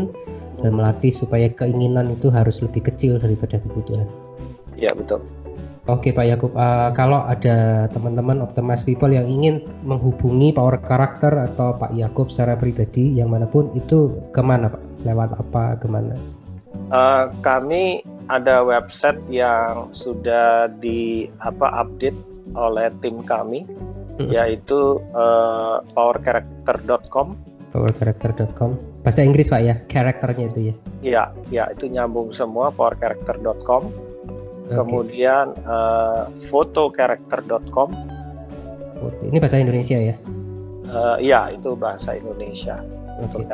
dan 0.62 0.74
melatih 0.74 1.10
supaya 1.10 1.50
keinginan 1.50 2.14
itu 2.14 2.30
harus 2.30 2.62
lebih 2.62 2.86
kecil 2.86 3.18
daripada 3.18 3.58
kebutuhan. 3.62 4.06
Ya 4.78 4.94
betul. 4.94 5.18
Oke 5.88 6.12
Pak 6.12 6.26
Yakub, 6.28 6.52
uh, 6.52 6.92
kalau 6.92 7.24
ada 7.24 7.88
teman-teman 7.88 8.44
optimize 8.44 8.84
people 8.84 9.08
yang 9.08 9.24
ingin 9.24 9.64
menghubungi 9.88 10.52
Power 10.52 10.76
Karakter 10.84 11.32
atau 11.48 11.72
Pak 11.80 11.96
Yakub 11.96 12.28
secara 12.28 12.60
pribadi 12.60 13.16
yang 13.16 13.32
mana 13.32 13.48
pun 13.48 13.72
itu 13.72 14.12
ke 14.28 14.44
mana 14.44 14.68
Pak? 14.68 14.84
Lewat 15.08 15.40
apa? 15.40 15.80
Ke 15.80 15.88
mana? 15.88 16.12
Uh, 16.92 17.32
kami 17.40 18.04
ada 18.28 18.60
website 18.60 19.16
yang 19.32 19.88
sudah 19.96 20.68
di 20.68 21.32
apa 21.40 21.72
update 21.80 22.16
oleh 22.52 22.92
tim 23.00 23.24
kami 23.24 23.64
hmm. 24.20 24.28
yaitu 24.28 25.00
uh, 25.16 25.80
powercharacter.com 25.96 27.32
powercharacter.com 27.72 28.76
bahasa 29.04 29.24
Inggris 29.24 29.48
pak 29.48 29.60
ya 29.64 29.74
karakternya 29.88 30.44
itu 30.52 30.60
ya 30.60 30.74
iya 31.00 31.24
ya 31.48 31.64
itu 31.72 31.88
nyambung 31.88 32.32
semua 32.32 32.72
powercharacter.com 32.72 34.07
okay. 34.68 34.76
kemudian 34.76 35.56
uh, 35.64 36.28
ini 39.24 39.40
bahasa 39.40 39.56
Indonesia 39.62 39.98
ya? 39.98 40.14
Uh, 40.88 41.20
iya 41.20 41.52
itu 41.52 41.76
bahasa 41.76 42.16
Indonesia. 42.16 42.80
Okay. 43.28 43.44